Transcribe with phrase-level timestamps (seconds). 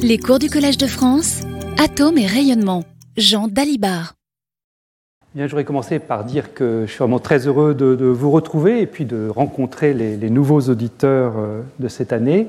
[0.00, 1.40] Les cours du Collège de France,
[1.76, 2.84] Atomes et rayonnement.
[3.16, 4.14] Jean Dalibard.
[5.34, 8.80] Bien, je voudrais commencer par dire que je suis vraiment très heureux de, vous retrouver
[8.80, 12.46] et puis de rencontrer les, nouveaux auditeurs euh, de cette année.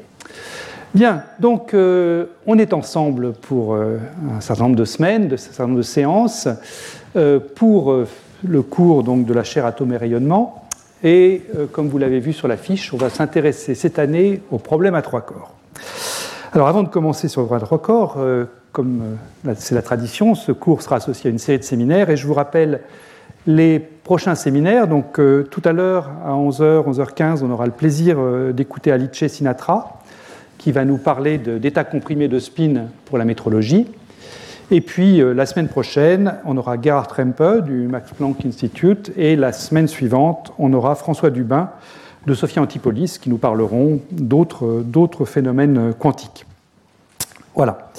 [0.94, 3.98] Bien, donc euh, on est ensemble pour euh,
[4.32, 6.48] un certain nombre de semaines, de, nombre de séances,
[7.56, 8.06] pour
[8.44, 10.68] le cours donc, de la chaire Atomes et rayonnement.
[11.04, 14.96] Et comme vous l'avez vu sur la fiche, on va s'intéresser cette année aux problèmes
[14.96, 15.59] à trois corps.
[16.52, 19.18] Alors avant de commencer sur le droit de record, euh, comme
[19.48, 22.26] euh, c'est la tradition, ce cours sera associé à une série de séminaires et je
[22.26, 22.82] vous rappelle
[23.46, 24.88] les prochains séminaires.
[24.88, 28.18] Donc euh, tout à l'heure à 11h, 11h15, on aura le plaisir
[28.52, 30.00] d'écouter Alice Sinatra
[30.58, 33.86] qui va nous parler d'état comprimé de spin pour la métrologie.
[34.72, 39.52] Et puis la semaine prochaine, on aura Gerhard Rempe du Max Planck Institute et la
[39.54, 41.70] semaine suivante, on aura François Dubin
[42.26, 46.46] de Sophia Antipolis qui nous parleront d'autres phénomènes quantiques.
[47.56, 47.92] Voilà.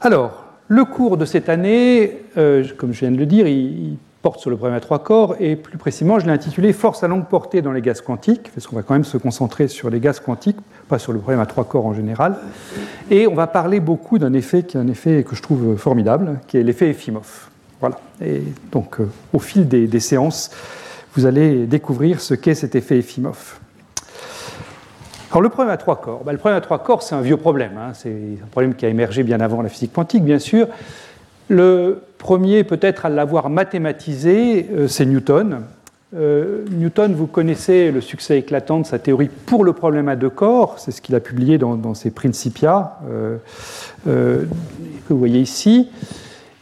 [0.00, 4.38] Alors, le cours de cette année, euh, comme je viens de le dire, il, porte
[4.38, 7.24] sur le problème à trois corps, et plus précisément, je l'ai intitulé Force à longue
[7.24, 10.20] portée dans les gaz quantiques, parce qu'on va quand même se concentrer sur les gaz
[10.20, 12.36] quantiques, pas sur le problème à trois corps en général.
[13.10, 16.38] Et on va parler beaucoup d'un effet qui est un effet que je trouve formidable,
[16.48, 17.48] qui est l'effet Efimov.
[17.80, 17.98] Voilà.
[18.22, 20.50] Et donc, euh, au fil des séances,
[21.14, 23.58] vous allez découvrir ce qu'est cet effet Efimov.
[25.30, 27.36] Alors le problème à trois corps, ben, le problème à trois corps, c'est un vieux
[27.36, 27.72] problème.
[27.78, 27.92] Hein.
[27.94, 28.10] C'est
[28.42, 30.66] un problème qui a émergé bien avant la physique quantique, bien sûr.
[31.48, 35.62] Le premier, peut-être à l'avoir mathématisé, euh, c'est Newton.
[36.16, 40.30] Euh, Newton, vous connaissez le succès éclatant de sa théorie pour le problème à deux
[40.30, 43.36] corps, c'est ce qu'il a publié dans, ses Principia, euh,
[44.04, 45.88] que vous voyez ici.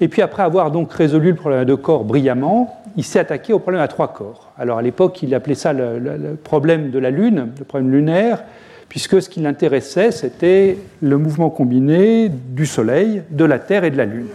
[0.01, 3.53] Et puis après avoir donc résolu le problème à deux corps brillamment, il s'est attaqué
[3.53, 4.51] au problème à trois corps.
[4.59, 8.43] Alors à l'époque, il appelait ça le, problème de la Lune, le problème lunaire,
[8.89, 13.97] puisque ce qui l'intéressait, c'était le mouvement combiné du Soleil, de la Terre et de
[13.97, 14.27] la Lune.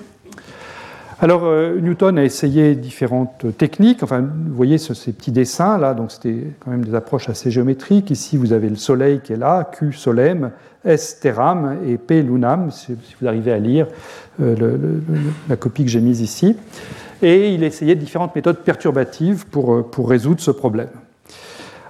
[1.19, 4.01] Alors euh, Newton a essayé différentes techniques.
[4.01, 8.11] Enfin, vous voyez ces petits dessins là, donc c'était quand même des approches assez géométriques.
[8.11, 10.51] Ici, vous avez le Soleil qui est là, Q Solem,
[10.85, 13.87] S Terram et P Lunam, si vous arrivez à lire
[14.41, 14.99] euh,
[15.49, 16.55] la copie que j'ai mise ici
[17.23, 20.89] et il essayait différentes méthodes perturbatives pour, euh, pour résoudre ce problème.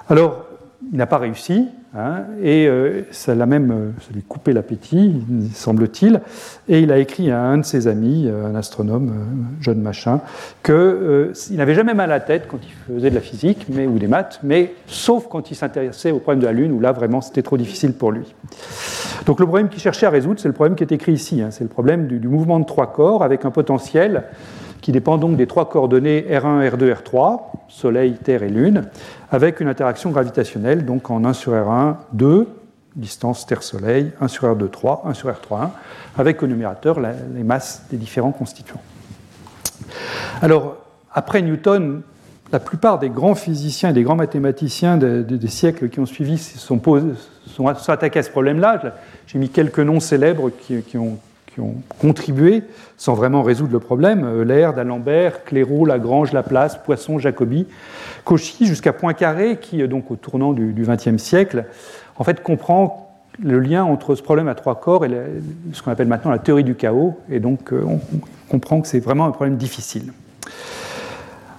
[0.10, 0.46] Alors,
[0.92, 5.24] il n'a pas réussi, hein, et euh, ça l'a même euh, coupé l'appétit,
[5.56, 6.22] semble-t-il,
[6.68, 9.14] et il a écrit à un de ses amis, un astronome,
[9.62, 10.20] John Machin,
[10.62, 13.98] qu'il n'avait jamais mal à la tête quand il faisait de la physique mais, ou
[13.98, 17.22] des maths, mais sauf quand il s'intéressait au problème de la Lune, où là, vraiment,
[17.22, 18.36] c'était trop difficile pour lui.
[19.26, 21.48] Donc le problème qu'il cherchait à résoudre, c'est le problème qui est écrit ici, hein,
[21.50, 24.26] c'est le problème du mouvement de trois corps avec un potentiel
[24.84, 27.40] qui dépend donc des trois coordonnées R1, R2, R3,
[27.70, 28.84] Soleil, Terre et Lune,
[29.32, 32.50] avec une interaction gravitationnelle, donc en 1 sur R1, 2,
[32.98, 35.72] distance Terre-Soleil, 1 sur R2, 3, 1 sur R3, 1,
[36.18, 38.82] avec au numérateur les masses des différents constituants.
[40.42, 40.76] Alors,
[41.14, 42.02] après Newton,
[42.52, 46.82] la plupart des grands physiciens et des grands mathématiciens des, siècles qui ont suivi sont,
[47.48, 48.82] sont, attaqués à ce problème-là.
[49.28, 51.18] J'ai mis quelques noms célèbres qui ont
[51.54, 52.64] qui ont contribué,
[52.98, 57.68] sans vraiment résoudre le problème, Euler, d'Alembert, Clairaut, Lagrange, Laplace, Poisson, Jacobi,
[58.24, 61.66] Cauchy, jusqu'à Poincaré, qui, euh, donc au tournant du XXe siècle,
[62.18, 63.04] en fait comprend
[63.42, 65.10] le lien entre ce problème à trois corps et
[65.74, 68.00] ce qu'on appelle maintenant la théorie du chaos, et donc euh, on
[68.50, 70.14] comprend que c'est vraiment un problème difficile.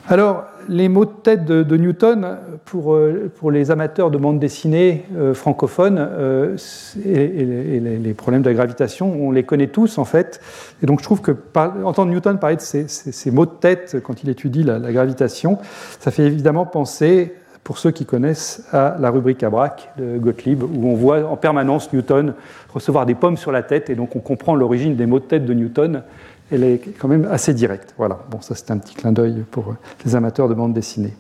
[0.06, 5.06] Alors, les mots de tête de, Newton, pour, euh, pour, les amateurs de bande dessinée
[5.16, 6.58] euh, francophones, euh,
[7.06, 10.42] et, les, problèmes de la gravitation, on les connaît tous en fait.
[10.82, 11.34] Et donc je trouve que
[11.84, 15.58] entendre Newton parler de ces, mots de tête quand il étudie la, gravitation,
[16.00, 20.62] ça fait évidemment penser, pour ceux qui connaissent, à la rubrique à braque de Gottlieb,
[20.62, 22.34] où on voit en permanence Newton
[22.74, 25.46] recevoir des pommes sur la tête, et donc on comprend l'origine des mots de tête
[25.46, 26.02] de Newton
[26.54, 27.94] elle est quand même assez directe.
[27.98, 31.14] Voilà, bon, ça c'est un petit clin d'œil pour les amateurs de bande dessinée.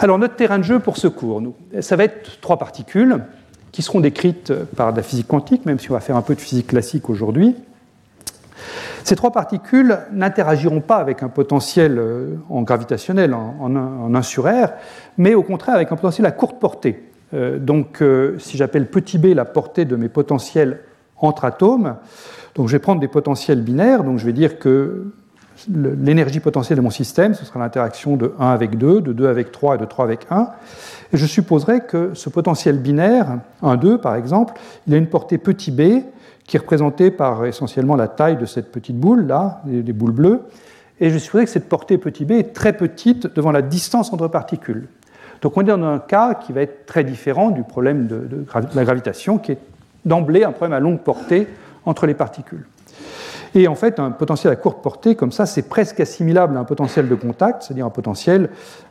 [0.00, 3.24] Alors, notre terrain de jeu pour ce cours, nous, ça va être trois particules
[3.70, 6.40] qui seront décrites par la physique quantique, même si on va faire un peu de
[6.40, 7.56] physique classique aujourd'hui.
[9.04, 14.68] Ces trois particules n'interagiront pas avec un potentiel euh, en gravitationnel, en, 1 sur R,
[15.18, 17.02] mais au contraire avec un potentiel à courte portée.
[17.34, 20.80] Euh, donc, euh, si j'appelle petit b la portée de mes potentiels
[21.16, 21.96] entre atomes,
[22.54, 25.06] donc je vais prendre des potentiels binaires, donc je vais dire que
[25.68, 29.52] l'énergie potentielle de mon système, ce sera l'interaction de 1 avec 2, de 2 avec
[29.52, 30.48] 3 et de 3 avec 1.
[31.12, 34.54] Et je supposerai que ce potentiel binaire, 1, 2 par exemple,
[34.86, 36.04] il a une portée petit b
[36.46, 40.40] qui est représentée par essentiellement la taille de cette petite boule, là, des boules bleues.
[41.00, 44.28] Et je supposerai que cette portée petit b est très petite devant la distance entre
[44.28, 44.88] particules.
[45.40, 48.46] Donc on est dans un cas qui va être très différent du problème de, de
[48.74, 49.58] la gravitation, qui est
[50.04, 51.46] d'emblée un problème à longue portée
[51.86, 52.66] entre les particules.
[53.54, 56.64] Et en fait, un potentiel à courte portée, comme ça, c'est presque assimilable à un
[56.64, 58.48] potentiel de contact, c'est-à-dire un potentiel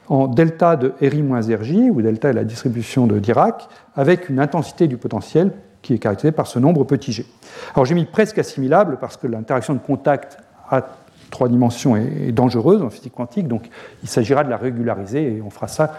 [0.07, 4.39] en delta de RI moins RJ, où delta est la distribution de Dirac, avec une
[4.39, 5.51] intensité du potentiel
[5.81, 7.25] qui est caractérisée par ce nombre petit g.
[7.73, 10.37] Alors j'ai mis presque assimilable parce que l'interaction de contact
[10.69, 10.83] à
[11.31, 13.67] trois dimensions est dangereuse en physique quantique, donc
[14.03, 15.95] il s'agira de la régulariser et on fera ça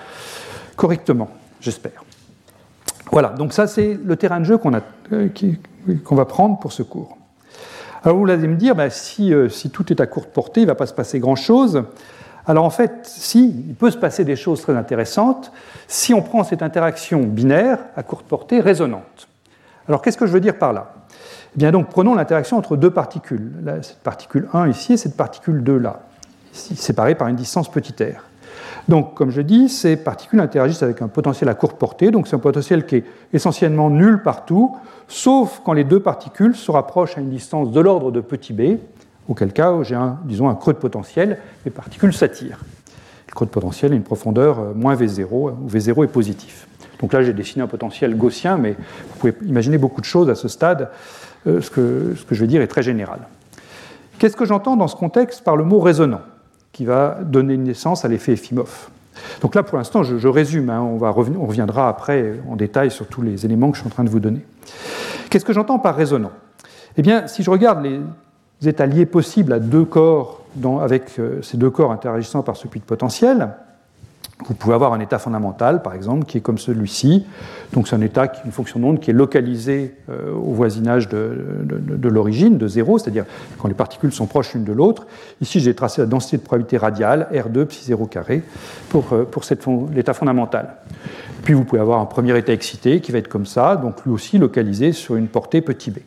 [0.77, 1.31] correctement,
[1.61, 2.05] j'espère.
[3.13, 4.73] Voilà, donc ça c'est le terrain de jeu qu'on
[5.13, 5.29] euh,
[6.11, 7.19] va prendre pour ce cours.
[8.03, 10.65] Alors vous allez me dire, bah, si, euh, si, tout est à courte portée, il
[10.65, 11.85] ne va pas se passer grand-chose.
[12.47, 15.53] Alors en fait, si, il peut se passer des choses très intéressantes
[15.87, 19.29] si on prend cette interaction binaire à courte portée résonante.
[19.87, 20.95] Alors qu'est-ce que je veux dire par là?
[21.55, 25.63] Eh bien donc prenons l'interaction entre deux particules, cette particule 1 ici et cette particule
[25.63, 26.01] 2 là,
[26.53, 28.32] séparées par une distance petit r.
[28.89, 32.37] Donc, comme je dis, ces particules interagissent avec un potentiel à courte portée, donc c'est
[32.37, 34.77] un potentiel qui est essentiellement nul partout,
[35.09, 38.79] sauf quand les deux particules se rapprochent à une distance de l'ordre de petit b,
[39.29, 42.61] auquel cas j'ai un, un creux de potentiel, les particules s'attirent.
[43.29, 46.67] Le creux de potentiel a une profondeur euh, moins V0, où V0 est positif.
[47.01, 50.35] Donc là, j'ai dessiné un potentiel gaussien, mais vous pouvez imaginer beaucoup de choses à
[50.35, 50.91] ce stade.
[51.47, 53.21] Euh, ce, que, ce que je vais dire est très général.
[54.19, 56.21] Qu'est-ce que j'entends dans ce contexte par le mot résonant?
[56.73, 58.89] Qui va donner naissance à l'effet Efimov.
[59.41, 63.45] Donc là, pour l'instant, je, résume, hein, on, reviendra après en détail sur tous les
[63.45, 64.45] éléments que je suis en train de vous donner.
[65.29, 66.33] Qu'est-ce que j'entends par résonant?
[66.97, 68.01] Eh bien, si je regarde les
[68.69, 70.43] états liés possibles à deux corps,
[70.81, 73.51] avec euh, ces deux corps interagissant par ce puits de potentiel,
[74.47, 77.27] vous pouvez avoir un état fondamental, par exemple, qui est comme celui-ci.
[77.73, 82.59] Donc c'est un état, une fonction d'onde qui est localisée euh, au voisinage de, l'origine,
[82.59, 83.25] de zéro, c'est-à-dire
[83.59, 85.07] quand les particules sont proches l'une de l'autre.
[85.41, 88.43] Ici, j'ai tracé la densité de probabilité radiale, R2 psi 0 carré,
[88.89, 89.43] pour, euh, pour
[89.95, 90.77] l'état fondamental.
[91.43, 94.13] Puis vous pouvez avoir un premier état excité qui va être comme ça, donc lui
[94.13, 95.99] aussi localisé sur une portée petit b.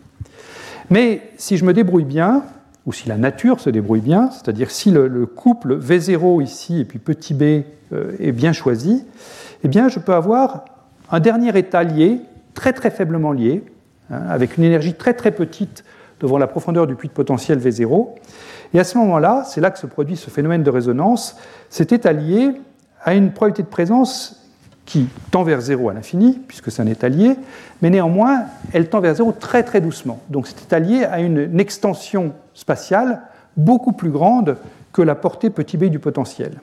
[0.90, 2.44] Mais si je me débrouille bien,
[2.86, 7.00] ou si la nature se débrouille bien, c'est-à-dire si le, couple V0 ici et puis
[7.00, 9.06] petit b euh, est bien choisi,
[9.64, 10.66] eh bien je peux avoir
[11.12, 12.22] un dernier état lié,
[12.54, 13.64] très très faiblement lié,
[14.12, 15.84] hein, avec une énergie très très petite
[16.20, 18.10] devant la profondeur du puits de potentiel V0.
[18.74, 21.38] Et à ce moment-là, c'est là que se produit ce phénomène de résonance,
[21.70, 22.54] cet état lié
[23.04, 24.45] a une probabilité de présence
[24.86, 27.36] qui tend vers zéro à l'infini, puisque c'est un état lié,
[27.82, 30.22] mais néanmoins, elle tend vers zéro très très doucement.
[30.30, 33.22] Donc cet état lié a une, extension spatiale
[33.58, 34.58] beaucoup plus grande
[34.94, 36.62] que la portée petit b du potentiel.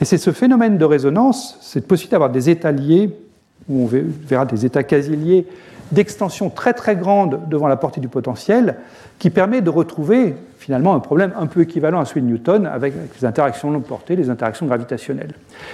[0.00, 3.16] Et c'est ce phénomène de résonance, cette possibilité d'avoir des états liés,
[3.68, 5.46] où on verra des états quasi liés,
[5.92, 8.76] d'extension très très grande devant la portée du potentiel,
[9.18, 10.34] qui permet de retrouver
[10.68, 14.16] finalement un problème un peu équivalent à celui de Newton avec les interactions longue portée,
[14.16, 15.32] les interactions gravitationnelles.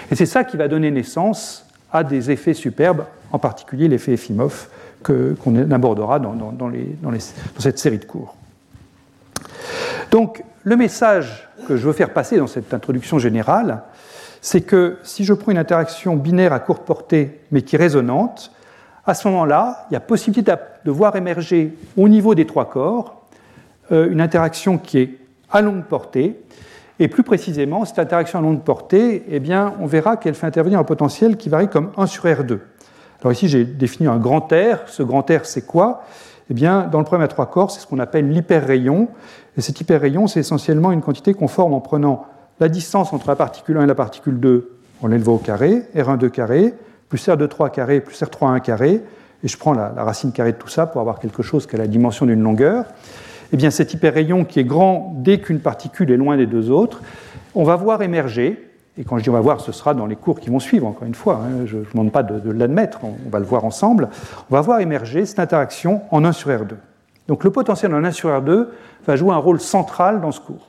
[0.08, 3.02] Et c'est ça qui va donner naissance à des effets superbes,
[3.32, 4.68] en particulier l'effet Efimov,
[5.02, 6.70] qu'on abordera dans, dans,
[7.58, 8.36] cette série de cours.
[10.12, 13.82] Donc, le message que je veux faire passer dans cette introduction générale,
[14.40, 18.52] c'est que si je prends une interaction binaire à courte portée, mais qui est résonante,
[19.04, 20.54] à ce moment-là, il y a possibilité
[20.84, 23.23] de voir émerger au niveau des trois corps
[23.90, 25.18] une interaction qui est
[25.50, 26.40] à longue portée.
[27.00, 30.78] Et plus précisément, cette interaction à longue portée, eh bien, on verra qu'elle fait intervenir
[30.78, 32.58] un potentiel qui varie comme 1 sur R2.
[33.20, 34.86] Alors ici, j'ai défini un grand R.
[34.86, 36.04] Ce grand R, c'est quoi?
[36.50, 39.08] Eh bien, dans le problème à trois corps, c'est ce qu'on appelle l'hyperrayon.
[39.56, 42.26] Et cet hyperrayon, c'est essentiellement une quantité qu'on forme en prenant
[42.60, 46.18] la distance entre la particule 1 et la particule 2, on l'élève au carré, R1
[46.18, 46.74] 2 carré,
[47.08, 49.02] plus R2 3 carré, plus R3 1 carré,
[49.42, 51.74] et je prends la, la, racine carrée de tout ça pour avoir quelque chose qui
[51.74, 52.84] a la dimension d'une longueur
[53.54, 57.02] eh bien cet hyperrayon qui est grand dès qu'une particule est loin des deux autres,
[57.54, 58.68] on va voir émerger,
[58.98, 60.88] et quand je dis on va voir, ce sera dans les cours qui vont suivre,
[60.88, 64.08] encore une fois, hein, je ne demande pas de, l'admettre, on, va le voir ensemble,
[64.50, 66.74] on va voir émerger cette interaction en 1 sur R2.
[67.28, 68.66] Donc le potentiel en 1 sur R2
[69.06, 70.66] va jouer un rôle central dans ce cours.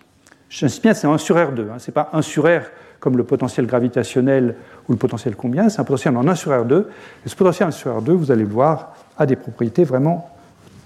[0.49, 2.65] J'insiste bien, c'est 1 sur R2, hein, ce n'est pas 1 sur R
[2.99, 6.85] comme le potentiel gravitationnel ou le potentiel combien, c'est un potentiel en 1 sur R2,
[7.25, 10.34] et ce potentiel en 1 sur R2, vous allez le voir, a des propriétés vraiment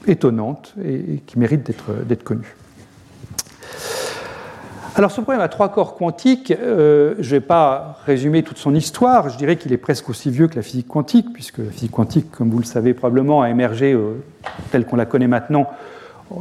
[0.07, 1.71] étonnante et, qui mérite
[2.07, 2.55] d'être connue.
[4.99, 8.75] Alors ce problème à trois corps quantiques, euh, je ne vais pas résumer toute son
[8.75, 11.91] histoire, je dirais qu'il est presque aussi vieux que la physique quantique, puisque la physique
[11.91, 14.21] quantique, comme vous le savez probablement, a émergé euh,
[14.71, 15.69] telle qu'on la connaît maintenant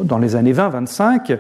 [0.03, 1.39] dans les années 20-25.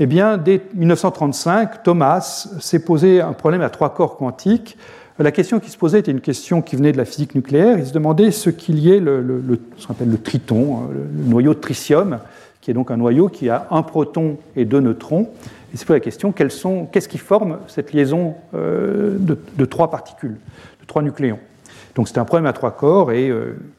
[0.00, 4.76] Eh bien, dès 1935, Thomas s'est posé un problème à trois corps quantiques
[5.18, 7.78] la question qui se posait était une question qui venait de la physique nucléaire.
[7.78, 9.42] Il se demandait ce qu'il y ait le,
[9.76, 12.18] ce qu'on appelle le triton, hein, le, noyau de tritium,
[12.60, 15.30] qui est donc un noyau qui a un proton et deux neutrons.
[15.72, 20.36] Il se posait la question qu'est-ce qui forme cette liaison euh, de, trois particules,
[20.80, 21.40] de trois nucléons?
[21.94, 23.32] Donc c'est un problème à trois corps et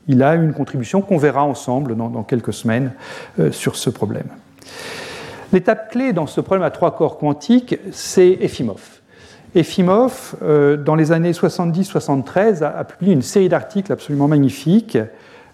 [0.09, 2.91] il a une contribution qu'on verra ensemble dans, dans quelques semaines
[3.51, 4.27] sur ce problème.
[5.53, 8.98] L'étape clé dans ce problème à trois corps quantiques, c'est Efimov.
[9.55, 14.97] Efimov, euh, dans les années 70-73, a, publié une série d'articles absolument magnifiques.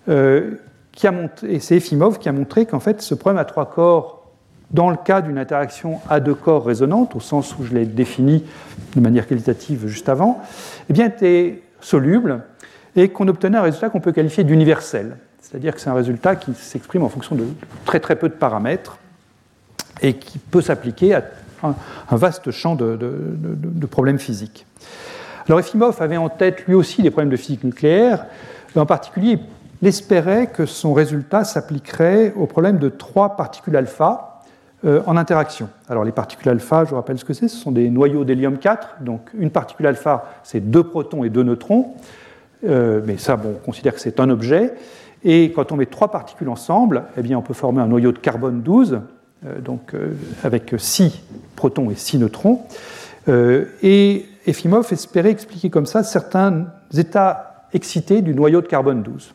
[0.08, 0.56] Euh,
[0.92, 3.70] qui a montré, et c'est Efimov qui a montré qu'en fait, ce problème à trois
[3.70, 4.24] corps,
[4.72, 8.44] dans le cas d'une interaction à deux corps résonante, au sens où je l'ai défini
[8.96, 10.42] de manière qualitative juste avant,
[10.90, 12.44] eh bien, était soluble
[12.96, 15.18] et qu'on obtenait un résultat qu'on peut qualifier d'universel.
[15.42, 17.46] C'est-à-dire que c'est un résultat qui s'exprime en fonction de
[17.86, 18.98] très très peu de paramètres
[20.02, 21.24] et qui peut s'appliquer à
[22.10, 24.66] un, vaste champ de, problèmes physiques.
[25.48, 28.26] Alors Efimov avait en tête lui aussi des problèmes de physique nucléaire,
[28.76, 29.40] en particulier
[29.82, 34.42] il espérait que son résultat s'appliquerait au problème de trois particules alpha
[34.86, 35.70] euh, en interaction.
[35.90, 38.58] Alors les particules alpha, je vous rappelle ce que c'est, ce sont des noyaux d'hélium
[38.58, 41.94] 4, donc une particule alpha c'est deux protons et deux neutrons,
[42.68, 44.74] euh, mais ça bon, on considère que c'est un objet,
[45.26, 48.20] et quand on met trois particules ensemble, eh bien, on peut former un noyau de
[48.20, 49.00] carbone 12, euh,
[49.44, 50.14] donc, euh,
[50.44, 51.22] avec 6
[51.56, 52.62] protons et 6 neutrons.
[53.28, 59.34] Euh, et Efimov espérait expliquer comme ça certains états excités du noyau de carbone 12.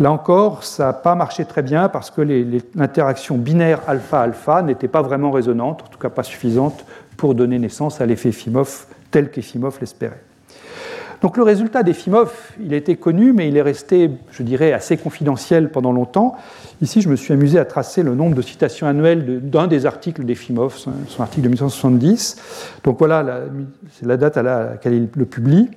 [0.00, 2.20] Là encore, ça n'a pas marché très bien parce que
[2.74, 6.84] l'interaction binaire alpha-alpha n'était pas vraiment résonante, en tout cas pas suffisante
[7.16, 10.20] pour donner naissance à l'effet Efimov tel qu'Efimov l'espérait.
[11.24, 12.30] Donc le résultat d'Efimov,
[12.62, 16.36] il a été connu, mais il est resté, je dirais, assez confidentiel pendant longtemps.
[16.82, 20.22] Ici, je me suis amusé à tracer le nombre de citations annuelles d'un des articles
[20.26, 22.76] d'Efimov, son article de 1970.
[22.84, 23.40] Donc voilà,
[23.92, 25.70] c'est la date à laquelle il le publie.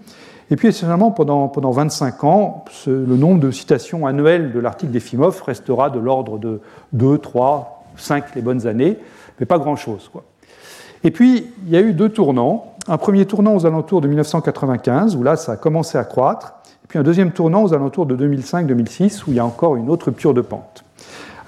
[0.52, 5.42] Et puis, essentiellement, pendant, pendant 25 ans, le nombre de citations annuelles de l'article d'Efimov
[5.44, 6.60] restera de l'ordre de
[6.92, 8.98] 2, 3, 5 les bonnes années,
[9.40, 10.12] mais pas grand-chose.
[11.04, 15.16] Et puis, il y a eu deux tournants un premier tournant aux alentours de 1995,
[15.16, 18.16] où là, ça a commencé à croître, et puis un deuxième tournant aux alentours de
[18.16, 20.86] 2005-2006, où il y a encore une autre rupture de pente.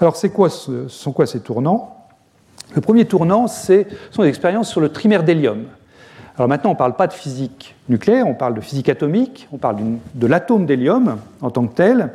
[0.00, 1.96] Alors, c'est quoi, ce sont quoi ces tournants?
[2.74, 5.64] Le premier tournant, ce sont des expériences sur le trimère d'hélium.
[6.36, 9.58] Alors maintenant, on ne parle pas de physique nucléaire, on parle de physique atomique, on
[9.58, 9.76] parle
[10.14, 12.12] de l'atome d'hélium en tant que tel,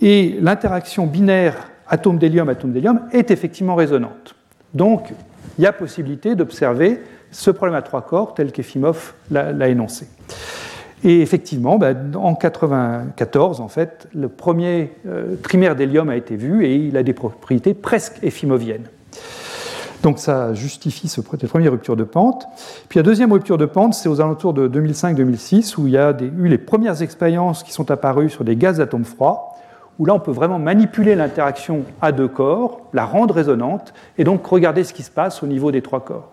[0.00, 4.34] et l'interaction binaire atome d'hélium, atome d'hélium est effectivement résonante.
[4.74, 5.14] Donc,
[5.58, 7.00] il y a possibilité d'observer
[7.30, 10.06] ce problème à trois corps tel qu'Efimov l'a énoncé.
[11.04, 16.64] Et effectivement, ben, en 1994, en fait, le premier euh, trimère d'hélium a été vu
[16.64, 18.86] et il a des propriétés presque effimoviennes.
[20.02, 22.46] Donc ça justifie ce, cette première rupture de pente.
[22.88, 26.16] Puis la deuxième rupture de pente, c'est aux alentours de 2005-2006, où il y a
[26.20, 29.57] eu les premières expériences qui sont apparues sur des gaz d'atomes froids,
[29.98, 34.46] où là on peut vraiment manipuler l'interaction à deux corps, la rendre résonante, et donc
[34.46, 36.32] regarder ce qui se passe au niveau des trois corps.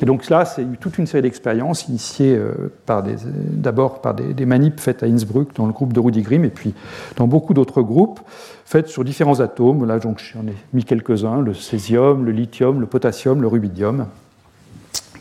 [0.00, 5.02] Et donc là, c'est toute une série d'expériences initiées euh, d'abord par des, des, faites
[5.02, 6.74] à Innsbruck dans le groupe de Rudy Grimm et puis
[7.16, 8.20] dans beaucoup d'autres groupes
[8.64, 9.84] faites sur différents atomes.
[9.86, 14.06] Là, j'en ai mis quelques-uns le césium, le lithium, le potassium, le rubidium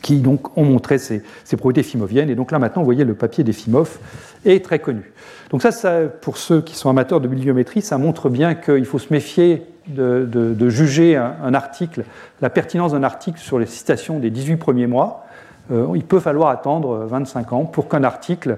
[0.02, 1.24] qui donc ont montré ces,
[1.58, 2.30] propriétés fimoviennes.
[2.30, 4.00] Et donc là maintenant, vous voyez, le papier des Fimov
[4.46, 5.12] est très connu.
[5.50, 9.12] Donc ça, pour ceux qui sont amateurs de bibliométrie, ça montre bien qu'il faut se
[9.12, 12.04] méfier de, juger un, article,
[12.42, 15.26] la pertinence d'un article sur les citations des 18 premiers mois.
[15.72, 18.58] Euh, il peut falloir attendre 25 ans pour qu'un article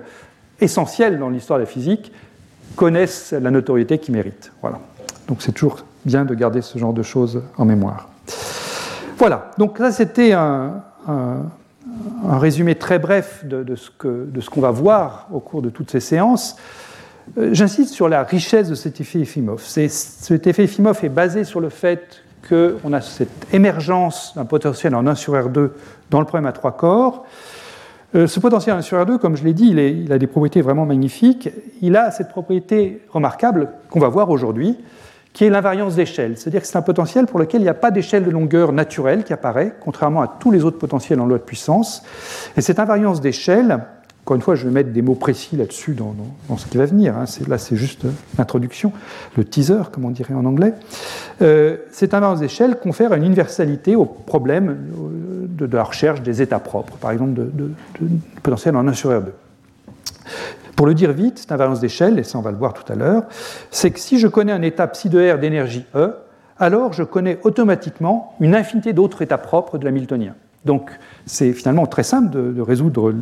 [0.61, 2.11] essentiel dans l'histoire de la physique
[2.75, 4.51] connaisse la notoriété qu'il mérite.
[4.61, 4.79] Voilà.
[5.27, 8.09] Donc c'est toujours bien de garder ce genre de choses en mémoire.
[9.17, 10.83] Voilà, donc ça c'était un,
[12.27, 16.57] résumé très bref de, de ce qu'on va voir au cours de toutes ces séances.
[17.37, 19.61] Euh, j'insiste sur la richesse de cet effet Efimov.
[19.61, 25.07] Cet effet Efimov est basé sur le fait qu'on a cette émergence d'un potentiel en
[25.07, 25.69] 1 sur R2
[26.09, 27.25] dans le problème à trois corps.
[28.15, 30.61] Euh, ce potentiel en 1 sur R2, comme je l'ai dit, il, a des propriétés
[30.61, 31.49] vraiment magnifiques.
[31.81, 34.77] Il a cette propriété remarquable qu'on va voir aujourd'hui,
[35.33, 36.37] qui est l'invariance d'échelle.
[36.37, 39.23] C'est-à-dire que c'est un potentiel pour lequel il n'y a pas d'échelle de longueur naturelle
[39.23, 42.03] qui apparaît, contrairement à tous les autres potentiels en loi de puissance.
[42.55, 43.79] Et cette invariance d'échelle,
[44.23, 46.15] encore une fois, je vais mettre des mots précis là-dessus dans,
[46.57, 47.17] ce qui va venir.
[47.17, 47.25] Hein.
[47.47, 48.05] Là, c'est juste
[48.37, 48.93] l'introduction,
[49.35, 50.73] le teaser, comme on dirait en anglais.
[51.41, 56.59] Euh, cette invariance d'échelle confère une universalité au problème euh, de, la recherche des états
[56.59, 57.71] propres, par exemple de, de,
[58.41, 59.25] potentiel en 1 sur R2.
[60.75, 62.95] Pour le dire vite, cette invariance d'échelle, et ça on va le voir tout à
[62.95, 63.23] l'heure,
[63.71, 66.15] c'est que si je connais un état psi de R d'énergie E,
[66.59, 70.35] alors je connais automatiquement une infinité d'autres états propres de l'Hamiltonien.
[70.65, 70.91] Donc
[71.25, 73.13] c'est finalement très simple de, résoudre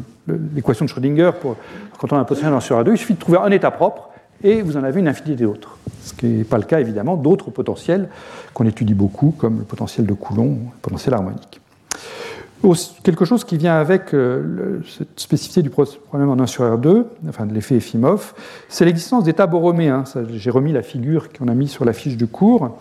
[0.55, 1.55] l'équation de Schrödinger pour,
[1.97, 2.91] quand on a un potentiel en sur A2.
[2.91, 4.09] Il suffit de trouver un état propre
[4.43, 5.77] et vous en avez une infinité d'autres.
[6.03, 8.09] Ce qui n'est pas le cas évidemment d'autres potentiels
[8.53, 11.61] qu'on étudie beaucoup, comme le potentiel de Coulomb, le potentiel harmonique.
[13.03, 17.45] Quelque chose qui vient avec euh, cette spécificité du problème en 1 sur R2, enfin
[17.45, 18.33] de l'effet Efimov,
[18.69, 20.03] c'est l'existence d'états borroméens.
[20.33, 22.77] J'ai remis la figure qu'on a mis sur la fiche du cours.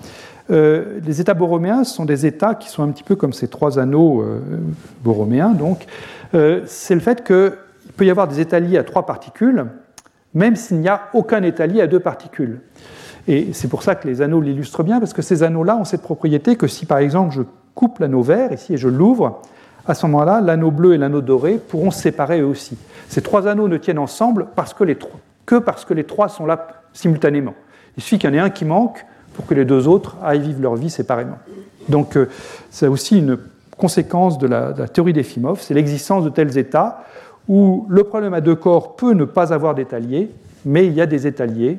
[0.50, 3.78] Euh, les états borroméens sont des états qui sont un petit peu comme ces trois
[3.78, 4.40] anneaux euh,
[5.02, 5.50] borroméens.
[5.50, 5.86] Donc,
[6.32, 7.52] c'est le fait qu'il
[7.96, 9.66] peut y avoir des états liés à trois particules,
[10.32, 12.60] même s'il n'y a aucun état lié à deux particules.
[13.26, 16.02] Et c'est pour ça que les anneaux l'illustrent bien, parce que ces anneaux-là ont cette
[16.02, 17.42] propriété que si par exemple je
[17.74, 19.42] coupe l'anneau vert ici et je l'ouvre,
[19.86, 22.76] à ce moment-là, l'anneau bleu et l'anneau doré pourront se séparer eux aussi.
[23.08, 26.28] Ces trois anneaux ne tiennent ensemble parce que, les trois, que parce que les trois
[26.28, 27.54] sont là simultanément.
[27.96, 30.40] Il suffit qu'il y en ait un qui manque pour que les deux autres aillent
[30.40, 31.38] vivre leur vie séparément.
[31.88, 32.28] Donc euh,
[32.70, 33.38] c'est aussi une
[33.76, 37.04] conséquence de la, théorie des Fimov, c'est l'existence de tels états
[37.48, 40.30] où le problème à deux corps peut ne pas avoir d'état lié,
[40.64, 41.78] mais il y a des états liés,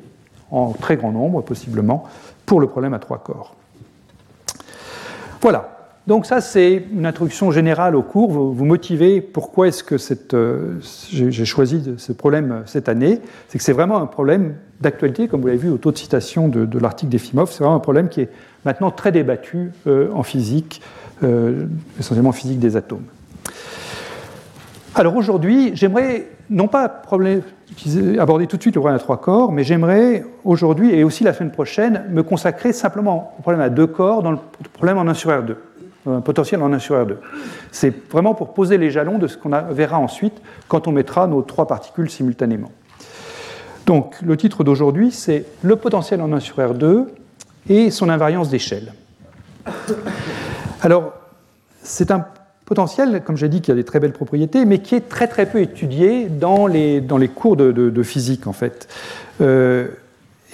[0.50, 2.06] en très grand nombre possiblement,
[2.46, 3.56] pour le problème à trois corps.
[5.42, 8.32] Voilà, donc ça, c'est une introduction générale au cours.
[8.32, 9.96] Vous, motivez pourquoi est-ce que
[10.34, 10.80] euh,
[11.12, 13.22] j'ai choisi ce problème euh, cette année.
[13.48, 16.48] C'est que c'est vraiment un problème d'actualité, comme vous l'avez vu au taux de citation
[16.48, 17.52] de, l'article d'Efimov.
[17.52, 18.30] C'est vraiment un problème qui est
[18.66, 20.82] maintenant très débattu euh, en physique,
[22.00, 23.06] essentiellement en physique des atomes.
[24.96, 27.04] Alors aujourd'hui, j'aimerais non pas
[28.18, 31.34] aborder tout de suite le problème à trois corps, mais j'aimerais aujourd'hui et aussi la
[31.34, 34.40] semaine prochaine me consacrer simplement au problème à deux corps dans le
[34.74, 35.56] problème en 1 sur R2
[36.08, 37.16] un potentiel en 1 sur R2.
[37.72, 41.42] C'est vraiment pour poser les jalons de ce qu'on verra ensuite quand on mettra nos
[41.42, 42.72] trois particules simultanément.
[43.86, 47.06] Donc, le titre d'aujourd'hui, c'est Le potentiel en 1 sur R2
[47.70, 48.94] et son invariance d'échelle.
[50.82, 51.14] Alors,
[51.84, 52.26] c'est un
[52.66, 55.46] potentiel, comme j'ai dit, qui a des très belles propriétés, mais qui est très très
[55.46, 58.88] peu étudié dans les, dans les cours de, physique, en fait.
[59.42, 59.90] Euh,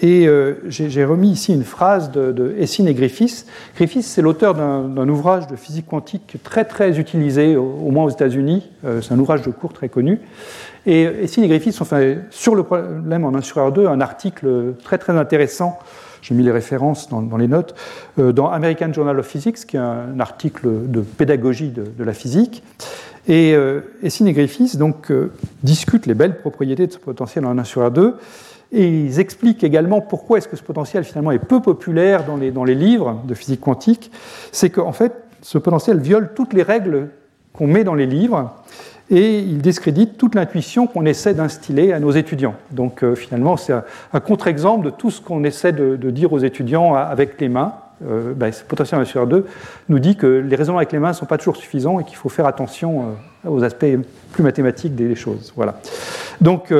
[0.01, 3.47] et euh, j'ai remis ici une phrase de, de Essine et Griffiths.
[3.75, 8.69] Griffiths, c'est l'auteur d'un ouvrage de physique quantique très très utilisé, au, moins aux États-Unis.
[8.85, 10.19] Euh, c'est un ouvrage de cours très connu.
[10.85, 14.75] Et Essine et Griffiths ont fait sur le problème en 1 sur R2 un article
[14.83, 15.79] très très intéressant.
[16.21, 17.73] J'ai mis les références dans, les notes,
[18.19, 22.13] euh, dans American Journal of Physics, qui est un article de pédagogie de, de la
[22.13, 22.63] physique.
[23.29, 23.57] Et
[24.03, 25.11] Essine et Griffiths donc,
[25.61, 28.13] discutent les belles propriétés de ce potentiel en 1 sur R2
[28.71, 32.51] et ils expliquent également pourquoi est-ce que ce potentiel finalement est peu populaire dans les,
[32.51, 34.11] dans les livres de physique quantique.
[34.51, 37.09] C'est qu'en fait, ce potentiel viole toutes les règles
[37.53, 38.53] qu'on met dans les livres
[39.09, 42.55] et il discrédite toute l'intuition qu'on essaie d'instiller à nos étudiants.
[42.71, 46.95] Donc euh, finalement, c'est un, contre-exemple de tout ce qu'on essaie de, dire aux étudiants
[46.95, 47.73] avec les mains.
[48.07, 49.47] Euh, ben, ce potentiel 1 sur 2
[49.89, 52.17] nous dit que les raisonnements avec les mains ne sont pas toujours suffisants et qu'il
[52.17, 53.85] faut faire attention euh, aux aspects
[54.33, 55.53] plus mathématiques des choses.
[55.55, 55.79] Voilà.
[56.41, 56.71] Donc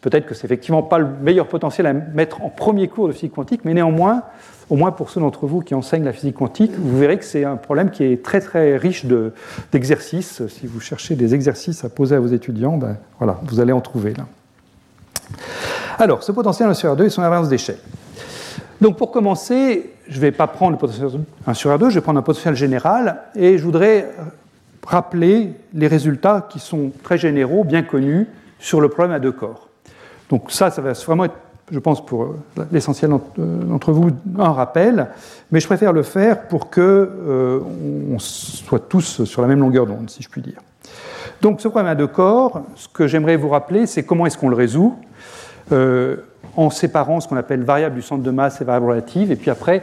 [0.00, 3.34] peut-être que c'est effectivement pas le meilleur potentiel à mettre en premier cours de physique
[3.34, 4.22] quantique, mais néanmoins,
[4.70, 7.44] au moins pour ceux d'entre vous qui enseignent la physique quantique, vous verrez que c'est
[7.44, 9.06] un problème qui est très très riche
[9.72, 10.46] d'exercices.
[10.48, 13.80] si vous cherchez des exercices à poser à vos étudiants, ben, voilà, vous allez en
[13.80, 14.26] trouver là.
[15.98, 17.78] Alors, ce potentiel 1 sur R2 et son invariance d'échelle.
[18.80, 21.08] Donc pour commencer, je ne vais pas prendre le potentiel
[21.46, 24.10] 1 sur R2, je vais prendre un potentiel général et je voudrais
[24.86, 29.68] rappeler les résultats qui sont très généraux, bien connus, sur le problème à deux corps.
[30.30, 31.36] Donc ça, ça va vraiment être,
[31.70, 32.36] je pense, pour euh,
[32.72, 35.08] l'essentiel euh, d'entre vous, un rappel,
[35.50, 37.60] mais je préfère le faire pour que euh,
[38.12, 40.60] on soit tous sur la même longueur d'onde, si je puis dire.
[41.42, 44.48] Donc ce problème à deux corps, ce que j'aimerais vous rappeler, c'est comment est-ce qu'on
[44.48, 44.96] le résout
[46.56, 49.50] en séparant ce qu'on appelle variable du centre de masse et variable relative, et puis
[49.50, 49.82] après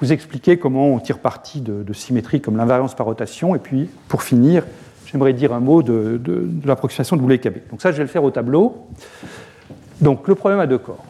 [0.00, 3.90] vous expliquer comment on tire parti de, de symétrie comme l'invariance par rotation, et puis
[4.08, 4.62] pour finir,
[5.14, 6.20] j'aimerais dire un mot de,
[6.64, 7.62] l'approximation de Boulay-Cabé.
[7.70, 8.88] Donc ça, je vais le faire au tableau.
[10.00, 11.04] Donc le problème à deux corps.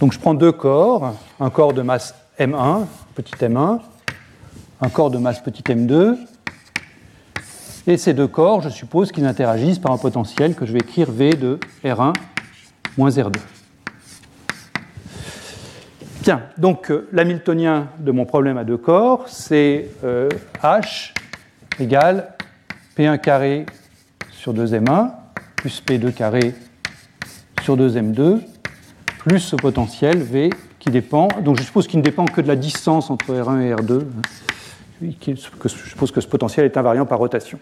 [0.00, 3.80] Donc je prends deux corps, un corps de masse M1, petit m1,
[4.80, 6.16] un corps de masse petit m2,
[7.86, 11.10] et ces deux corps, je suppose qu'ils interagissent par un potentiel que je vais écrire
[11.10, 12.12] V de R1
[12.96, 13.38] moins R2.
[16.22, 20.28] Bien, donc euh, l'hamiltonien de mon problème à deux corps, c'est euh,
[20.62, 21.14] H
[21.78, 22.34] égale
[22.98, 23.64] P1 carré
[24.32, 25.12] sur 2M1
[25.56, 26.54] plus P2 carré
[27.62, 28.40] sur 2M2
[29.18, 32.56] plus ce potentiel V qui dépend, donc je suppose qu'il ne dépend que de la
[32.56, 34.02] distance entre R1 et R2.
[35.00, 37.58] Je suppose que ce potentiel est invariant par rotation.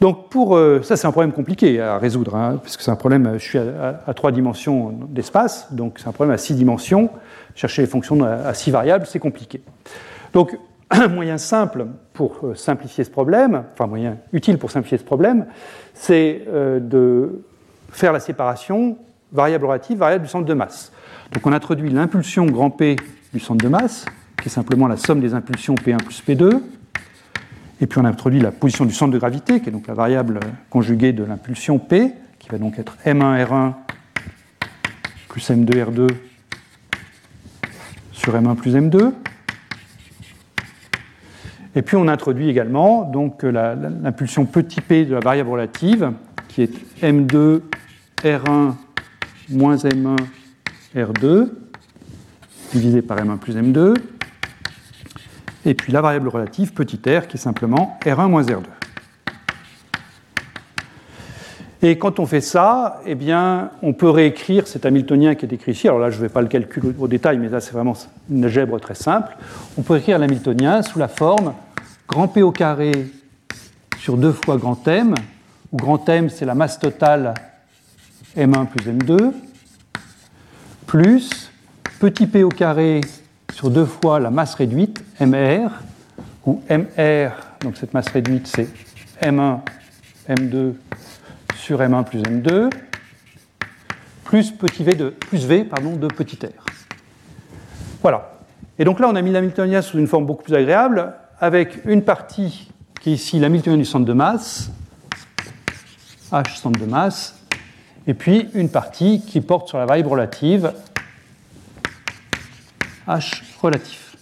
[0.00, 3.34] Donc pour euh, ça, c'est un problème compliqué à résoudre, hein, puisque c'est un problème.
[3.38, 7.10] Je suis à, trois dimensions d'espace, donc c'est un problème à six dimensions.
[7.54, 9.62] Chercher les fonctions à, six variables, c'est compliqué.
[10.34, 10.58] Donc
[10.90, 15.46] un moyen simple pour euh, simplifier ce problème, enfin moyen utile pour simplifier ce problème,
[15.94, 17.42] c'est euh, de
[17.90, 18.98] faire la séparation
[19.32, 20.92] variable relative, variable du centre de masse.
[21.32, 22.96] Donc on introduit l'impulsion grand P
[23.32, 24.04] du centre de masse,
[24.46, 26.60] qui est simplement la somme des impulsions P1 plus P2,
[27.80, 30.38] et puis on introduit la position du centre de gravité, qui est donc la variable
[30.70, 33.72] conjuguée de l'impulsion P, qui va donc être M1R1
[35.26, 36.06] plus M2R2
[38.12, 39.10] sur M1 plus M2.
[41.74, 46.12] Et puis on introduit également donc l'impulsion petit p de la variable relative,
[46.46, 47.62] qui est M2
[48.22, 48.74] R1
[49.50, 50.16] moins M1
[50.94, 51.48] R2,
[52.70, 53.96] divisé par M1 plus M2.
[55.66, 58.62] Et puis la variable relative petit r, qui est simplement R1 moins R2.
[61.82, 65.72] Et quand on fait ça, eh bien, on peut réécrire cet Hamiltonien qui est écrit
[65.72, 65.88] ici.
[65.88, 67.94] Alors là, je ne vais pas le calculer au détail, mais là, c'est vraiment
[68.30, 69.36] une algèbre très simple.
[69.76, 71.52] On peut écrire l'Hamiltonien sous la forme
[72.08, 72.92] grand P au carré
[73.98, 75.16] sur 2 fois grand M,
[75.72, 77.34] où grand M, c'est la masse totale
[78.36, 79.32] M1 plus M2,
[80.86, 81.50] plus
[81.98, 83.00] petit p au carré
[83.56, 85.70] sur 2 fois la masse réduite, MR,
[86.44, 87.30] où MR,
[87.62, 88.68] donc cette masse réduite, c'est
[89.22, 89.60] M1,
[90.28, 90.74] M2
[91.56, 92.70] sur M1 plus M2,
[94.24, 96.66] plus petit v de, plus V pardon, de petit r.
[98.02, 98.34] Voilà.
[98.78, 102.02] Et donc là, on a mis l'Hamiltonien sous une forme beaucoup plus agréable, avec une
[102.02, 104.70] partie qui est ici l'Hamiltonien du centre de masse,
[106.30, 107.40] H centre de masse,
[108.06, 110.74] et puis une partie qui porte sur la variable relative,
[113.08, 114.16] H relatif.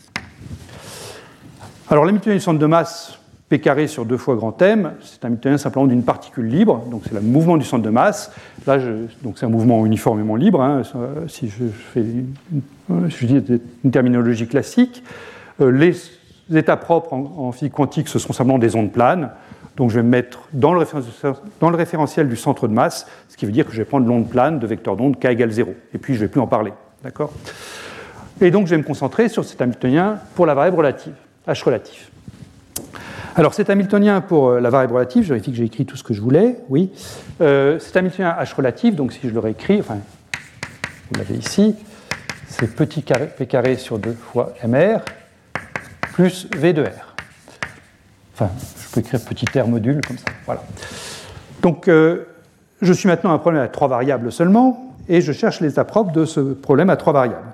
[1.91, 3.19] Alors l'Hamiltonien du centre de masse,
[3.49, 7.03] P carré sur 2 fois grand M, c'est un Hamiltonien simplement d'une particule libre, donc
[7.05, 8.33] c'est le mouvement du centre de masse.
[8.67, 8.79] Là,
[9.23, 10.83] donc c'est un mouvement uniformément libre, hein,
[11.29, 12.35] si je fais une,
[13.85, 15.03] une terminologie classique.
[15.61, 15.95] Euh, les
[16.55, 19.31] états propres en, physique quantique, ce sont simplement des ondes planes.
[19.77, 20.87] Donc je vais me mettre dans le,
[21.61, 24.07] dans le, référentiel du centre de masse, ce qui veut dire que je vais prendre
[24.07, 25.75] l'onde plane de vecteur d'onde k égale 0.
[25.93, 26.73] Et puis je ne vais plus en parler.
[27.03, 27.33] D'accord?
[28.41, 31.15] Et donc je vais me concentrer sur cet Hamiltonien pour la variable relative,
[31.47, 32.11] h relatif.
[33.37, 36.05] Alors cet Hamiltonien pour euh, la variable relative, je vérifie que j'ai écrit tout ce
[36.05, 36.91] que je voulais, oui.
[37.41, 39.99] Euh, cet Hamiltonien h relatif, donc si je le réécris, enfin,
[41.11, 41.75] vous l'avez ici,
[42.49, 44.99] c'est petit carré, p carré sur 2 fois mr,
[46.13, 47.17] plus V de R.
[48.35, 48.51] Enfin,
[48.83, 50.27] je peux écrire petit r module comme ça.
[50.47, 50.63] Voilà.
[51.63, 52.27] Donc, euh,
[52.83, 56.13] je suis maintenant à un problème à trois variables seulement, et je cherche les propres
[56.13, 57.54] de ce problème à trois variables.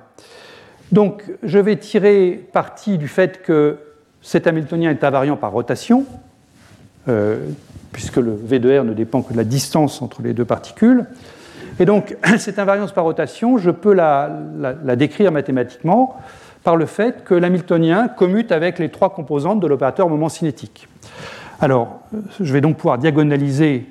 [0.93, 3.79] Donc, je vais tirer parti du fait que
[4.23, 6.05] cet Hamiltonien est invariant par rotation,
[7.09, 7.39] euh,
[7.93, 11.07] puisque le V de R ne dépend que de la distance entre les deux particules.
[11.79, 16.17] Et donc, cette invariance par rotation, je peux la décrire mathématiquement
[16.65, 20.89] par le fait que l'hamiltonien commute avec les trois composantes de l'opérateur moment cinétique.
[21.61, 23.87] Alors, euh, je vais donc pouvoir diagonaliser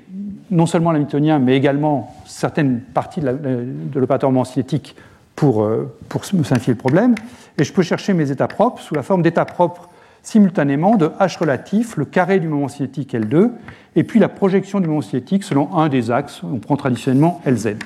[0.52, 4.96] non seulement l'hamiltonien, mais également certaines parties de l'opérateur moment cinétique
[5.40, 7.16] pour, euh, pour me simplifier le problème.
[7.58, 9.88] Et je peux chercher mes états propres sous la forme d'états propres
[10.22, 13.52] simultanément de H relatif, le carré du moment cinétique L2,
[13.96, 17.78] et puis la projection du moment cinétique selon un des axes, on prend traditionnellement LZ.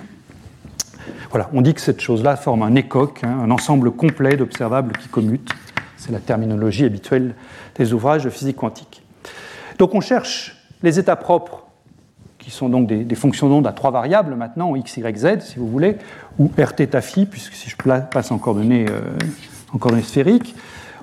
[1.30, 5.08] Voilà, on dit que cette chose-là forme un écoque, hein, un ensemble complet d'observables qui
[5.08, 5.52] commutent.
[5.96, 7.36] C'est la terminologie habituelle
[7.76, 9.04] des ouvrages de physique quantique.
[9.78, 11.63] Donc on cherche les états propres,
[12.44, 15.68] qui sont donc des, fonctions d'onde à trois variables maintenant, x, y, z, si vous
[15.68, 15.98] voulez,
[16.38, 19.00] ou r, phi, puisque si je passe en coordonnées, euh,
[19.74, 20.54] en coordonnées sphériques,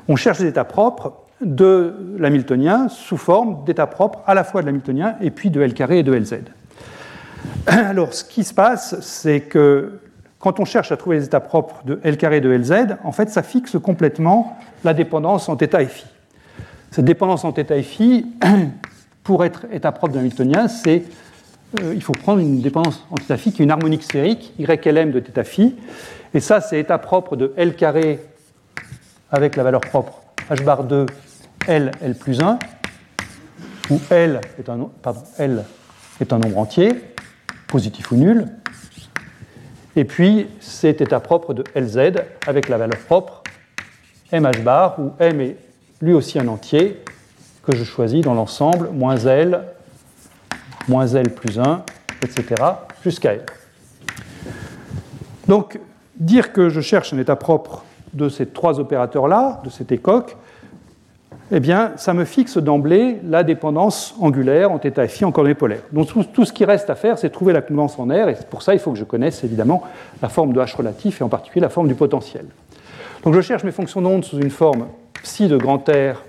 [0.09, 4.67] on cherche les états propres de l'hamiltonien sous forme d'états propres à la fois de
[4.67, 6.41] l'hamiltonien et puis de L carré et de LZ.
[7.67, 10.01] Alors, ce qui se passe, c'est que
[10.39, 13.31] quand on cherche à trouver les états propres de L carré de Lz, en fait,
[13.31, 16.05] ça fixe complètement la dépendance en θ et phi.
[16.91, 18.27] Cette dépendance en θ et phi,
[19.23, 21.05] pour être état propre d'un Hamiltonien, c'est
[21.79, 25.21] euh, il faut prendre une dépendance en θ qui est une harmonique sphérique, YLM de
[25.21, 25.73] θ
[26.33, 28.21] et ça, c'est état propre de L carré
[29.31, 31.07] avec la valeur propre h bar 2,
[31.67, 32.59] L, L plus 1,
[33.91, 36.93] où L est un, nombre entier,
[37.67, 38.47] positif ou nul,
[39.97, 43.43] et puis, c'est état propre de Lz avec la valeur propre
[44.33, 45.57] mh bar, où m est
[46.01, 47.03] lui aussi un entier
[47.65, 49.65] que je choisis dans l'ensemble, moins L,
[50.91, 51.85] moins L plus 1,
[52.23, 52.63] etc.,
[53.03, 53.47] jusqu'à L.
[55.47, 55.79] Donc,
[56.17, 60.37] dire que je cherche un état propre de ces trois opérateurs-là, de cet écoque,
[61.53, 65.83] eh bien, ça me fixe d'emblée la dépendance angulaire en θ phi en coordonnées polaires.
[65.93, 68.63] Donc tout, ce qui reste à faire, c'est trouver la convence en R, et pour
[68.63, 69.83] ça, il faut que je connaisse évidemment
[70.23, 72.47] la forme de H relatif, et en particulier la forme du potentiel.
[73.25, 74.87] Donc je cherche mes fonctions d'onde sous une forme
[75.23, 76.23] psi de grand R,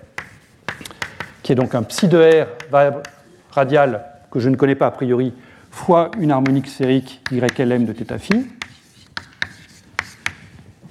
[1.43, 3.03] qui est donc un psi de R variable
[3.51, 5.33] radiale que je ne connais pas a priori,
[5.69, 8.47] fois une harmonique sphérique YLM de θ phi.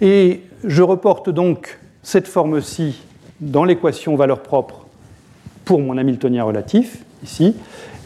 [0.00, 3.03] Et je reporte donc cette forme-ci
[3.40, 4.87] dans l'équation valeur propre
[5.64, 7.55] pour mon Hamiltonien relatif, ici,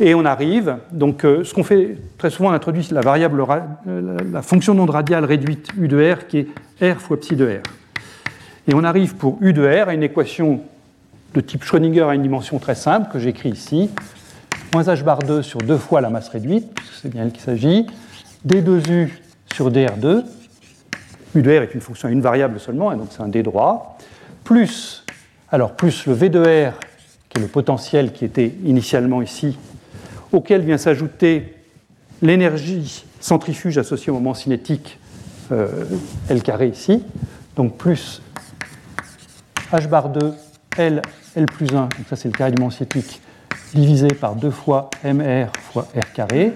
[0.00, 3.42] et on arrive, donc euh, ce qu'on fait très souvent, on introduit la variable,
[3.86, 7.46] euh, la fonction d'onde radiale réduite U de R qui est R fois psi de
[7.46, 7.62] R.
[8.66, 10.60] Et on arrive pour U de R à une équation
[11.34, 13.90] de type Schrödinger à une dimension très simple que j'écris ici,
[14.74, 17.42] moins h bar 2 sur 2 fois la masse réduite, puisque c'est bien elle qu'il
[17.42, 17.86] s'agit,
[18.44, 19.08] d2u
[19.54, 20.24] sur dr2,
[21.36, 23.44] u de r est une fonction à une variable seulement, et donc c'est un d
[23.44, 23.96] droit,
[24.42, 25.04] plus,
[25.52, 26.72] alors plus le v de r,
[27.28, 29.56] qui est le potentiel qui était initialement ici,
[30.32, 31.54] auquel vient s'ajouter
[32.20, 34.98] l'énergie centrifuge associée au moment cinétique
[35.52, 35.68] euh,
[36.28, 37.04] L carré ici,
[37.54, 38.22] donc plus
[39.72, 40.34] h bar 2
[40.78, 41.00] L,
[41.36, 43.20] L plus 1, donc ça c'est le carré du moment cinétique,
[43.74, 46.52] divisé par 2 fois mr fois r carré.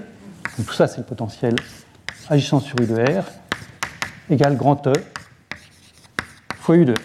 [0.56, 1.54] Donc tout ça, c'est le potentiel
[2.28, 3.24] agissant sur u de r,
[4.30, 4.92] égale grand E
[6.60, 6.96] fois u de r.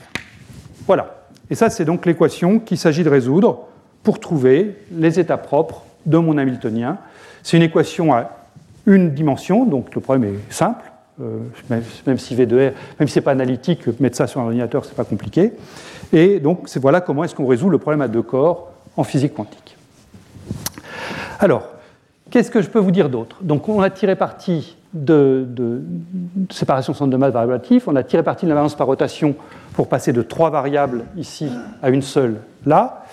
[0.86, 1.26] Voilà.
[1.49, 3.67] Et ça, c'est donc l'équation qu'il s'agit de résoudre
[4.04, 6.97] pour trouver les états propres de mon Hamiltonien.
[7.41, 8.32] C'est une équation à
[8.86, 10.91] une dimension, donc le problème est simple.
[11.21, 14.41] Euh, même, si V de R, même si ce n'est pas analytique, mettre ça sur
[14.41, 15.54] un ordinateur, ce n'est pas compliqué.
[16.12, 19.72] Et donc, voilà comment est-ce qu'on résout le problème à deux corps en physique quantique.
[21.43, 21.63] Alors,
[22.32, 23.36] qu'est-ce que je peux vous dire d'autre?
[23.41, 25.82] Donc, on a tiré parti de,
[26.49, 29.36] séparation centre de masse variable on a tiré parti de la balance par rotation
[29.73, 31.49] pour passer de trois variables ici
[31.82, 33.03] à une seule là.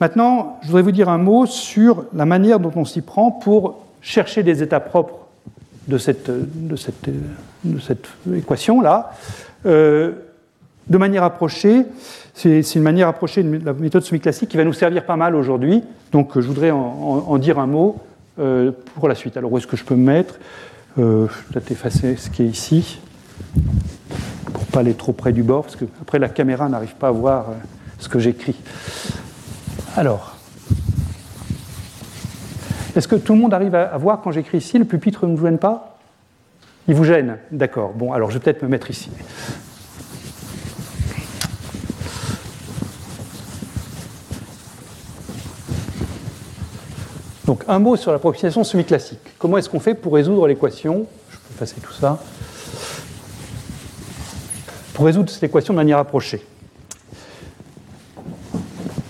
[0.00, 3.80] Maintenant, je voudrais vous dire un mot sur la manière dont on s'y prend pour
[4.00, 5.18] chercher des états propres
[5.88, 6.30] de cette
[8.32, 9.10] équation-là.
[9.66, 10.12] Euh,
[10.88, 11.86] de manière approchée,
[12.34, 15.82] c'est une manière approchée de la méthode semi-classique qui va nous servir pas mal aujourd'hui.
[16.12, 18.00] Donc je voudrais en, dire un mot
[18.38, 19.36] euh, pour la suite.
[19.36, 20.38] Alors où est-ce que je peux me mettre?
[20.98, 23.00] Euh, Je vais peut-être effacer ce qui est ici
[24.52, 27.12] pour pas aller trop près du bord, parce que après la caméra n'arrive pas à
[27.12, 27.52] voir euh,
[27.98, 28.56] ce que j'écris.
[29.96, 30.36] Alors,
[32.96, 34.78] est-ce que tout le monde arrive à, voir quand j'écris ici?
[34.78, 35.98] Le pupitre ne vous gêne pas?
[36.88, 37.36] Il vous gêne?
[37.50, 37.92] D'accord.
[37.94, 39.10] Bon, alors je vais peut-être me mettre ici.
[47.52, 49.20] Donc un mot sur l'approximation semi-classique.
[49.38, 52.18] Comment est-ce qu'on fait pour résoudre l'équation Je peux passer tout ça.
[54.94, 56.42] Pour résoudre cette équation de manière approchée.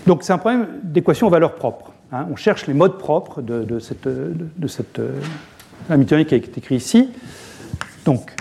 [0.09, 1.93] Donc c'est un problème d'équation aux valeurs propres.
[2.11, 2.27] Hein.
[2.33, 7.11] On cherche les modes propres de, cette, de, cette euh, qui est ici.
[8.05, 8.33] Donc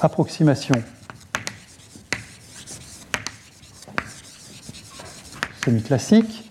[0.00, 0.74] approximation
[5.64, 6.45] semi-classique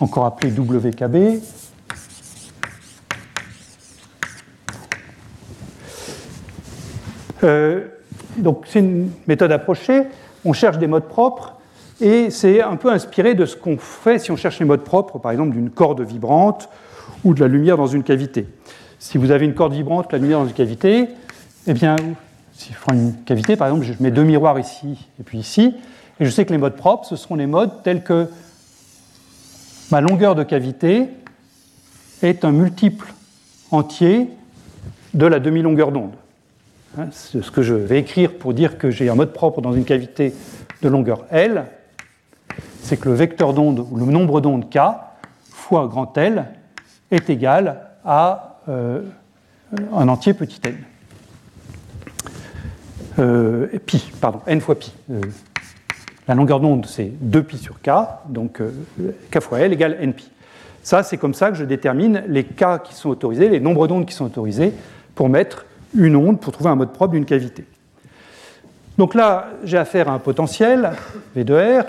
[0.00, 1.42] encore appelé WKB.
[7.44, 7.86] Euh,
[8.36, 10.02] donc c'est une méthode approchée,
[10.44, 11.54] on cherche des modes propres,
[12.00, 15.18] et c'est un peu inspiré de ce qu'on fait si on cherche les modes propres,
[15.18, 16.68] par exemple d'une corde vibrante
[17.24, 18.46] ou de la lumière dans une cavité.
[18.98, 21.08] Si vous avez une corde vibrante, la lumière dans une cavité,
[21.66, 21.96] eh bien,
[22.52, 25.74] si je prends une cavité, par exemple, je mets deux miroirs ici et puis ici,
[26.20, 28.28] et je sais que les modes propres, ce seront les modes tels que
[29.90, 31.08] ma longueur de cavité
[32.22, 33.12] est un multiple
[33.70, 34.28] entier
[35.14, 36.14] de la demi-longueur d'onde.
[36.98, 39.84] Hein, ce que je vais écrire pour dire que j'ai un mode propre dans une
[39.84, 40.34] cavité
[40.82, 41.66] de longueur L,
[42.82, 44.78] c'est que le vecteur d'onde, ou le nombre d'ondes K,
[45.50, 46.46] fois grand L,
[47.10, 49.02] est égal à euh,
[49.92, 50.76] un entier petit n.
[53.18, 54.92] Euh, pi, pardon, n fois pi.
[55.10, 55.20] Euh,
[56.28, 57.90] la longueur d'onde, c'est 2pi sur k,
[58.28, 58.70] donc euh,
[59.30, 60.30] k fois L égale npi.
[60.82, 64.06] Ça, c'est comme ça que je détermine les k qui sont autorisés, les nombres d'ondes
[64.06, 64.74] qui sont autorisés
[65.14, 65.64] pour mettre
[65.96, 67.64] une onde, pour trouver un mode propre d'une cavité.
[68.98, 70.90] Donc là, j'ai affaire à un potentiel,
[71.34, 71.84] V de R.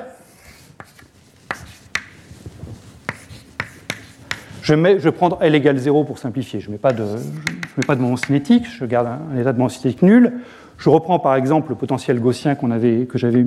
[4.61, 6.59] Je, mets, je vais prendre L égale 0 pour simplifier.
[6.59, 9.57] Je ne mets, pas de, mets pas de moment cinétique, je garde un, état de
[9.57, 10.33] moment cinétique nul.
[10.77, 13.43] Je reprends par exemple le potentiel gaussien avait, que j'avais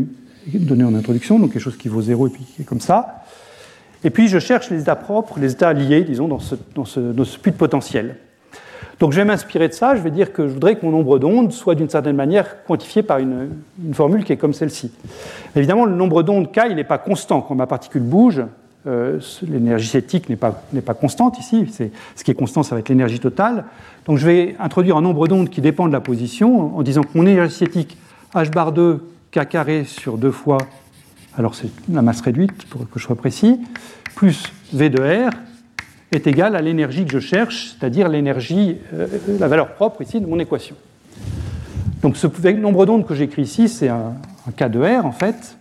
[0.47, 3.25] donné en introduction, donc quelque chose qui vaut 0 et puis qui est comme ça.
[4.05, 7.01] Et puis je cherche les états propres, les états liés, disons, dans ce, dans ce,
[7.01, 8.17] dans ce puits de potentiel.
[8.99, 11.19] Donc je vais m'inspirer de ça, je vais dire que je voudrais que mon nombre
[11.19, 13.49] d'ondes soit d'une certaine manière quantifié par une,
[13.93, 14.93] formule qui est comme celle-ci.
[15.57, 17.41] Évidemment, le nombre d'ondes K, il n'est pas constant.
[17.41, 18.43] Quand ma particule bouge,
[18.87, 21.67] euh, l'énergie cinétique n'est pas, pas, constante ici.
[22.15, 23.65] Ce qui est constant, ça va être l'énergie totale.
[24.07, 27.11] Donc je vais introduire un nombre d'ondes qui dépend de la position en disant que
[27.15, 27.97] mon énergie cinétique
[28.35, 29.01] H bar 2
[29.33, 30.59] k carré sur 2 fois,
[31.37, 33.61] alors c'est la masse réduite pour que je sois précis,
[34.15, 35.31] plus V de R
[36.13, 39.07] est égal à l'énergie que je cherche, c'est-à-dire l'énergie, euh,
[39.41, 40.77] la valeur propre ici de mon équation.
[42.03, 44.15] Donc ce nombre d'ondes que j'écris ici, c'est un,
[44.57, 45.57] K de R en fait.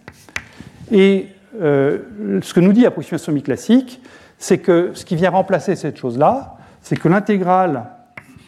[0.91, 1.27] Et
[1.61, 1.99] euh,
[2.41, 4.01] ce que nous dit l'approximation mi-classique,
[4.37, 7.85] c'est que ce qui vient remplacer cette chose-là, c'est que l'intégrale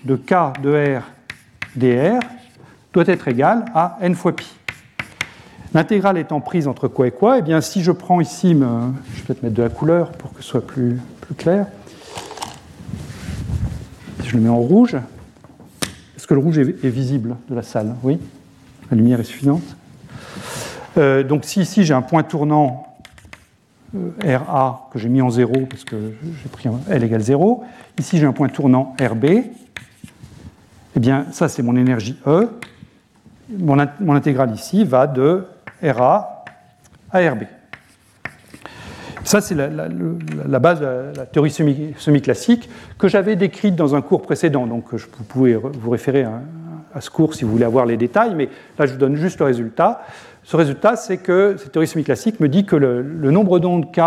[0.03, 1.03] de K de R
[1.75, 2.19] dr
[2.91, 4.45] doit être égale à n fois pi.
[5.73, 9.23] L'intégrale étant prise entre quoi et quoi, eh bien si je prends ici, je vais
[9.25, 10.99] peut-être mettre de la couleur pour que ce soit plus,
[11.37, 11.65] clair.
[14.21, 14.95] Si je le mets en rouge,
[16.15, 17.95] est-ce que le rouge est, visible de la salle?
[18.03, 18.19] Oui.
[18.91, 19.63] La lumière est suffisante.
[20.97, 22.85] Euh, Donc si ici j'ai un point tournant
[23.95, 27.63] euh, RA que j'ai mis en 0 parce que j'ai pris L égale 0,
[27.97, 32.47] ici j'ai un point tournant RB, eh bien ça c'est mon énergie E,
[33.57, 35.47] mon intégrale ici va de
[35.83, 36.45] RA
[37.11, 37.43] à RB.
[39.23, 44.67] Ça, c'est la, base de la, théorie semi-classique que j'avais décrite dans un cours précédent.
[44.67, 46.25] Donc, vous pouvez vous référer
[46.93, 49.39] à, ce cours si vous voulez avoir les détails, mais là, je vous donne juste
[49.39, 50.01] le résultat.
[50.43, 54.01] Ce résultat, c'est que cette théorie semi-classique me dit que le, nombre d'ondes K,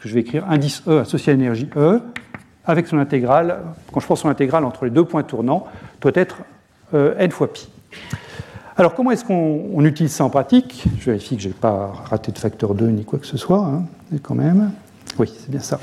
[0.00, 2.00] que je vais écrire indice E associé à l'énergie E,
[2.64, 3.58] avec son intégrale,
[3.92, 5.66] quand je prends son intégrale entre les deux points tournants,
[6.00, 6.38] doit être
[6.94, 7.68] euh, n fois pi.
[8.76, 10.84] Alors, comment est-ce qu'on utilise ça en pratique?
[10.98, 13.64] Je vérifie que je n'ai pas raté de facteur 2 ni quoi que ce soit,
[13.64, 13.84] hein,
[14.22, 14.72] quand même.
[15.16, 15.78] Oui, c'est bien ça.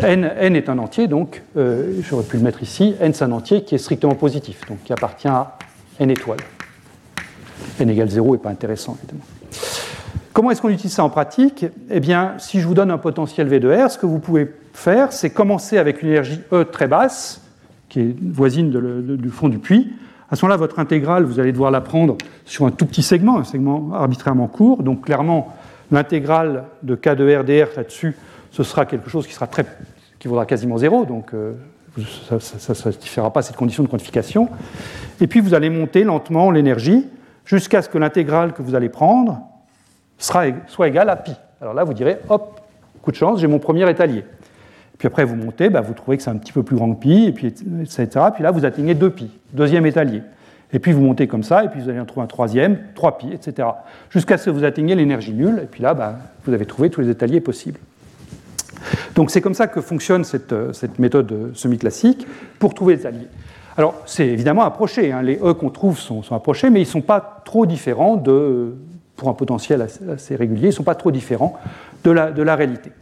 [0.00, 2.94] N, est un entier, donc euh, j'aurais pu le mettre ici.
[3.00, 5.58] N, c'est un entier qui est strictement positif, donc qui appartient à
[5.98, 6.40] N étoiles.
[7.78, 9.24] N égale 0 n'est pas intéressant, évidemment.
[10.32, 11.66] Comment est-ce qu'on utilise ça en pratique?
[11.90, 14.50] Eh bien, si je vous donne un potentiel V de R, ce que vous pouvez
[14.72, 17.42] faire, c'est commencer avec une énergie E très basse,
[17.90, 19.92] qui est voisine du fond du puits,
[20.30, 23.38] à ce moment-là, votre intégrale, vous allez devoir la prendre sur un tout petit segment,
[23.38, 24.82] un segment arbitrairement court.
[24.82, 25.54] Donc clairement,
[25.90, 28.16] l'intégrale de K de RDR là-dessus,
[28.52, 29.66] ce sera quelque chose qui, sera très,
[30.20, 31.04] qui vaudra quasiment zéro.
[31.04, 31.54] Donc euh,
[32.28, 34.48] ça ne satisfera pas cette condition de quantification.
[35.20, 37.06] Et puis vous allez monter lentement l'énergie
[37.44, 39.40] jusqu'à ce que l'intégrale que vous allez prendre
[40.16, 41.32] soit égale à pi.
[41.60, 42.60] Alors là, vous direz, hop,
[43.02, 44.24] coup de chance, j'ai mon premier étalier.
[45.00, 47.00] Puis après, vous montez, bah, vous trouvez que c'est un petit peu plus grand que
[47.00, 48.06] pi, et puis, etc.
[48.34, 50.20] Puis là, vous atteignez 2 pi, deuxième étalier.
[50.74, 53.16] Et puis vous montez comme ça, et puis vous allez en trouver un troisième, 3
[53.16, 53.66] pi, etc.
[54.10, 57.00] Jusqu'à ce que vous atteigniez l'énergie nulle, et puis là, bah, vous avez trouvé tous
[57.00, 57.80] les étaliers possibles.
[59.14, 62.26] Donc c'est comme ça que fonctionne cette, euh, méthode semi-classique
[62.58, 63.28] pour trouver les étaliers.
[63.78, 65.22] Alors c'est évidemment approché, hein.
[65.22, 68.74] les E qu'on trouve sont, approchés, mais ils ne sont pas trop différents de,
[69.16, 71.58] pour un potentiel assez, régulier, ils ne sont pas trop différents
[72.04, 72.92] de la, de la réalité.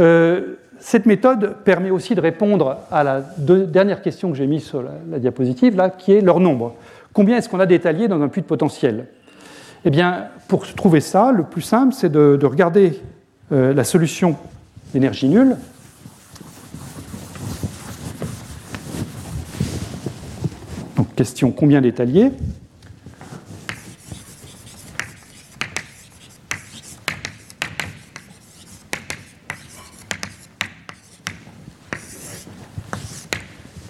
[0.00, 4.82] Euh, cette méthode permet aussi de répondre à la dernière question que j'ai mise sur
[4.82, 6.74] la, diapositive, là, qui est leur nombre.
[7.14, 9.06] Combien est-ce qu'on a d'étaliers dans un puits de potentiel?
[9.86, 13.00] Eh bien, pour trouver ça, le plus simple, c'est de, regarder
[13.50, 14.36] euh, la solution
[14.92, 15.56] d'énergie nulle.
[20.96, 22.30] Donc, question combien d'étaliers?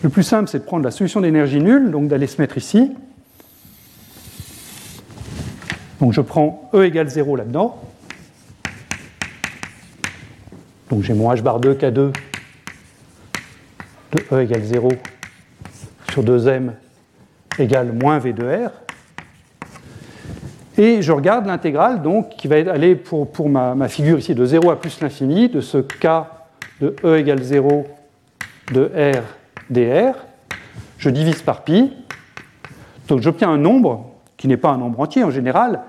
[0.05, 2.93] Le plus simple, c'est de prendre la solution d'énergie nulle, donc d'aller se mettre ici.
[5.99, 7.81] Donc je prends E égale 0 là-dedans.
[10.91, 12.13] Donc j'ai mon h bar 2 K2
[14.13, 14.91] de E égale 0
[16.11, 16.73] sur 2m
[17.59, 18.73] égale moins V de R.
[20.77, 24.71] Et je regarde l'intégrale donc qui va aller pour, ma, ma, figure ici de 0
[24.71, 26.27] à plus l'infini de ce K
[26.83, 27.87] de E égale 0
[28.71, 30.15] de R dr,
[30.99, 31.93] je divise par pi,
[33.09, 35.81] donc j'obtiens un nombre qui n'est pas un nombre entier en général,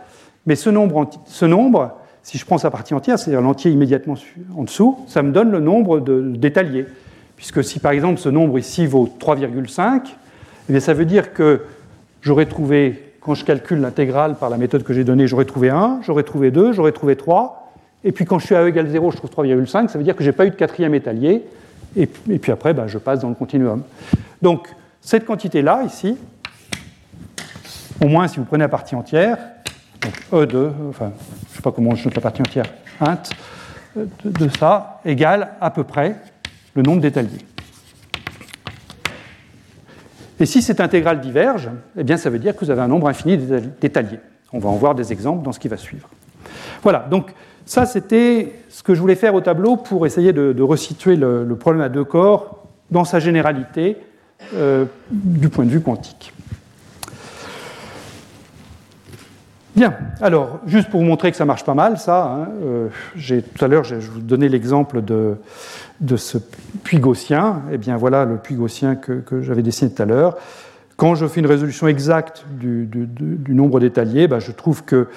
[0.46, 1.92] mais ce nombre, ce nombre
[2.26, 4.16] si je prends sa partie entière, c'est-à-dire l'entier immédiatement
[4.58, 6.88] en dessous, ça me donne le nombre d'étaliers.
[7.36, 10.02] Puisque si par exemple ce nombre ici vaut 3,5,
[10.68, 11.62] eh ça veut dire que
[12.22, 16.00] j'aurais trouvé, quand je calcule l'intégrale par la méthode que j'ai donnée, j'aurais trouvé 1,
[16.02, 17.72] j'aurais trouvé 2, j'aurais trouvé 3,
[18.04, 20.16] et puis quand je suis à E égale 0, je trouve 3,5, ça veut dire
[20.16, 21.44] que je n'ai pas eu de quatrième étalier,
[21.96, 23.84] et, puis après, bah, je passe dans le continuum.
[24.42, 24.68] Donc,
[25.02, 26.18] cette quantité-là, ici,
[28.04, 29.38] au moins si vous prenez la partie entière,
[30.02, 32.66] donc E2, enfin, je ne sais pas comment je note la partie entière,
[33.00, 33.22] int,
[33.96, 36.18] de, ça, égale à peu près
[36.74, 37.46] le nombre d'étaliers.
[40.38, 43.08] Et si cette intégrale diverge, eh bien ça veut dire que vous avez un nombre
[43.08, 44.20] infini d'étaliers.
[44.52, 46.10] On va en voir des exemples dans ce qui va suivre.
[46.84, 47.34] Voilà, donc
[47.66, 51.82] ça, c'était ce que je voulais faire au tableau pour essayer de, resituer le, problème
[51.82, 53.97] à deux corps dans sa généralité
[54.53, 56.34] euh, du point de vue quantique.
[59.76, 62.88] Bien, alors, juste pour vous montrer que ça marche pas mal, ça, hein, euh,
[63.18, 65.36] tout à l'heure, je vous donnais l'exemple de,
[65.99, 66.38] de, ce
[66.84, 67.63] puits gaussien.
[67.74, 70.38] Eh bien, voilà le puits gaussien que, j'avais dessiné tout à l'heure.
[70.95, 72.88] Quand je fais une résolution exacte du,
[73.49, 75.07] nombre d'étaliers, bah, je trouve que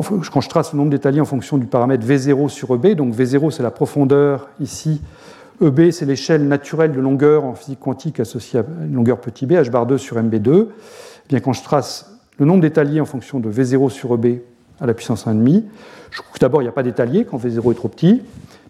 [0.00, 3.62] je trace le nombre d'étaliers en fonction du paramètre V0 sur EB, donc V0 c'est
[3.62, 5.02] la profondeur ici,
[5.60, 9.52] EB c'est l'échelle naturelle de longueur en physique quantique associée à une longueur petit b,
[9.52, 13.40] h bar 2 sur MB2, eh bien quand je trace le nombre d'étaliers en fonction
[13.40, 14.40] de V0 sur EB
[14.80, 15.62] à la puissance 1,5.
[16.10, 18.22] Je d'abord, il n'y a pas d'étalier quand V0 est trop petit.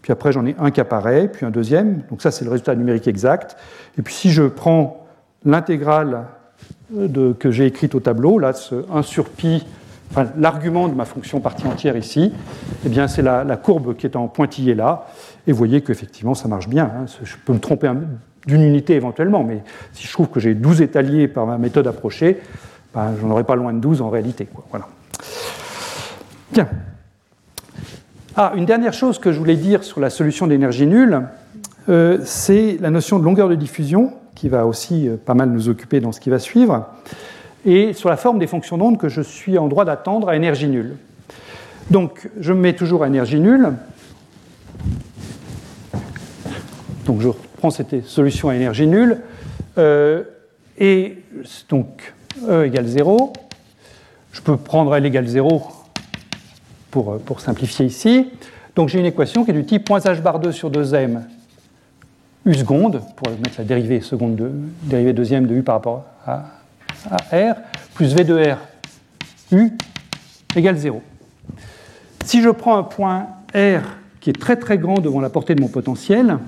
[0.03, 2.03] Puis après, j'en ai un qui apparaît, puis un deuxième.
[2.11, 3.57] Donc ça, c'est le résultat numérique exact.
[3.99, 5.07] Et puis si je prends
[5.45, 6.27] l'intégrale
[7.39, 9.65] que j'ai écrite au tableau, là, ce 1 sur pi,
[10.37, 12.33] l'argument de ma fonction partie entière ici,
[12.85, 15.07] eh bien, c'est la, courbe qui est en pointillé là.
[15.47, 16.85] Et vous voyez qu'effectivement, ça marche bien.
[16.85, 17.07] Hein.
[17.23, 17.91] Je peux me tromper
[18.47, 22.41] d'une unité éventuellement, mais si je trouve que j'ai 12 étaliers par ma méthode approchée,
[22.95, 24.49] ben, j'en aurais pas loin de 12 en réalité.
[24.71, 24.87] Voilà.
[26.53, 26.69] Bien.
[28.37, 31.23] Ah, une dernière chose que je voulais dire sur la solution d'énergie nulle,
[31.89, 35.69] euh, c'est la notion de longueur de diffusion, qui va aussi euh, pas mal nous
[35.69, 36.87] occuper dans ce qui va suivre,
[37.65, 40.69] et sur la forme des fonctions d'onde que je suis en droit d'attendre à énergie
[40.69, 40.97] nulle.
[41.91, 43.73] Donc, je me mets toujours à énergie nulle.
[47.07, 49.21] Donc, je prends cette solution à énergie nulle.
[49.79, 50.23] Euh,
[50.79, 51.19] et
[51.69, 52.15] donc,
[52.49, 53.33] E égale 0.
[54.33, 55.63] Je peux prendre L égale 0
[56.91, 58.29] pour, pour simplifier ici.
[58.75, 61.21] Donc j'ai une équation qui est du type h bar 2 sur 2m
[62.45, 64.51] u seconde, pour mettre la dérivée, seconde de,
[64.83, 66.45] dérivée deuxième de u par rapport à,
[67.11, 67.55] à r,
[67.95, 68.59] plus v de r
[69.53, 69.71] u
[70.57, 71.03] égale 0.
[72.25, 73.83] Si je prends un point r
[74.21, 76.39] qui est très très grand devant la portée de mon potentiel,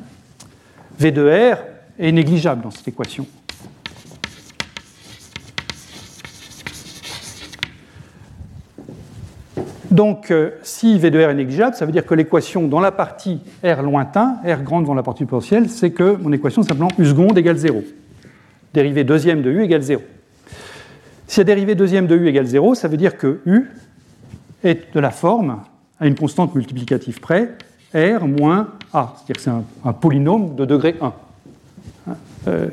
[0.98, 1.58] v de r
[1.98, 3.26] est négligeable dans cette équation.
[9.94, 12.90] Donc, euh, si V de R est négligeable, ça veut dire que l'équation dans la
[12.90, 16.90] partie R lointain, R grande devant la partie potentielle, c'est que mon équation est simplement
[16.98, 17.84] U seconde égale 0.
[18.72, 20.02] Dérivée deuxième de U égale 0.
[21.26, 23.70] Si la dérivée deuxième de U égale 0, ça veut dire que U
[24.62, 25.60] est de la forme,
[25.98, 27.56] à une constante multiplicative près,
[27.94, 29.14] R moins A.
[29.16, 31.06] C'est-à-dire que c'est un, polynôme de degré 1.
[31.06, 32.16] Hein,
[32.48, 32.68] euh,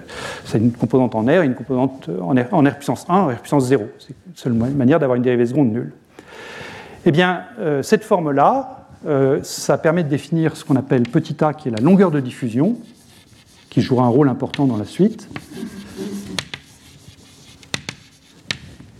[0.46, 3.38] c'est une composante en R une composante en R, en R puissance 1, en R
[3.38, 3.86] puissance 0.
[4.00, 5.94] C'est la seule manière d'avoir une dérivée seconde nulle.
[7.06, 11.54] Eh bien, euh, cette forme-là, euh, ça permet de définir ce qu'on appelle petit a,
[11.54, 12.78] qui est la longueur de diffusion,
[13.70, 15.28] qui jouera un rôle important dans la suite.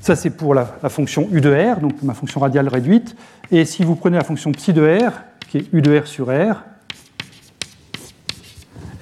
[0.02, 3.16] Ça, c'est pour la, fonction u de r, donc ma fonction radiale réduite.
[3.52, 5.14] Et si vous prenez la fonction psi de r,
[5.48, 6.64] qui est u de r sur r,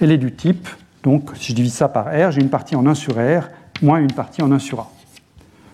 [0.01, 0.67] elle est du type,
[1.03, 3.47] donc si je divise ça par r, j'ai une partie en 1 sur r,
[3.81, 4.91] moins une partie en 1 sur a.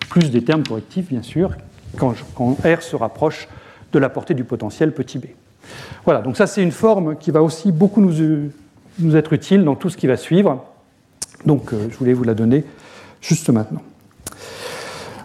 [0.08, 1.56] Plus des termes correctifs, bien sûr,
[1.98, 2.14] quand,
[2.64, 3.48] R se rapproche
[3.92, 5.24] de la portée du potentiel petit b.
[6.04, 9.90] Voilà, donc ça c'est une forme qui va aussi beaucoup nous, être utile dans tout
[9.90, 10.64] ce qui va suivre.
[11.44, 12.64] Donc euh, je voulais vous la donner
[13.20, 13.82] juste maintenant.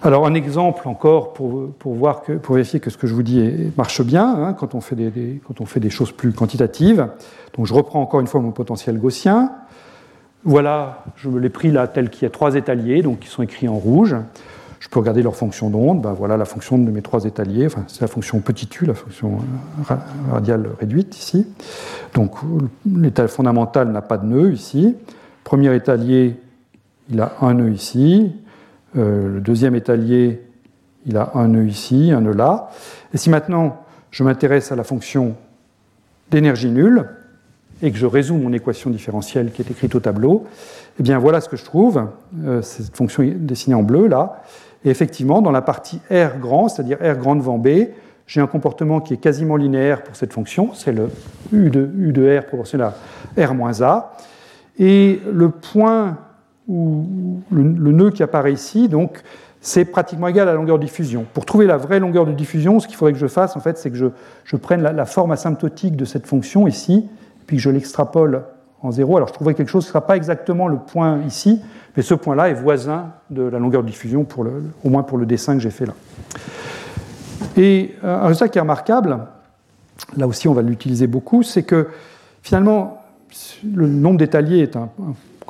[0.04, 3.72] Alors un exemple encore pour, pour, voir pour vérifier que ce que je vous dis
[3.78, 7.08] marche bien hein, quand, on fait des, quand on fait des choses plus quantitatives.
[7.56, 9.52] Donc je reprends encore une fois mon potentiel gaussien.
[10.44, 13.44] Voilà, je me l'ai pris là tel qu'il y a trois étaliers, donc qui sont
[13.44, 14.16] écrits en rouge.
[14.80, 16.02] Je peux regarder leur fonction d'onde.
[16.02, 17.68] Ben voilà la fonction de mes trois étaliers.
[17.68, 19.38] Enfin, c'est la fonction petit u, la fonction
[20.32, 21.46] radiale réduite ici.
[22.16, 22.38] Donc
[22.92, 24.96] l'étal fondamental n'a pas de nœud ici.
[25.44, 26.38] Premier étalier,
[27.12, 28.34] il a un nœud ici.
[28.98, 30.42] Euh, le deuxième étalier,
[31.06, 32.70] il a un nœud ici, un nœud là.
[33.14, 33.78] Et si maintenant
[34.12, 35.36] je m'intéresse à la fonction
[36.30, 37.08] d'énergie nulle
[37.82, 40.46] et que je résous mon équation différentielle qui est écrite au tableau,
[41.00, 42.08] eh bien voilà ce que je trouve.
[42.46, 44.44] Euh, cette fonction dessinée en bleu là.
[44.84, 47.68] Et effectivement, dans la partie R grand, c'est-à-dire R grand devant B,
[48.28, 51.10] j'ai un comportement qui est quasiment linéaire pour cette fonction, c'est le
[51.52, 52.92] U de, U de R proportionnel
[53.38, 54.14] à R moins A.
[54.80, 56.18] Et le point,
[56.68, 57.06] où,
[57.52, 59.22] le, nœud qui apparaît ici, donc,
[59.62, 61.26] c'est pratiquement égal à la longueur de diffusion.
[61.34, 63.78] Pour trouver la vraie longueur de diffusion, ce qu'il faudrait que je fasse, en fait,
[63.78, 64.12] c'est que
[64.44, 67.08] je, prenne la, forme asymptotique de cette fonction ici,
[67.46, 68.44] puis que je l'extrapole
[68.82, 69.18] en zéro.
[69.18, 71.62] Alors je trouverai quelque chose qui ne sera pas exactement le point ici,
[71.96, 74.26] mais ce point-là est voisin de la longueur de diffusion,
[74.84, 75.94] au moins pour le dessin que j'ai fait là.
[77.58, 79.20] Et un résultat qui est remarquable,
[80.18, 81.90] là aussi on va l'utiliser beaucoup, c'est que
[82.42, 83.04] finalement
[83.64, 84.90] le nombre d'étaliers est un,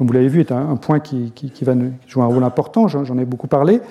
[0.01, 1.31] comme vous l'avez vu, est un, point qui,
[1.61, 1.75] va
[2.07, 3.81] jouer un rôle important, j'en ai beaucoup parlé.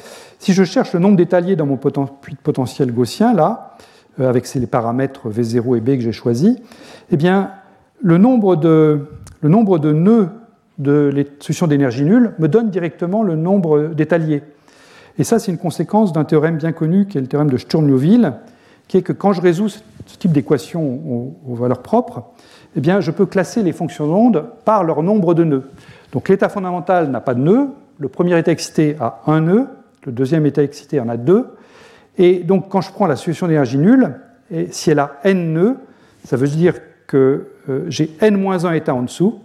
[0.40, 3.76] Si je cherche le nombre d'étaliers dans mon potentiel gaussien, là,
[4.18, 6.56] euh, avec les paramètres V0 et B que j'ai choisis,
[7.12, 7.52] eh bien,
[8.02, 9.06] le nombre de,
[9.44, 10.30] nœuds
[10.78, 14.42] de solution d'énergie nulle me donne directement le nombre d'étaliers.
[15.16, 18.32] Et ça, c'est une conséquence d'un théorème bien connu qui est le théorème de Sturm-Liouville,
[18.88, 19.78] qui est que quand je résous ce
[20.18, 22.24] type d'équation aux, aux, valeurs propres,
[22.74, 25.70] eh bien, je peux classer les fonctions d'onde par leur nombre de nœuds.
[26.12, 29.66] Donc l'état fondamental n'a pas de nœud, le premier état excité a un nœud,
[30.04, 31.46] le deuxième état excité en a deux,
[32.18, 34.16] et donc quand je prends la solution d'énergie nulle,
[34.50, 35.76] et si elle a n nœuds,
[36.24, 36.74] ça veut dire
[37.06, 39.40] que euh, j'ai n-1 états en dessous,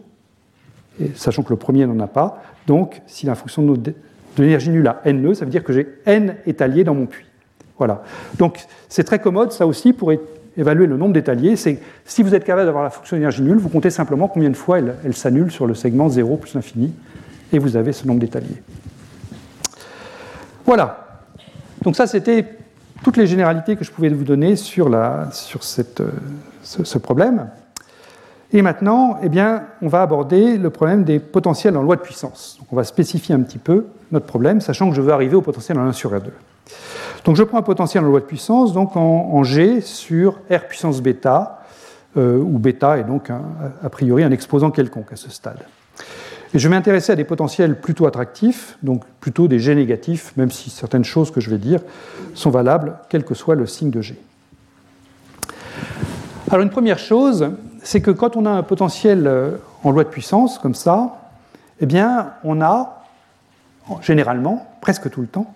[1.00, 2.42] et sachant que le premier n'en a pas.
[2.68, 3.94] Donc, si la fonction de
[4.38, 7.28] l'énergie nulle a n nœuds, ça veut dire que j'ai n étaliers dans mon puits.
[7.78, 8.04] Voilà.
[8.38, 10.12] Donc, c'est très commode, ça aussi, pour
[10.58, 11.56] évaluer le nombre d'étaliers.
[11.56, 14.56] C'est si vous êtes capable d'avoir la fonction d'énergie nulle, vous comptez simplement combien de
[14.56, 16.94] fois elle, s'annule sur le segment 0 plus l'infini,
[17.52, 18.62] et vous avez ce nombre d'étaliers.
[20.66, 21.22] Voilà.
[21.84, 22.46] Donc ça, c'était
[23.04, 26.10] toutes les généralités que je pouvais vous donner sur, la, sur euh,
[26.64, 27.48] ce, problème.
[28.54, 32.58] Et maintenant, eh bien, on va aborder le problème des potentiels en loi de puissance.
[32.60, 35.42] Donc on va spécifier un petit peu notre problème, sachant que je veux arriver au
[35.42, 36.30] potentiel en 1 sur R2.
[37.26, 41.02] Donc je prends un potentiel en loi de puissance donc en, G sur R puissance
[41.02, 41.64] bêta,
[42.18, 45.66] euh, où bêta est donc a priori un exposant quelconque à ce stade.
[46.54, 50.52] Et je vais m'intéresser à des potentiels plutôt attractifs, donc plutôt des G négatifs, même
[50.52, 51.82] si certaines choses que je vais dire
[52.34, 54.18] sont valables, quel que soit le signe de G.
[56.50, 57.50] Alors une première chose,
[57.86, 59.52] c'est que quand on a un potentiel euh,
[59.84, 61.22] en loi de puissance, comme ça,
[61.80, 63.04] eh bien, on a,
[64.02, 65.54] généralement, presque tout le temps,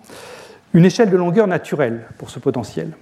[0.72, 2.92] une échelle de longueur naturelle pour ce potentiel.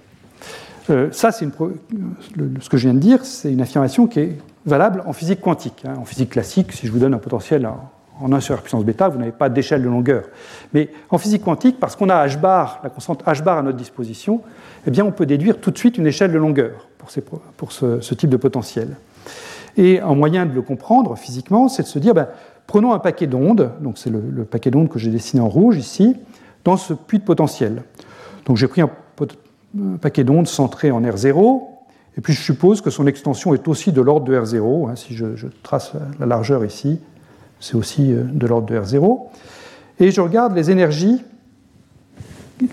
[0.89, 5.03] Euh, ça, c'est ce que je viens de dire, c'est une affirmation qui est valable
[5.05, 5.83] en physique quantique.
[5.85, 5.93] Hein.
[5.99, 7.69] En physique classique, si je vous donne un potentiel
[8.19, 10.23] en 1 sur R puissance bêta, vous n'avez pas d'échelle de longueur.
[10.73, 13.77] Mais en physique quantique, parce qu'on a h bar, la constante h bar à notre
[13.77, 14.41] disposition,
[14.87, 16.87] eh bien, on peut déduire tout de suite une échelle de longueur
[17.57, 18.97] pour, ce, type de potentiel.
[19.77, 22.27] Et un moyen de le comprendre physiquement, c'est de se dire, ben,
[22.67, 26.15] prenons un paquet d'ondes, donc c'est le, paquet d'ondes que j'ai dessiné en rouge ici,
[26.63, 27.83] dans ce puits de potentiel.
[28.45, 28.89] Donc j'ai pris un,
[30.01, 31.61] paquet d'ondes centré en R0,
[32.17, 34.89] et puis je suppose que son extension est aussi de l'ordre de R0.
[34.89, 36.99] Hein, si je, je, trace la largeur ici,
[37.59, 39.19] c'est aussi euh, de l'ordre de R0.
[39.99, 41.23] Et je regarde les énergies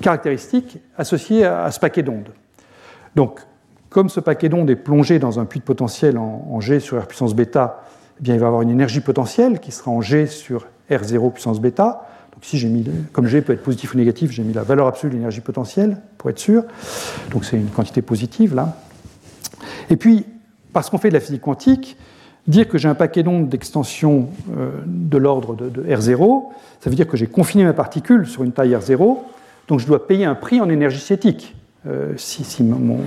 [0.00, 2.30] caractéristiques associées à, ce paquet d'ondes.
[3.14, 3.40] Donc,
[3.96, 7.06] comme ce paquet d'ondes est plongé dans un puits de potentiel en, G sur R
[7.06, 7.82] puissance bêta,
[8.20, 11.62] eh bien, il va avoir une énergie potentielle qui sera en G sur R0 puissance
[11.62, 12.06] bêta.
[12.34, 12.84] Donc, j'ai mis,
[13.14, 15.96] comme G peut être positif ou négatif, j'ai mis la valeur absolue de l'énergie potentielle
[16.18, 16.64] pour être sûr.
[17.30, 18.76] Donc, c'est une quantité positive là.
[19.88, 20.26] Et puis,
[20.74, 21.96] parce qu'on fait de la physique quantique,
[22.46, 24.28] dire que j'ai un paquet d'ondes d'extension
[24.58, 26.42] euh, de l'ordre de, de, R0,
[26.80, 29.16] ça veut dire que j'ai confiné ma particule sur une taille R0,
[29.68, 31.56] donc je dois payer un prix en énergie cinétique.
[31.86, 32.44] Euh, si,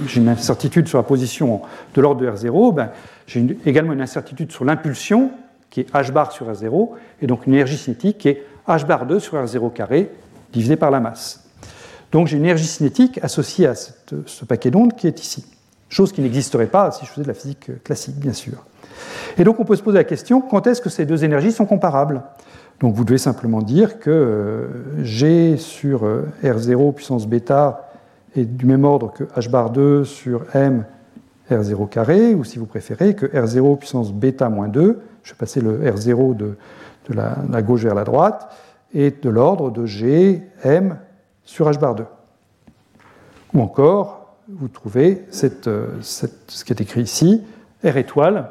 [0.08, 1.62] j'ai une incertitude sur la position
[1.94, 2.90] de l'ordre de R0, ben,
[3.28, 5.32] j'ai également une incertitude sur l'impulsion,
[5.70, 6.90] qui est h bar sur R0,
[7.22, 10.12] et donc une énergie cinétique qui est h bar 2 sur R0 carré
[10.54, 11.46] divisé par la masse.
[12.12, 15.46] Donc j'ai une énergie cinétique associée à ce paquet d'ondes qui est ici
[15.90, 18.66] chose qui n'existerait pas si je faisais de la physique classique, bien sûr.
[19.38, 21.66] Et donc on peut se poser la question, quand est-ce que ces deux énergies sont
[21.66, 22.22] comparables?
[22.80, 27.89] Donc vous devez simplement dire que euh, G sur euh, R0 puissance bêta
[28.36, 30.86] est du même ordre que H bar 2 sur M
[31.50, 35.62] R0 carré, ou si vous préférez, que R0 puissance bêta moins 2, je vais passer
[35.62, 36.58] le R0 de,
[37.10, 38.52] de la, gauche vers la droite,
[38.94, 40.98] est de l'ordre de G M
[41.44, 42.06] sur H bar 2.
[43.54, 45.26] Ou encore, vous trouvez
[45.68, 47.44] euh, cette, ce qui est écrit ici,
[47.84, 48.50] R étoile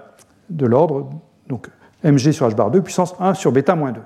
[0.50, 1.10] de l'ordre,
[1.48, 1.68] donc
[2.04, 4.00] mg sur h bar 2 puissance 1 sur bêta moins 2.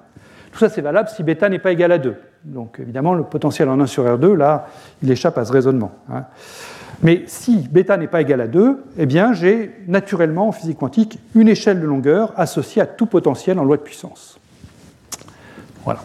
[0.52, 2.16] Tout ça, c'est valable si bêta n'est pas égal à 2.
[2.44, 4.66] Donc évidemment, le potentiel en 1 sur R2, là,
[5.02, 5.92] il échappe à ce raisonnement.
[6.10, 6.24] Hein.
[7.02, 11.18] Mais si bêta n'est pas égal à 2, eh bien, j'ai naturellement en physique quantique
[11.34, 14.38] une échelle de longueur associée à tout potentiel en loi de puissance.
[15.84, 16.00] Voilà.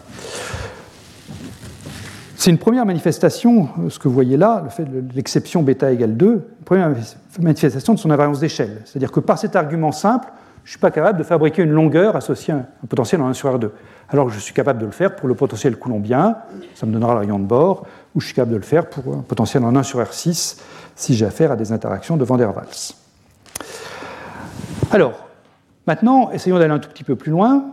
[2.36, 5.90] C'est une première manifestation, euh, ce que vous voyez là, le fait de l'exception bêta
[5.90, 6.94] égale 2, une première
[7.40, 8.82] manifestation de son invariance d'échelle.
[8.84, 10.28] C'est-à-dire que par cet argument simple,
[10.68, 13.32] je ne suis pas capable de fabriquer une longueur associée à un potentiel en 1
[13.32, 13.70] sur R2.
[14.10, 16.36] Alors que je suis capable de le faire pour le potentiel coulombien,
[16.74, 19.14] ça me donnera le rayon de bord, ou je suis capable de le faire pour
[19.14, 20.60] un potentiel en 1 sur R6
[20.94, 22.92] si j'ai affaire à des interactions de Van der Waals.
[24.90, 25.26] Alors,
[25.86, 27.64] maintenant, essayons d'aller un tout petit peu plus loin.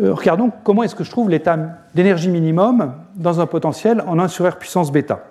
[0.00, 1.58] Euh, regardons comment est-ce que je trouve l'état
[1.94, 5.22] d'énergie minimum dans un potentiel en 1 sur R puissance bêta.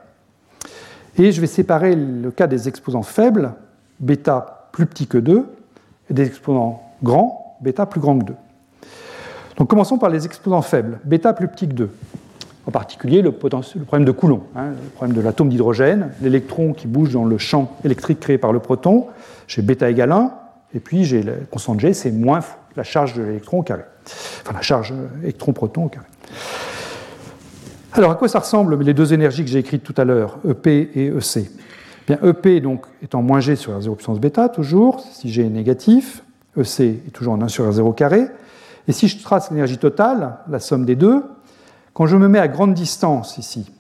[1.17, 3.53] Et je vais séparer le cas des exposants faibles,
[3.99, 5.47] bêta plus petit que 2,
[6.11, 8.33] et des exposants grands, bêta plus grand que 2.
[9.57, 11.89] Donc commençons par les exposants faibles, bêta plus petit que 2.
[12.67, 17.11] En particulier le, problème de Coulomb, hein, le problème de l'atome d'hydrogène, l'électron qui bouge
[17.11, 19.07] dans le champ électrique créé par le proton.
[19.47, 20.31] J'ai bêta égale 1,
[20.75, 22.39] et puis j'ai la constante G, c'est moins
[22.75, 23.83] la charge de l'électron au carré.
[24.41, 24.93] Enfin, la charge
[25.23, 26.05] électron-proton au carré.
[27.93, 30.91] Alors, à quoi ça ressemble les deux énergies que j'ai écrites tout à l'heure, EP
[30.95, 31.49] et EC
[32.07, 36.23] Bien, EP donc étant moins G sur R0 puissance bêta, toujours, si G est négatif,
[36.57, 38.27] EC est toujours en 1 sur R0 carré.
[38.87, 41.23] Et si je trace l'énergie totale, la somme des deux,
[41.93, 43.71] quand je me mets à grande distance ici,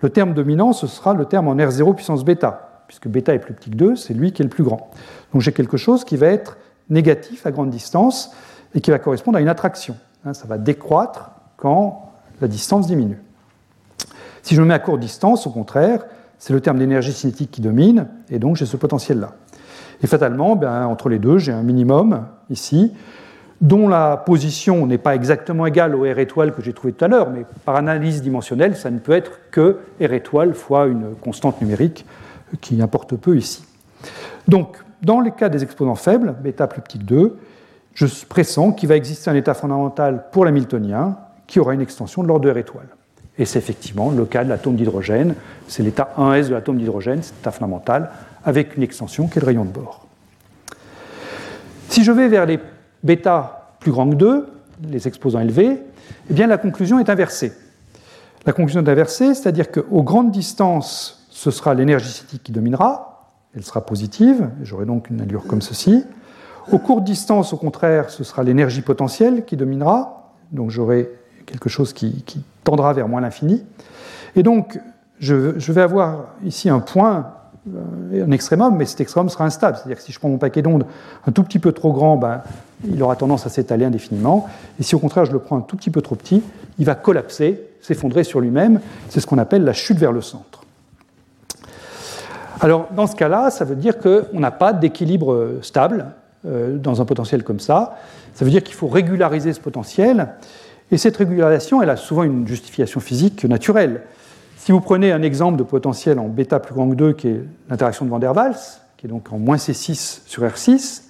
[0.00, 3.54] le terme dominant, ce sera le terme en R0 puissance bêta, puisque bêta est plus
[3.54, 4.90] petit que 2, c'est lui qui est le plus grand.
[5.32, 6.56] Donc j'ai quelque chose qui va être
[6.88, 8.30] négatif à grande distance
[8.74, 9.96] et qui va correspondre à une attraction.
[10.24, 13.20] Hein, ça va décroître quand la distance diminue.
[14.42, 16.04] Si je me mets à courte distance, au contraire,
[16.38, 19.34] c'est le terme d'énergie cinétique qui domine, et donc j'ai ce potentiel-là.
[20.02, 22.92] Et fatalement, ben, entre les deux, j'ai un minimum ici,
[23.60, 27.08] dont la position n'est pas exactement égale au R étoile que j'ai trouvé tout à
[27.08, 31.60] l'heure, mais par analyse dimensionnelle, ça ne peut être que R étoile fois une constante
[31.60, 32.06] numérique
[32.60, 33.64] qui importe peu ici.
[34.46, 37.38] Donc, dans le cas des exposants faibles, bêta plus petit que 2,
[37.94, 41.16] je pressens qu'il va exister un état fondamental pour l'hamiltonien
[41.48, 42.88] qui aura une extension de l'ordre de R étoile.
[43.38, 45.34] Et c'est effectivement le cas de l'atome d'hydrogène.
[45.68, 48.10] C'est l'état 1s de l'atome d'hydrogène, c'est l'état fondamental,
[48.48, 50.06] avec une extension qui est le rayon de bord.
[51.90, 52.58] Si je vais vers les
[53.02, 54.46] bêta plus grands que 2,
[54.88, 55.82] les exposants élevés,
[56.30, 57.52] eh bien la conclusion est inversée.
[58.46, 63.64] La conclusion est inversée, c'est-à-dire qu'aux grandes distances, ce sera l'énergie cinétique qui dominera, elle
[63.64, 66.04] sera positive, j'aurai donc une allure comme ceci.
[66.72, 71.10] Aux courtes distances, au contraire, ce sera l'énergie potentielle qui dominera, donc j'aurai
[71.44, 72.24] quelque chose qui,
[72.64, 73.62] tendra vers moins l'infini.
[74.36, 74.80] Et donc,
[75.18, 77.32] je, vais avoir ici un point,
[78.14, 79.76] un extrémum, mais cet extrémum sera instable.
[79.76, 80.86] C'est-à-dire que si je prends mon paquet d'ondes
[81.26, 82.42] un tout petit peu trop grand, ben,
[82.86, 84.48] il aura tendance à s'étaler indéfiniment.
[84.78, 86.42] Et si au contraire je le prends un tout petit peu trop petit,
[86.78, 88.80] il va collapser, s'effondrer sur lui-même.
[89.08, 90.64] C'est ce qu'on appelle la chute vers le centre.
[92.60, 96.06] Alors, dans ce cas-là, ça veut dire qu'on n'a pas d'équilibre stable
[96.44, 97.96] euh, dans un potentiel comme ça.
[98.34, 100.28] Ça veut dire qu'il faut régulariser ce potentiel.
[100.90, 104.02] Et cette régularisation, elle a souvent une justification physique naturelle.
[104.58, 107.40] Si vous prenez un exemple de potentiel en bêta plus grand que 2, qui est
[107.70, 108.58] l'interaction de Van der Waals,
[108.98, 111.04] qui est donc en moins C6 sur R6,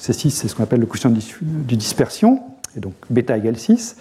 [0.00, 2.40] C6 c'est ce qu'on appelle le quotient de dispersion,
[2.74, 3.96] et donc bêta égale 6,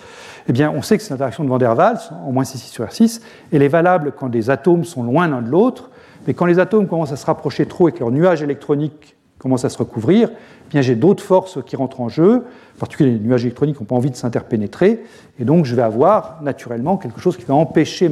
[0.47, 2.86] eh bien on sait que cette interaction de Van der Waals, en moins C6 sur
[2.86, 3.22] R6,
[3.52, 5.89] elle est valable quand des atomes sont loin l'un de l'autre,
[6.26, 9.66] mais quand les atomes commencent à se rapprocher trop et que leur nuage électronique commence
[9.66, 12.45] à se recouvrir, eh bien j'ai d'autres forces qui rentrent en jeu,
[12.76, 15.04] en particulier les nuages électroniques n'ont pas envie de s'interpénétrer,
[15.38, 18.08] et donc je vais avoir naturellement quelque chose qui va empêcher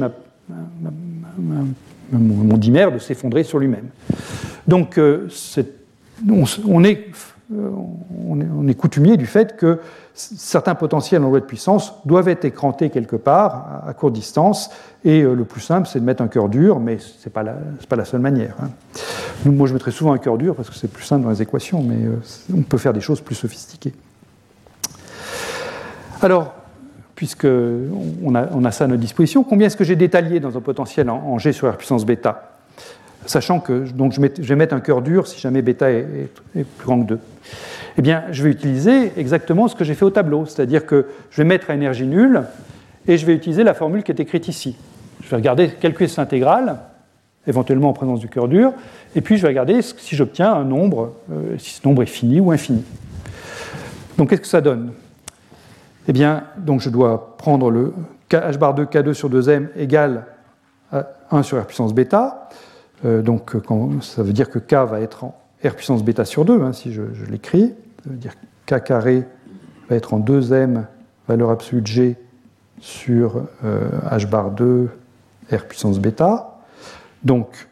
[2.12, 3.88] mon dimère de s'effondrer sur lui-même.
[4.66, 5.28] Donc euh,
[6.68, 7.06] on, est,
[7.52, 9.80] on, est, coutumier du fait que
[10.14, 14.70] certains potentiels en loi de puissance doivent être écrantés quelque part à, courte distance,
[15.04, 17.42] et euh, le plus simple, c'est de mettre un cœur dur, mais ce n'est pas,
[17.42, 18.54] la seule manière.
[18.62, 18.70] Hein.
[19.46, 21.82] moi, je mettrais souvent un cœur dur parce que c'est plus simple dans les équations,
[21.82, 22.20] mais euh,
[22.56, 23.94] on peut faire des choses plus sophistiquées.
[26.22, 26.54] Alors,
[27.20, 30.62] puisqu'on a, on a ça à notre disposition, combien est-ce que j'ai d'étalier dans un
[30.62, 32.56] potentiel en, G sur R puissance bêta?
[33.26, 36.06] Sachant que donc je, vais mettre un cœur dur si jamais bêta est,
[36.56, 37.18] est plus grand que 2
[37.98, 41.42] eh bien, je vais utiliser exactement ce que j'ai fait au tableau, c'est-à-dire que je
[41.42, 42.44] vais mettre à énergie nulle
[43.06, 44.74] et je vais utiliser la formule qui est écrite ici.
[45.22, 46.78] Je vais regarder, calculer cette intégrale,
[47.46, 48.72] éventuellement en présence du cœur dur,
[49.14, 52.40] et puis je vais regarder si j'obtiens un nombre, euh, si ce nombre est fini
[52.40, 52.82] ou infini.
[54.16, 54.92] Donc qu'est-ce que ça donne?
[56.08, 57.92] Eh bien, donc je dois prendre le
[58.30, 60.26] h bar 2 k2 sur 2m égale
[60.92, 62.48] à 1 sur r puissance bêta.
[63.04, 63.56] Euh, donc
[64.02, 65.34] ça veut dire que k va être en
[65.64, 67.74] r puissance bêta sur 2, hein, si je, l'écris.
[68.04, 68.34] Ça veut dire
[68.66, 69.24] k carré
[69.88, 70.84] va être en 2m
[71.28, 72.16] valeur absolue de g
[72.80, 74.88] sur euh, h bar 2
[75.52, 76.60] r puissance bêta.
[77.24, 77.68] Donc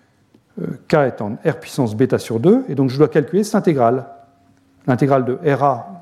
[0.61, 3.55] euh, k est en r puissance bêta sur 2, et donc je dois calculer cette
[3.55, 4.07] intégrale.
[4.87, 5.98] L'intégrale de RA,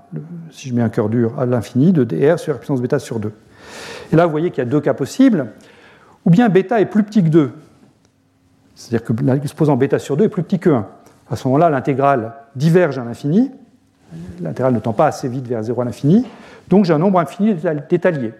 [0.51, 3.21] si je mets un cœur dur, à l'infini, de dr sur r puissance bêta sur
[3.21, 3.33] 2.
[4.13, 5.53] Et là, vous voyez qu'il y a deux cas possibles.
[6.25, 7.53] Ou bien bêta est plus petit que 2,
[8.77, 10.87] c'est-à-dire que l'exposant bêta sur 2 est plus petit que 1.
[11.31, 13.51] À ce moment-là, l'intégrale diverge à l'infini.
[14.41, 16.25] L'intégrale ne tend pas assez vite vers 0 à l'infini.
[16.69, 17.55] Donc j'ai un nombre infini
[17.89, 18.35] d'étaliers.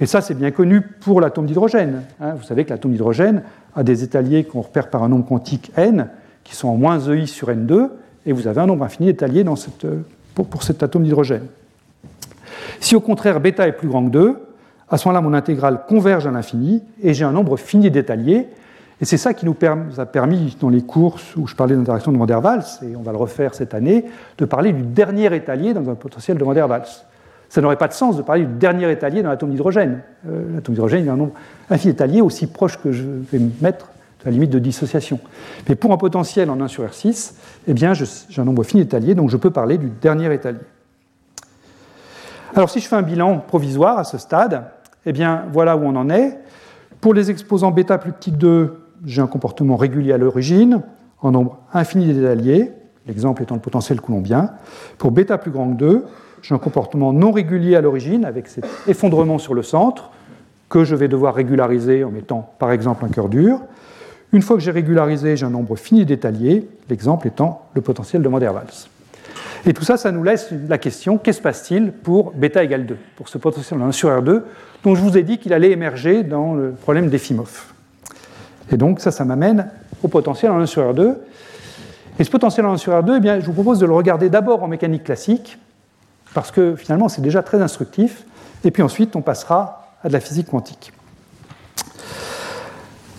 [0.00, 2.02] Et ça, c'est bien connu pour l'atome d'hydrogène.
[2.20, 2.34] Hein.
[2.34, 3.42] Vous savez que l'atome d'hydrogène
[3.74, 6.08] a des étaliers qu'on repère par un nombre quantique n,
[6.44, 7.90] qui sont en moins EI sur n2,
[8.26, 9.42] et vous avez un nombre infini d'étaliers
[10.34, 11.46] pour, cet atome d'hydrogène.
[12.80, 14.36] Si au contraire bêta est plus grand que 2,
[14.90, 18.46] à ce moment-là, mon intégrale converge à l'infini, et j'ai un nombre fini d'étaliers,
[19.00, 19.56] et c'est ça qui nous
[19.98, 23.02] a permis, dans les courses où je parlais d'interaction de Van der Waals, et on
[23.02, 24.04] va le refaire cette année,
[24.38, 26.88] de parler du dernier étalier dans un potentiel de Van der Waals.
[27.48, 30.00] Ça n'aurait pas de sens de parler du dernier étalier dans l'atome d'hydrogène.
[30.28, 31.32] Euh, l'atome d'hydrogène, il y a un nombre
[31.70, 33.86] infini d'étaliers aussi proche que je vais mettre
[34.24, 35.20] la limite de dissociation.
[35.68, 37.34] Mais pour un potentiel en 1 sur R6,
[37.66, 40.58] eh bien, j'ai un nombre fini d'étaliers, donc je peux parler du dernier étalier.
[42.54, 44.64] Alors si je fais un bilan provisoire à ce stade,
[45.06, 46.38] eh bien, voilà où on en est.
[47.00, 50.82] Pour les exposants bêta plus petit que 2, j'ai un comportement régulier à l'origine,
[51.20, 52.72] en nombre infini d'étaliers,
[53.06, 54.50] l'exemple étant le potentiel coulombien.
[54.98, 56.04] Pour bêta plus grand que 2,
[56.42, 60.10] j'ai un comportement non régulier à l'origine, avec cet effondrement sur le centre,
[60.68, 63.60] que je vais devoir régulariser en mettant par exemple un cœur dur.
[64.32, 68.28] Une fois que j'ai régularisé, j'ai un nombre fini d'étaliers, l'exemple étant le potentiel de
[68.28, 68.88] Van der Waals.
[69.66, 72.96] Et tout ça, ça nous laisse la question qu'est-ce se passe-t-il pour bêta égale 2,
[73.16, 74.42] pour ce potentiel de 1 sur R2,
[74.84, 77.72] dont je vous ai dit qu'il allait émerger dans le problème d'Efimov.
[78.70, 79.70] Et donc, ça, ça m'amène
[80.02, 81.14] au potentiel en 1 sur R2.
[82.18, 84.28] Et ce potentiel en 1 sur R2, eh bien, je vous propose de le regarder
[84.28, 85.58] d'abord en mécanique classique,
[86.34, 88.24] parce que finalement, c'est déjà très instructif,
[88.64, 90.92] et puis ensuite, on passera à de la physique quantique.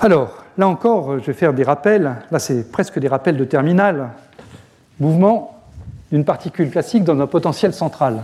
[0.02, 2.16] Alors, là encore, je vais faire des rappels.
[2.32, 4.12] Là, c'est presque des rappels de terminal.
[5.00, 5.62] Mouvement
[6.10, 8.24] d'une particule classique dans un potentiel central.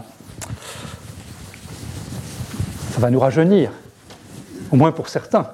[2.92, 3.72] Ça va nous rajeunir,
[4.72, 5.48] au moins pour certains,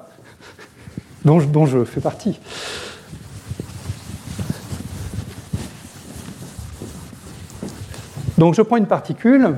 [1.24, 2.38] dont je, fais partie.
[8.38, 9.56] Donc je prends une particule.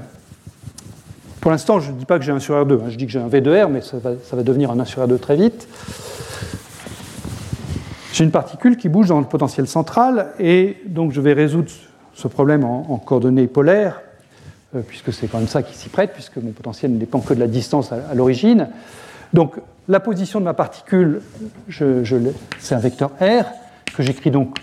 [1.42, 2.84] Pour l'instant, je ne dis pas que j'ai un sur R2, hein.
[2.88, 4.80] je dis que j'ai un V de R, mais ça va, ça va, devenir un
[4.80, 5.68] 1 sur R2 très vite.
[8.14, 11.68] J'ai une particule qui bouge dans le potentiel central, et donc je vais résoudre
[12.12, 14.02] ce problème en, coordonnées polaires,
[14.76, 17.34] euh, puisque c'est quand même ça qui s'y prête, puisque mon potentiel ne dépend que
[17.34, 18.68] de la distance à, l'origine.
[19.32, 19.56] Donc
[19.88, 21.22] la position de ma particule,
[21.68, 23.46] c'est un vecteur R,
[23.96, 24.60] que j'écris donc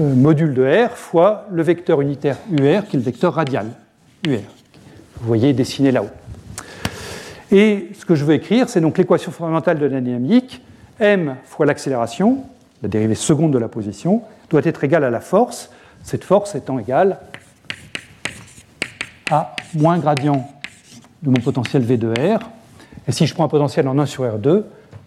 [0.00, 3.66] euh, module de R fois le vecteur unitaire UR, qui est le vecteur radial,
[4.24, 4.38] UR.
[5.16, 6.10] Vous voyez dessiné là-haut.
[7.50, 10.62] Et ce que je veux écrire, c'est donc l'équation fondamentale de la dynamique,
[11.00, 12.44] m fois l'accélération,
[12.82, 15.70] la dérivée seconde de la position, doit être égale à la force,
[16.02, 17.18] cette force étant égale
[19.30, 20.48] à moins gradient
[21.22, 22.38] de mon potentiel V de R.
[23.08, 24.62] Et si je prends un potentiel en 1 sur R2,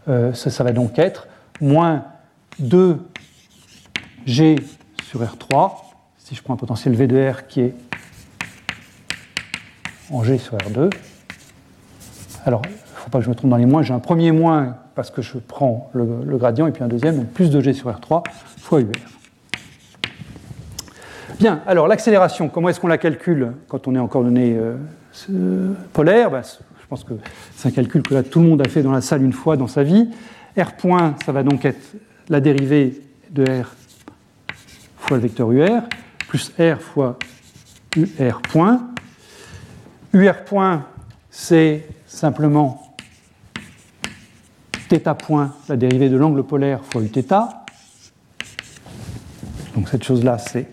[0.08, 1.28] euh, ça, ça, va donc être
[1.62, 2.06] moins
[2.62, 3.00] 2G
[5.04, 5.72] sur R3,
[6.18, 7.76] si je prends un potentiel V de R qui est
[10.12, 10.92] en G sur R2.
[12.46, 12.62] Alors,
[13.10, 15.38] pas que je me trompe dans les moins, j'ai un premier moins parce que je
[15.38, 18.24] prends le, le, gradient, et puis un deuxième, donc plus de G sur R3
[18.57, 18.88] fois UR.
[21.39, 26.32] Bien, alors l'accélération, comment est-ce qu'on la calcule quand on est en coordonnées euh, polaires
[26.32, 27.14] ben, Je pense que
[27.55, 29.55] c'est un calcul que là, tout le monde a fait dans la salle une fois
[29.55, 30.10] dans sa vie.
[30.57, 31.95] R point, ça va donc être
[32.28, 33.01] la dérivée
[33.32, 33.74] de R
[34.97, 35.82] fois le vecteur UR,
[36.28, 37.18] plus R fois
[37.95, 38.89] UR point.
[40.14, 40.86] UR point,
[41.30, 42.89] c'est simplement
[44.89, 47.32] θ point, la dérivée de l'angle polaire fois Uθ.
[49.74, 50.68] Donc cette chose-là, c'est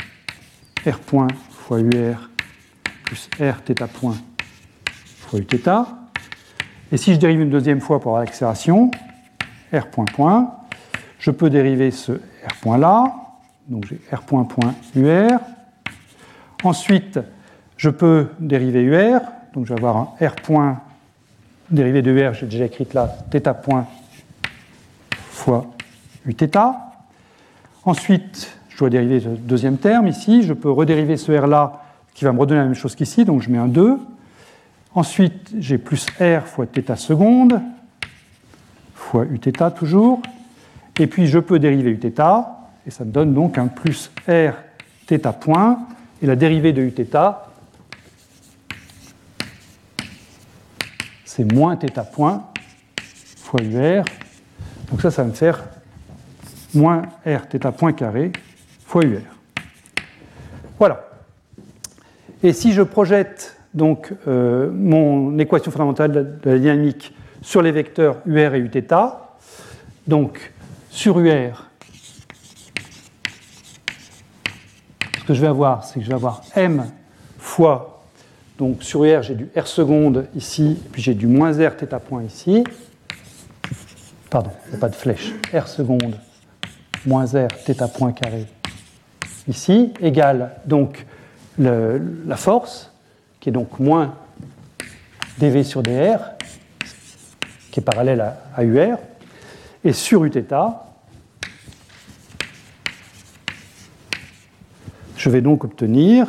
[0.88, 2.30] R point fois UR
[3.06, 4.18] plus R θ point
[5.20, 5.70] fois Uθ.
[6.92, 8.92] Et si je dérive une deuxième fois pour avoir l'accélération,
[9.74, 10.54] R point point,
[11.20, 13.14] je peux dériver ce R point là,
[13.68, 15.40] donc j'ai R point point UR.
[16.64, 17.20] Ensuite,
[17.78, 19.22] je peux dériver UR,
[19.54, 20.82] donc je vais avoir un R point
[21.70, 23.88] dérivé de UR, j'ai déjà écrit là, θ point
[25.36, 25.68] fois
[26.26, 26.58] Uθ.
[27.84, 30.44] Ensuite, je dois dériver le deuxième terme ici.
[30.44, 31.82] Je peux redériver ce R là
[32.14, 33.98] qui va me redonner la même chose qu'ici, donc je mets un 2.
[34.94, 37.62] Ensuite, j'ai plus R fois θ seconde,
[38.94, 40.22] fois Uθ toujours.
[41.00, 42.06] Et puis, je peux dériver Uθ,
[42.86, 44.54] et ça me donne donc un plus R
[45.08, 45.80] θ point.
[46.22, 47.18] Et la dérivée de Uθ,
[51.26, 52.44] c'est moins θ point
[53.38, 54.04] fois UR.
[54.90, 55.64] Donc ça, ça va me faire
[56.74, 58.32] moins R θ point carré
[58.86, 59.22] fois UR.
[60.78, 61.08] Voilà.
[62.44, 68.18] Et si je projette donc euh, mon équation fondamentale de la dynamique sur les vecteurs
[68.26, 68.94] UR et Uθ,
[70.08, 70.52] donc
[70.90, 71.68] sur UR,
[75.20, 76.86] ce que je vais avoir, c'est que je vais avoir M
[77.38, 78.04] fois,
[78.58, 82.24] donc sur UR, j'ai du R seconde ici, puis j'ai du moins R θ point
[82.24, 82.64] ici.
[84.30, 85.34] Pardon, il n'y a pas de flèche.
[85.54, 86.16] R seconde
[87.06, 88.48] moins R θ point carré
[89.48, 91.06] ici, égale donc
[91.58, 92.92] le, la force,
[93.40, 94.16] qui est donc moins
[95.38, 96.20] dV sur dr,
[97.72, 98.98] qui est parallèle à, à UR,
[99.84, 100.38] et sur Uθ,
[105.18, 106.28] je vais donc obtenir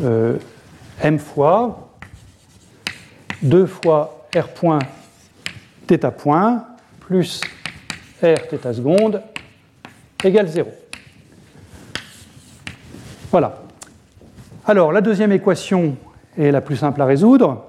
[0.00, 0.38] euh,
[1.02, 1.90] m fois
[3.42, 4.78] 2 fois r point
[5.88, 6.66] θ point
[7.06, 7.40] plus
[8.22, 9.22] r θ seconde
[10.24, 10.70] égale 0.
[13.30, 13.62] Voilà.
[14.66, 15.96] Alors, la deuxième équation
[16.38, 17.64] est la plus simple à résoudre.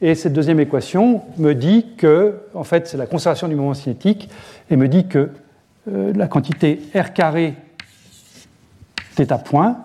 [0.00, 4.28] Et cette deuxième équation me dit que, en fait, c'est la conservation du moment cinétique,
[4.68, 5.30] et me dit que
[5.88, 7.54] euh, la quantité R carré
[9.16, 9.76] θ point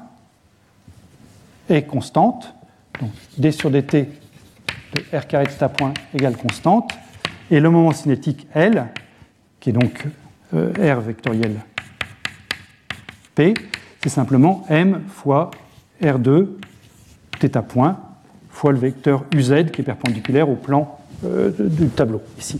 [1.69, 2.53] est constante.
[2.99, 4.07] Donc d sur dt
[4.93, 6.91] de R carré θ point égale constante.
[7.49, 8.87] Et le moment cinétique L,
[9.59, 10.05] qui est donc
[10.53, 11.55] euh, R vectoriel
[13.35, 13.53] P,
[14.01, 15.51] c'est simplement m fois
[16.01, 16.47] R2
[17.39, 17.99] θ point
[18.49, 22.59] fois le vecteur UZ qui est perpendiculaire au plan euh, du tableau, ici.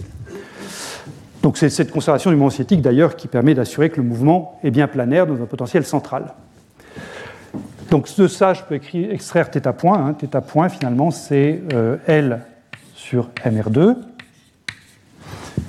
[1.41, 4.71] Donc c'est cette conservation du moment cinétique d'ailleurs qui permet d'assurer que le mouvement est
[4.71, 6.33] bien planaire dans un potentiel central.
[7.89, 9.97] Donc de ça, je peux écrire, extraire θ point.
[9.97, 10.15] Hein.
[10.19, 12.41] θ point, finalement, c'est euh, L
[12.95, 13.95] sur MR2.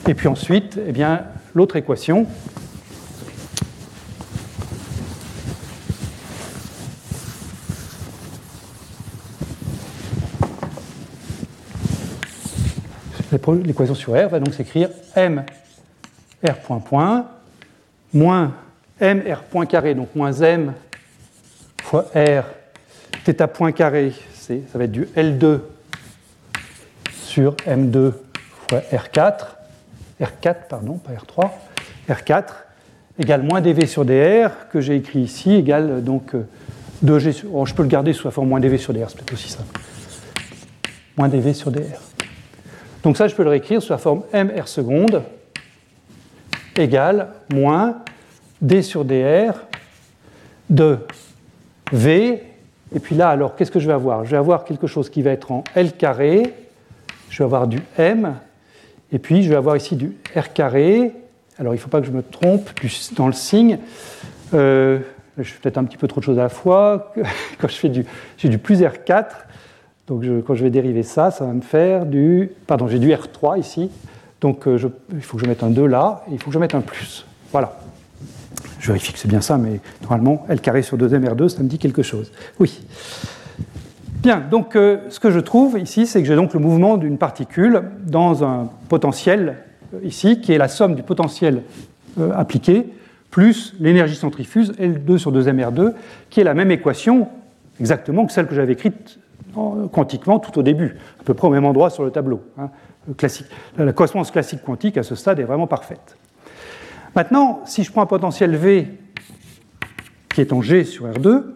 [0.07, 1.25] Et puis ensuite, eh bien,
[1.55, 2.27] l'autre équation,
[13.63, 15.43] l'équation sur R va donc s'écrire M
[16.47, 17.27] R point point
[18.13, 18.53] moins
[18.99, 20.73] M R point carré, donc moins M
[21.81, 22.43] fois R
[23.25, 25.59] θ point carré, ça va être du L2
[27.11, 28.11] sur M2
[28.69, 29.45] fois R4,
[30.21, 31.49] R4, pardon, pas R3,
[32.09, 32.43] R4
[33.19, 36.33] égale moins dV sur dr que j'ai écrit ici égale donc
[37.05, 39.17] 2G sur, oh, je peux le garder sous la forme moins dV sur dr, c'est
[39.17, 39.79] peut-être aussi simple.
[41.17, 41.81] Moins dV sur dr.
[43.03, 45.23] Donc ça, je peux le réécrire sous la forme mr seconde
[46.75, 47.97] égale moins
[48.61, 49.53] d sur dr
[50.69, 50.99] de
[51.91, 52.43] v.
[52.95, 54.25] Et puis là, alors, qu'est-ce que je vais avoir?
[54.25, 56.53] Je vais avoir quelque chose qui va être en L carré,
[57.29, 58.35] je vais avoir du M,
[59.13, 61.13] et puis je vais avoir ici du R carré.
[61.59, 62.69] Alors, il ne faut pas que je me trompe
[63.15, 63.77] dans le signe.
[64.53, 64.99] Euh,
[65.37, 67.13] je fais peut-être un petit peu trop de choses à la fois.
[67.59, 68.05] Quand je fais du,
[68.37, 69.25] j'ai du plus R4,
[70.07, 72.51] donc quand je vais dériver ça, ça va me faire du...
[72.67, 73.89] Pardon, j'ai du R3 ici.
[74.41, 74.77] Donc euh,
[75.13, 76.81] il faut que je mette un 2 là, et il faut que je mette un
[76.81, 77.25] plus.
[77.53, 77.79] Voilà.
[78.79, 81.69] Je vérifie que c'est bien ça, mais normalement, L carré sur 2m R2, ça me
[81.69, 82.33] dit quelque chose.
[82.59, 82.81] Oui.
[84.23, 87.17] Bien, donc euh, ce que je trouve ici, c'est que j'ai donc le mouvement d'une
[87.17, 89.57] particule dans un potentiel
[89.93, 91.63] euh, ici, qui est la somme du potentiel
[92.33, 92.87] appliqué,
[93.31, 95.93] plus l'énergie centrifuge, L2 sur 2m R2,
[96.29, 97.27] qui est la même équation
[97.81, 99.19] exactement que celle que j'avais écrite
[99.91, 102.43] quantiquement tout au début, à peu près au même endroit sur le tableau.
[102.57, 102.69] Hein,
[103.17, 103.47] classique.
[103.77, 106.15] La correspondance classique quantique à ce stade est vraiment parfaite.
[107.13, 108.87] Maintenant, si je prends un potentiel V
[110.33, 111.53] qui est en G sur R2, vous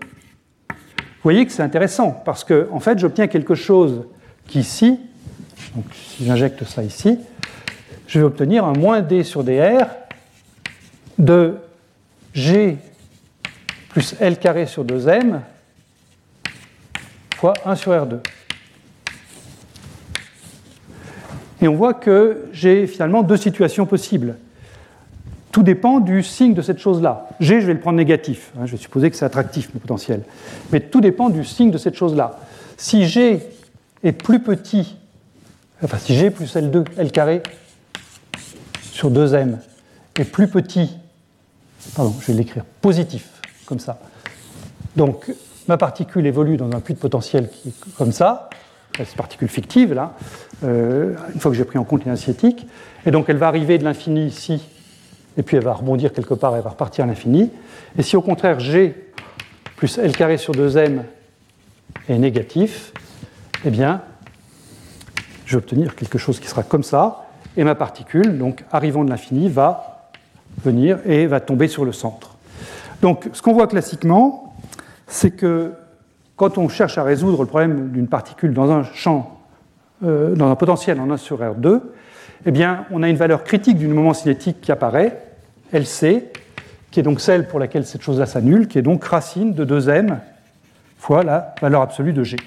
[1.27, 4.05] voyez que c'est intéressant parce que en fait, j'obtiens quelque chose
[4.47, 4.97] qui ici,
[5.75, 7.19] donc si j'injecte ça ici,
[8.07, 9.87] je vais obtenir un moins D sur dr
[11.17, 11.55] de
[12.33, 12.77] G
[13.89, 15.41] plus L carré sur 2m
[17.35, 18.19] fois 1 sur R2.
[21.61, 24.37] Et on voit que j'ai finalement deux situations possibles.
[25.51, 27.29] Tout dépend du signe de cette chose-là.
[27.39, 28.51] G, je vais le prendre négatif.
[28.57, 30.21] Hein, je vais supposer que c'est attractif, mon potentiel.
[30.71, 32.39] Mais tout dépend du signe de cette chose-là.
[32.77, 33.39] Si G
[34.03, 34.97] est plus petit,
[35.83, 37.41] enfin si G plus L2, L carré
[38.91, 39.57] sur 2M
[40.15, 40.97] est plus petit,
[41.95, 43.29] pardon, je vais l'écrire positif,
[43.65, 43.99] comme ça.
[44.95, 45.31] Donc
[45.67, 48.49] ma particule évolue dans un puits de potentiel qui est comme ça,
[48.95, 50.13] cette particule fictive là,
[50.63, 52.35] euh, une fois que j'ai pris en compte l'inertie
[53.05, 54.63] et donc elle va arriver de l'infini ici,
[55.37, 57.51] et puis elle va rebondir quelque part, elle va repartir à l'infini.
[57.97, 58.95] Et si au contraire G
[59.75, 61.01] plus L carré sur 2m
[62.09, 62.91] est négatif,
[63.63, 64.01] eh bien,
[65.45, 69.09] je vais obtenir quelque chose qui sera comme ça, et ma particule, donc arrivant de
[69.09, 70.09] l'infini, va
[70.63, 72.35] venir et va tomber sur le centre.
[73.01, 74.55] Donc, ce qu'on voit classiquement,
[75.05, 75.73] c'est que
[76.35, 79.39] quand on cherche à résoudre le problème d'une particule dans un champ,
[80.03, 81.81] euh, dans un potentiel en 1 sur R2,
[82.45, 85.26] eh bien, on a une valeur critique du moment cinétique qui apparaît,
[85.73, 86.23] LC,
[86.91, 90.17] qui est donc celle pour laquelle cette chose-là s'annule, qui est donc racine de 2m
[90.97, 92.37] fois la valeur absolue de G.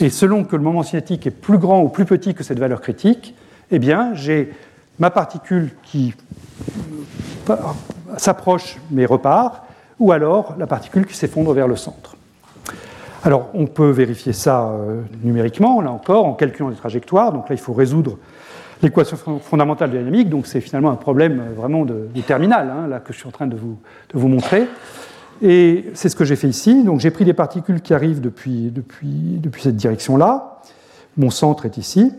[0.00, 2.80] Et selon que le moment cinétique est plus grand ou plus petit que cette valeur
[2.80, 3.34] critique,
[3.70, 4.52] eh bien, j'ai
[4.98, 6.14] ma particule qui
[8.16, 9.62] s'approche mais repart,
[9.98, 12.16] ou alors la particule qui s'effondre vers le centre.
[13.24, 17.32] Alors on peut vérifier ça euh, numériquement, là encore, en calculant les trajectoires.
[17.32, 18.18] Donc là, il faut résoudre
[18.82, 20.28] l'équation fondamentale dynamique.
[20.28, 23.32] Donc c'est finalement un problème euh, vraiment de, terminal, hein, là, que je suis en
[23.32, 24.66] train de vous, montrer.
[25.42, 26.84] Et c'est ce que j'ai fait ici.
[26.98, 28.72] J'ai pris des particules qui arrivent depuis,
[29.58, 30.62] cette direction-là.
[31.16, 32.12] Mon centre est ici.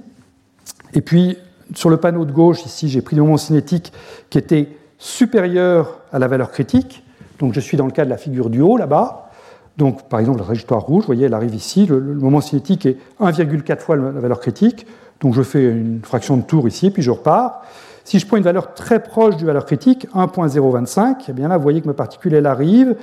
[0.93, 1.37] Et puis
[1.73, 3.91] sur le panneau de gauche, ici, j'ai pris des moments cinétiques
[4.29, 7.03] qui étaient supérieurs à la valeur critique.
[7.39, 9.29] Donc je suis dans le cas de la figure du haut là-bas.
[9.77, 11.85] Donc, par exemple, la trajectoire rouge, vous voyez, elle arrive ici.
[11.85, 14.87] Le, moment cinétique est 1,4 fois la valeur critique.
[15.21, 17.63] Donc, je fais une fraction de tour ici, puis je repars.
[18.03, 21.63] Si je prends une valeur très proche du valeur critique, 1.025, eh bien là, vous
[21.63, 22.95] voyez que ma particule, elle arrive,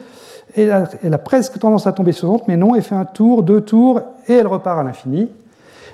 [0.56, 3.42] et elle a, presque tendance à tomber sur le mais non, elle fait un tour,
[3.42, 5.28] deux tours, et elle repart à l'infini.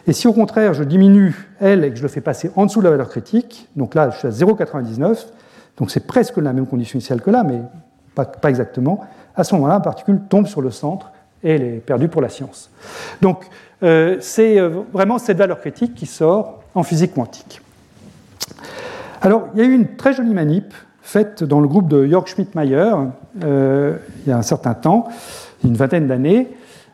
[0.07, 2.81] Et si au contraire, je diminue elle et que je le fais passer en dessous
[2.81, 5.27] de la valeur critique, donc là, je suis à 0,99,
[5.77, 7.61] donc c'est presque la même condition initiale que là, mais
[8.15, 9.01] pas, pas exactement,
[9.35, 11.11] à ce moment-là, la particule tombe sur le centre
[11.43, 12.71] et elle est perdue pour la science.
[13.23, 13.45] Donc,
[13.83, 17.61] euh, c'est euh, vraiment cette valeur critique qui sort en physique quantique.
[19.23, 20.73] Alors, il y a eu une très jolie manip
[21.03, 22.93] faite dans le groupe de Jörg Schmidt-Mayer
[23.43, 25.09] euh, il y a un certain temps,
[25.65, 26.49] une vingtaine d'années,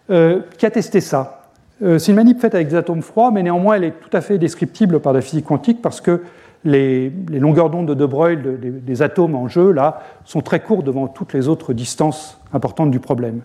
[0.09, 1.51] qui a testé ça.
[1.81, 4.39] C'est une manip faite avec des atomes froids, mais néanmoins elle est tout à fait
[4.39, 6.23] descriptible par la physique quantique parce que
[6.67, 8.39] les, longueurs d'onde de De Broglie
[8.83, 13.01] des, atomes en jeu là sont très courtes devant toutes les autres distances importantes du
[13.01, 13.41] problème.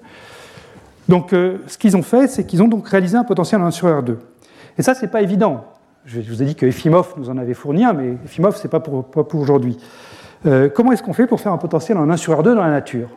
[1.11, 3.87] Donc ce qu'ils ont fait, c'est qu'ils ont donc réalisé un potentiel en 1 sur
[3.87, 4.15] R2.
[4.77, 5.65] Et ça, c'est pas évident.
[6.05, 8.69] Je vous ai dit que Efimov nous en avait fourni un, mais Efimov, ce n'est
[8.69, 9.77] pas pour, aujourd'hui.
[10.45, 12.71] Euh, comment est-ce qu'on fait pour faire un potentiel en 1 sur R2 dans la
[12.71, 13.09] nature?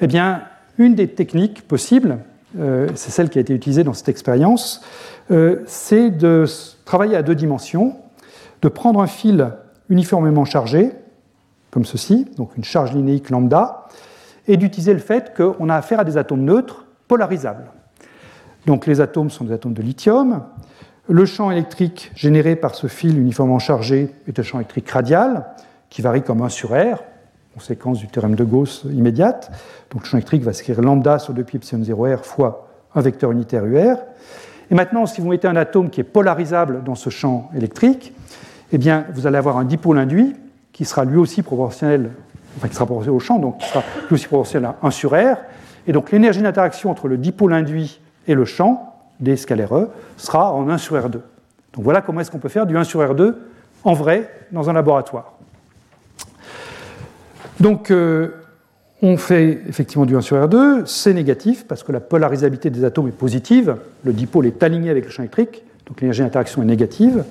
[0.00, 0.42] Eh bien,
[0.78, 2.18] une des techniques possibles,
[2.58, 4.82] euh, c'est celle qui a été utilisée dans cette expérience,
[5.30, 6.46] euh, c'est de
[6.84, 7.96] travailler à deux dimensions,
[8.62, 9.52] de prendre un fil
[9.88, 10.92] uniformément chargé,
[11.70, 13.86] comme ceci, donc une charge linéique lambda,
[14.48, 17.64] et d'utiliser le fait qu'on a affaire à des atomes neutres polarisables.
[18.66, 20.44] Donc les atomes sont des atomes de lithium,
[21.08, 25.46] le champ électrique généré par ce fil uniformément chargé est un champ électrique radial
[25.88, 27.02] qui varie comme 1 sur R,
[27.52, 29.50] conséquence du théorème de Gauss immédiate.
[29.90, 33.00] Donc le champ électrique va s'écrire lambda sur 2 pi epsilon 0 R fois un
[33.00, 33.96] vecteur unitaire UR.
[34.70, 38.14] Et maintenant, si vous mettez un atome qui est polarisable dans ce champ électrique,
[38.70, 40.36] eh bien, vous allez avoir un dipôle induit
[40.72, 42.12] qui sera lui aussi proportionnel,
[42.56, 45.10] enfin qui sera proportionnel au champ, donc qui sera lui aussi proportionnel à 1 sur
[45.10, 45.38] R.
[45.86, 50.52] Et donc l'énergie d'interaction entre le dipôle induit et le champ, des scalaires E, sera
[50.52, 51.12] en 1 sur R2.
[51.12, 53.34] Donc voilà comment est-ce qu'on peut faire du 1 sur R2
[53.84, 55.34] en vrai dans un laboratoire.
[57.60, 58.34] Donc euh,
[59.02, 63.08] on fait effectivement du 1 sur R2, c'est négatif parce que la polarisabilité des atomes
[63.08, 67.24] est positive, le dipôle est aligné avec le champ électrique, donc l'énergie d'interaction est négative.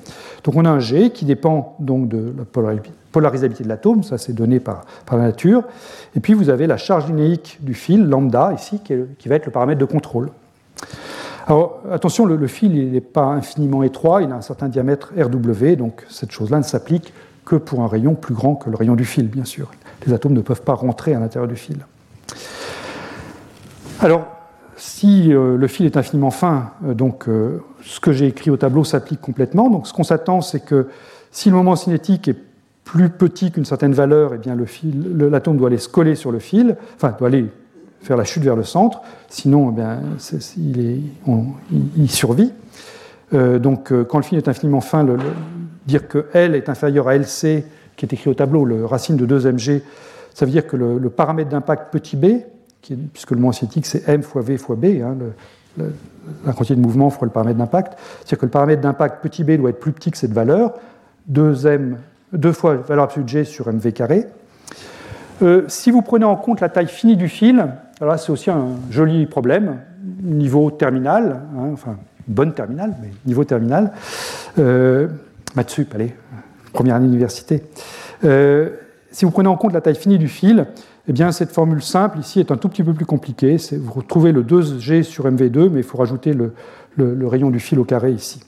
[0.44, 2.46] Donc on a un G qui dépend donc de la
[3.12, 5.64] polarisabilité de l'atome, ça c'est donné par, la nature.
[6.16, 9.52] Et puis vous avez la charge linéique du fil, lambda, ici, qui, va être le
[9.52, 10.30] paramètre de contrôle.
[11.48, 16.06] Alors attention, le, fil n'est pas infiniment étroit, il a un certain diamètre RW, donc
[16.10, 17.14] cette chose-là ne s'applique
[17.46, 19.72] que pour un rayon plus grand que le rayon du fil, bien sûr.
[20.06, 21.78] Les atomes ne peuvent pas rentrer à l'intérieur du fil.
[24.00, 24.28] Alors,
[24.78, 28.58] si euh, le fil est infiniment fin, euh, donc euh, ce que j'ai écrit au
[28.58, 29.70] tableau s'applique complètement.
[29.70, 30.88] Donc, ce qu'on s'attend, c'est que
[31.32, 32.38] si le moment cinétique est
[32.92, 34.58] plus petit qu'une certaine valeur, eh bien
[35.30, 37.46] l'atome doit aller se coller sur le fil, enfin doit aller
[38.02, 40.48] faire la chute vers le centre, sinon eh
[41.98, 42.52] il, survit.
[43.32, 45.06] donc quand le fil est infiniment fin,
[45.86, 47.64] dire que L est inférieur à LC
[47.96, 49.82] qui est écrit au tableau, le racine de 2mg,
[50.34, 52.42] ça veut dire que le, paramètre d'impact petit b,
[53.14, 55.16] puisque le moment cinétique c'est m fois v fois b, hein,
[55.78, 59.58] la quantité de mouvement fois le paramètre d'impact, c'est-à-dire que le paramètre d'impact petit b
[59.58, 60.74] doit être plus petit que cette valeur,
[61.32, 61.98] 2m,
[62.34, 64.28] 2 fois valeur absolue de g sur mv carré.
[65.42, 67.66] Euh, si vous prenez en compte la taille finie du fil,
[68.02, 69.78] alors là c'est aussi un joli problème,
[70.22, 73.92] niveau terminal, hein, enfin bonne terminale, mais niveau terminal,
[74.58, 75.08] euh,
[75.56, 76.14] Matsup, allez,
[76.74, 77.64] première année d'université.
[78.24, 78.70] Euh,
[79.12, 80.68] si vous prenez en compte la taille finie du fil,
[81.08, 83.58] eh bien, cette formule simple ici est un tout petit peu plus compliquée.
[83.72, 86.54] Vous retrouvez le 2G sur MV2, mais il faut rajouter le,
[87.28, 88.42] rayon du fil au carré ici.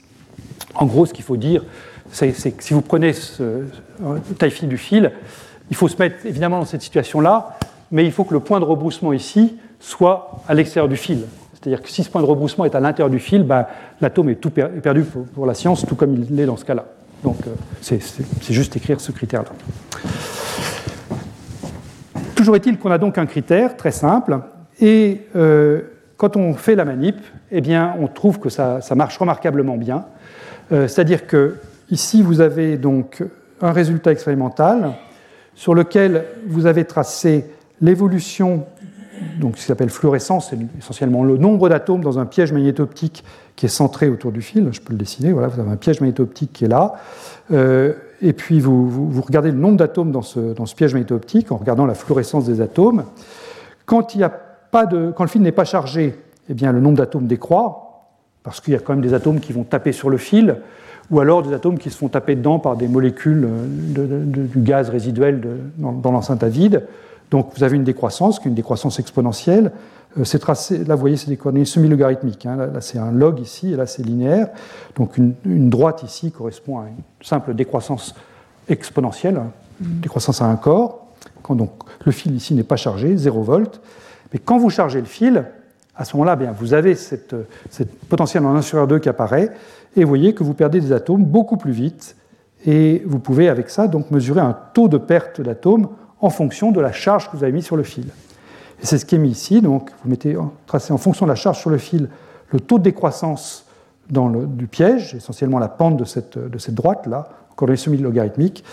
[0.76, 1.64] En gros, ce qu'il faut dire,
[2.12, 5.12] c'est que si vous prenez la taille finie du fil,
[5.70, 7.58] il faut se mettre évidemment dans cette situation-là,
[7.92, 11.26] mais il faut que le point de rebroussement ici soit à l'extérieur du fil.
[11.54, 13.66] C'est-à-dire que si ce point de rebroussement est à l'intérieur du fil, ben,
[14.02, 16.86] l'atome est, tout perdu pour la science, tout comme il l'est dans ce cas-là.
[17.24, 17.52] Donc euh,
[17.82, 19.52] c'est juste écrire ce critère-là.
[22.36, 24.40] Toujours est-il qu'on a donc un critère très simple,
[24.80, 25.82] et euh,
[26.18, 27.18] quand on fait la manip,
[27.52, 30.06] eh bien, on trouve que ça, marche remarquablement bien.
[30.72, 31.58] Euh, c'est-à-dire que
[31.92, 33.24] ici, vous avez donc
[33.62, 34.94] un résultat expérimental
[35.54, 37.46] sur lequel vous avez tracé
[37.82, 38.66] l'évolution,
[39.40, 43.24] donc ce qui s'appelle fluorescence, c'est essentiellement le nombre d'atomes dans un piège magnéto-optique
[43.56, 44.70] qui est centré autour du fil.
[44.72, 45.32] Je peux le dessiner.
[45.32, 46.96] Voilà, vous avez un piège magnéto-optique qui est là.
[47.52, 51.94] Euh, et puis vous, regardez le nombre d'atomes dans ce, piège magnéto-optique en regardant la
[51.94, 53.04] fluorescence des atomes.
[53.86, 56.16] Quand, il a pas quand le fil n'est pas chargé,
[56.50, 58.08] eh bien, le nombre d'atomes décroît,
[58.44, 60.58] parce qu'il y a quand même des atomes qui vont taper sur le fil,
[61.12, 64.90] ou alors des atomes qui se font taper dedans par des molécules de, du gaz
[64.90, 65.42] résiduel
[65.78, 66.88] dans, dans l'enceinte à vide.
[67.32, 69.72] Donc vous avez une décroissance, qui est une décroissance exponentielle.
[70.24, 72.46] c'est tracé, là vous voyez, c'est des coordonnées semi-logarithmiques.
[72.46, 72.58] Hein.
[72.58, 74.50] Là, c'est un log ici, et là c'est linéaire.
[74.96, 75.34] Donc une,
[75.70, 78.14] droite ici correspond à une simple décroissance
[78.68, 79.52] exponentielle, hein.
[79.80, 81.08] décroissance à un corps.
[81.42, 81.72] Quand donc
[82.06, 83.82] le fil ici n'est pas chargé, 0 volts.
[84.34, 85.46] Mais quand vous chargez le fil,
[85.96, 87.36] à ce moment-là, bien, vous avez cette,
[87.70, 89.52] cette potentielle en 1 sur R2 qui apparaît,
[89.96, 92.16] et vous voyez que vous perdez des atomes beaucoup plus vite,
[92.66, 95.90] et vous pouvez avec ça donc mesurer un taux de perte d'atomes
[96.20, 98.06] en fonction de la charge que vous avez mis sur le fil.
[98.82, 100.38] Et c'est ce qui est mis ici, donc vous mettez
[100.68, 102.10] tracé en fonction de la charge sur le fil
[102.52, 103.66] le taux de décroissance
[104.10, 108.64] dans du piège, essentiellement la pente de cette, de cette droite-là, encore les semi-logarithmiques.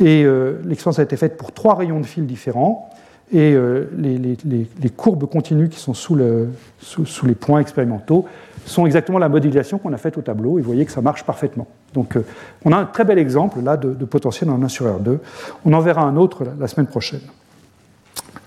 [0.00, 2.90] Et euh, l'expérience a été faite pour trois rayons de fil différents.
[3.32, 8.26] Et euh, les, courbes continues qui sont sous, les points expérimentaux
[8.66, 11.24] sont exactement la modélisation qu'on a faite au tableau, et vous voyez que ça marche
[11.24, 11.66] parfaitement.
[11.94, 12.24] Donc euh,
[12.64, 15.18] on a un très bel exemple là de, potentiel en 1 sur R2.
[15.64, 17.20] On en verra un autre la, semaine prochaine.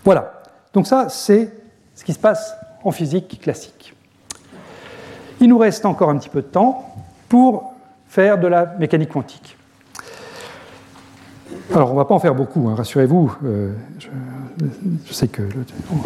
[0.03, 0.43] Voilà,
[0.73, 1.51] donc ça c'est
[1.95, 3.93] ce qui se passe en physique classique.
[5.41, 6.95] Il nous reste encore un petit peu de temps
[7.27, 7.73] pour
[8.07, 9.57] faire de la mécanique quantique.
[11.73, 13.37] Alors, on ne va pas en faire beaucoup, hein, rassurez-vous.
[13.43, 13.73] Euh,
[15.07, 15.43] je, sais que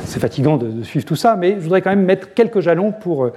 [0.06, 3.26] c'est fatigant de, suivre tout ça, mais je voudrais quand même mettre quelques jalons pour,
[3.26, 3.34] euh,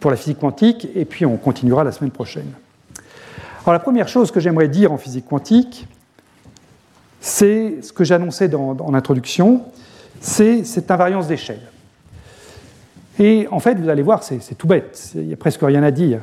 [0.00, 2.50] pour la physique quantique, et puis on continuera la semaine prochaine.
[3.62, 5.86] Alors, la première chose que j'aimerais dire en physique quantique,
[7.20, 9.62] c'est ce que j'annonçais en introduction,
[10.20, 11.60] c'est cette invariance d'échelle.
[13.18, 15.90] Et en fait, vous allez voir, c'est tout bête, il n'y a presque rien à
[15.90, 16.20] dire.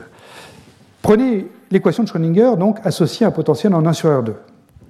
[1.01, 4.33] Prenez l'équation de Schrödinger, donc associée à un potentiel en 1 sur R2.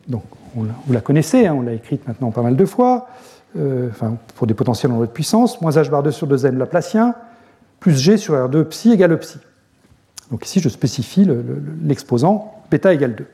[0.07, 3.07] Donc, vous la connaissez, hein, on l'a écrite maintenant pas mal de fois,
[3.57, 3.89] euh,
[4.35, 7.15] pour des potentiels en de puissance, moins h bar 2 sur 2n laplacien,
[7.83, 9.39] plus g sur R2 psi égale psi.
[10.31, 11.27] Donc ici, je spécifie
[11.83, 13.25] l'exposant bêta égale 2.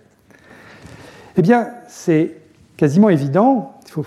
[1.38, 2.36] Eh bien, c'est
[2.76, 4.02] quasiment évident, je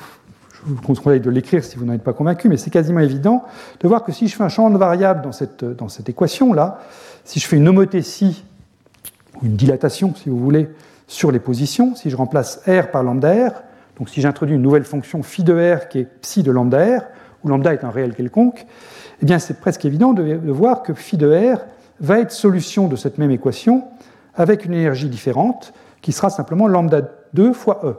[0.64, 3.44] vous conseille de l'écrire si vous n'en êtes pas convaincu, mais c'est quasiment évident
[3.78, 6.80] de voir que si je fais un champ de variable dans cette, équation-là,
[7.24, 8.44] si je fais une homothétie,
[9.44, 10.68] une dilatation, si vous voulez,
[11.06, 13.52] sur les positions, si je remplace R par lambda R,
[13.96, 17.02] donc si j'introduis une nouvelle fonction phi de R qui est psi de lambda R,
[17.44, 18.66] où lambda est un réel quelconque,
[19.22, 21.60] eh bien c'est presque évident de, voir que phi de R
[22.00, 23.84] va être solution de cette même équation
[24.34, 27.02] avec une énergie différente qui sera simplement lambda
[27.34, 27.94] 2 fois E.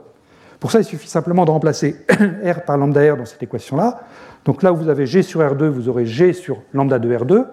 [0.60, 2.04] Pour ça, il suffit simplement de remplacer
[2.44, 4.00] R par lambda R dans cette équation-là.
[4.44, 7.46] Donc là où vous avez G sur R2, vous aurez G sur lambda de R2.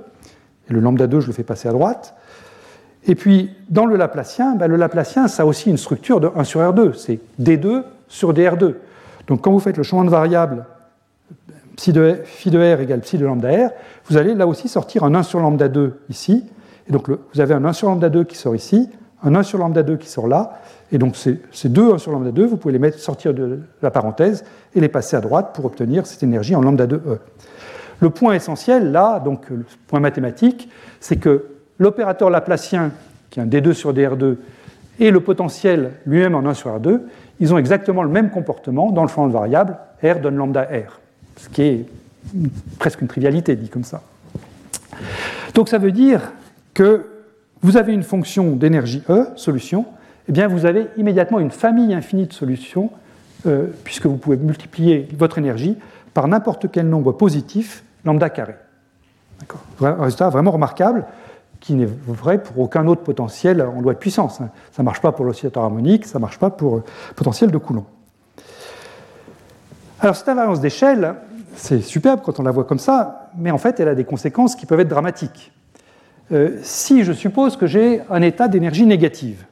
[0.69, 2.15] Et le lambda 2, je le fais passer à droite.
[3.07, 6.43] Et puis, dans le Laplacien, ben, le Laplacien, ça a aussi une structure de 1
[6.43, 8.75] sur R2, c'est D2 sur DR2.
[9.27, 10.65] Donc, quand vous faites le changement de variable
[11.75, 13.69] psi de, phi de R égale psi de lambda R,
[14.05, 16.45] vous allez là aussi sortir un 1 sur lambda 2 ici.
[16.87, 18.89] Et donc, vous avez un 1 sur lambda 2 qui sort ici,
[19.23, 20.59] un 1 sur lambda 2 qui sort là.
[20.91, 23.91] Et donc, ces, deux 1 sur lambda 2, vous pouvez les mettre, sortir de la
[23.91, 24.43] parenthèse
[24.75, 27.19] et les passer à droite pour obtenir cette énergie en lambda 2E.
[27.99, 30.69] Le point essentiel, là, donc le point mathématique,
[30.99, 31.45] c'est que
[31.77, 32.91] l'opérateur laplacien,
[33.29, 34.37] qui est un D2 sur DR2,
[34.99, 37.01] et le potentiel lui-même en 1 sur R2,
[37.39, 41.00] ils ont exactement le même comportement dans le champ de variable R donne lambda R,
[41.37, 41.85] ce qui est
[42.79, 44.01] presque une trivialité dit comme ça.
[45.53, 46.31] Donc ça veut dire
[46.73, 47.05] que
[47.61, 49.85] vous avez une fonction d'énergie E, solution, et
[50.29, 52.91] eh bien vous avez immédiatement une famille infinie de solutions,
[53.45, 55.77] euh, puisque vous pouvez multiplier votre énergie
[56.13, 58.55] par n'importe quel nombre positif, lambda carré.
[59.81, 61.05] Un résultat vraiment remarquable
[61.59, 64.37] qui n'est vrai pour aucun autre potentiel en loi de puissance.
[64.37, 66.83] Ça ne marche pas pour l'oscillateur harmonique, ça ne marche pas pour le
[67.15, 67.85] potentiel de Coulomb.
[70.01, 71.13] Alors cette invariance d'échelle,
[71.55, 74.55] c'est superbe quand on la voit comme ça, mais en fait elle a des conséquences
[74.55, 75.51] qui peuvent être dramatiques.
[76.31, 79.45] Euh, si je suppose que j'ai un état d'énergie négative,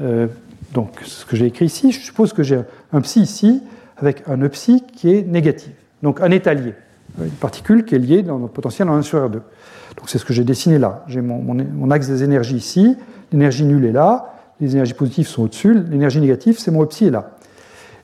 [0.00, 0.28] euh,
[0.72, 2.58] donc ce que j'ai écrit ici, je suppose que j'ai
[2.90, 3.62] un psi ici
[3.98, 5.72] avec un e psi qui est négatif,
[6.02, 6.72] donc un état lié,
[7.20, 9.32] une particule qui est liée dans le potentiel en 1 sur R2.
[9.32, 11.04] Donc c'est ce que j'ai dessiné là.
[11.06, 12.96] J'ai mon, axe des énergies ici,
[13.30, 17.10] l'énergie nulle est là, les énergies positives sont au-dessus, l'énergie négative, c'est mon epsi est
[17.10, 17.32] là.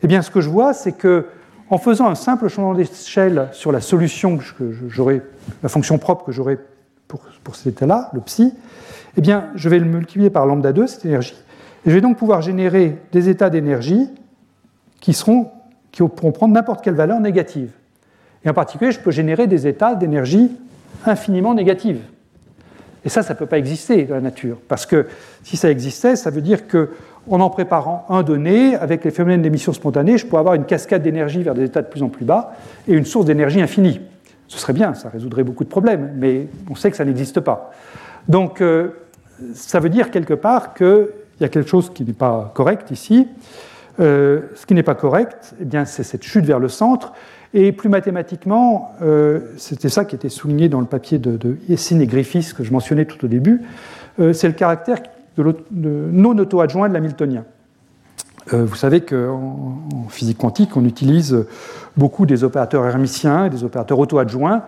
[0.03, 1.27] Eh bien, ce que je vois, c'est que
[1.73, 4.39] en faisant un simple changement d'échelle sur la solution
[4.89, 5.23] j'aurai,
[5.63, 6.59] la fonction propre que j'aurai
[7.09, 8.53] pour, cet état-là, le psi,
[9.17, 11.35] eh bien, je vais le multiplier par lambda 2, cette énergie,
[11.87, 14.07] et je vais donc pouvoir générer des états d'énergie
[15.01, 15.19] qui
[15.93, 17.71] qui pourront prendre n'importe quelle valeur négative.
[18.45, 20.51] Et en particulier, je peux générer des états d'énergie
[21.07, 22.01] infiniment négative.
[23.05, 25.07] Et ça, ça ne peut pas exister dans la nature, parce que
[25.43, 26.91] si ça existait, ça veut dire que
[27.31, 31.03] en en préparant un donné, avec les phénomènes d'émission spontanée, je pourrais avoir une cascade
[31.03, 32.55] d'énergie vers des états de plus en plus bas
[32.89, 34.01] et une source d'énergie infinie.
[34.49, 37.73] Ce serait bien, ça résoudrait beaucoup de problèmes, mais on sait que ça n'existe pas.
[38.29, 38.89] Donc, euh,
[39.55, 41.09] ça veut dire quelque part qu'il
[41.41, 43.29] y a quelque chose qui n'est pas correct ici.
[44.01, 47.13] Euh, ce qui n'est pas correct, eh bien, c'est cette chute vers le centre.
[47.55, 52.07] Et plus mathématiquement, euh, c'était ça qui était souligné dans le papier de, de et
[52.07, 53.63] Griffiths que je mentionnais tout au début,
[54.19, 54.99] c'est le caractère
[55.37, 57.45] de, non auto-adjoint de l'hamiltonien.
[58.53, 61.47] Euh, vous savez qu'en en physique quantique, on utilise
[61.97, 64.63] beaucoup des opérateurs hermitiens et des opérateurs auto-adjoints,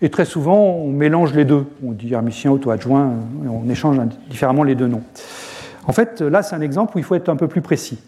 [0.00, 1.64] et très souvent on mélange les deux.
[1.84, 3.14] On dit hermitien, auto-adjoint,
[3.44, 5.02] et on échange différemment les deux noms.
[5.86, 7.98] En fait, là, c'est un exemple où il faut être un peu plus précis.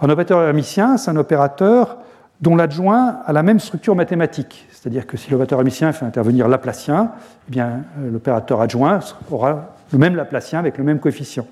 [0.00, 1.98] Un opérateur hermitien, c'est un opérateur
[2.40, 4.66] dont l'adjoint a la même structure mathématique.
[4.70, 7.12] C'est-à-dire que si l'opérateur hermitien fait intervenir Laplacien,
[7.52, 7.64] eh euh,
[8.12, 9.00] l'opérateur adjoint
[9.30, 11.46] aura le même Laplacien avec le même coefficient.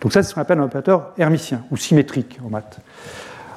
[0.00, 2.80] Donc ça, c'est ce qu'on appelle un opérateur hermitien ou symétrique en maths.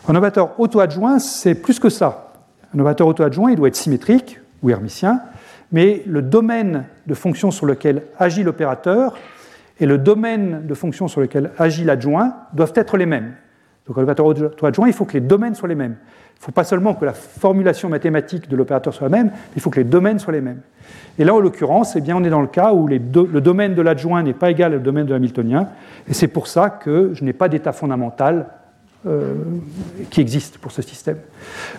[0.08, 2.34] Un opérateur auto-adjoint, c'est plus que ça.
[2.76, 5.22] Un opérateur auto-adjoint, il doit être symétrique ou hermitien,
[5.72, 9.18] mais le domaine de fonction sur lequel agit l'opérateur
[9.80, 13.34] et le domaine de fonction sur lequel agit l'adjoint doivent être les mêmes.
[13.88, 15.96] Donc, un opérateur auto-adjoint, il faut que les domaines soient les mêmes.
[16.36, 19.62] Il ne faut pas seulement que la formulation mathématique de l'opérateur soit la même, il
[19.62, 20.62] faut que les domaines soient les mêmes.
[21.22, 22.98] Et là, en l'occurrence, eh bien, on est dans le cas où le
[23.42, 25.68] domaine de l'adjoint n'est pas égal au domaine de l'hamiltonien,
[26.08, 28.48] et c'est pour ça que je n'ai pas d'état fondamental
[29.06, 29.36] euh,
[30.10, 31.18] qui existe pour ce système.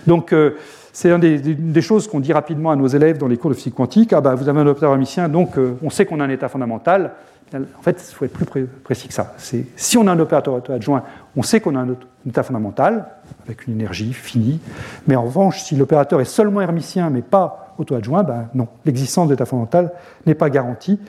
[0.07, 0.51] Donc, euh,
[0.93, 3.75] c'est une des, choses qu'on dit rapidement à nos élèves dans les cours de physique
[3.75, 4.13] quantique.
[4.13, 6.47] Ah ben, vous avez un opérateur hermitien, donc euh, on sait qu'on a un état
[6.47, 7.11] fondamental.
[7.53, 9.35] En fait, il faut être plus précis que ça.
[9.37, 11.03] Si on a un opérateur adjoint,
[11.35, 11.95] on sait qu'on a un
[12.25, 13.07] état fondamental,
[13.45, 14.61] avec une énergie finie.
[15.05, 19.45] Mais en revanche, si l'opérateur est seulement hermitien, mais pas auto-adjoint, ben non, l'existence d'état
[19.45, 19.91] fondamental
[20.25, 20.99] n'est pas garantie.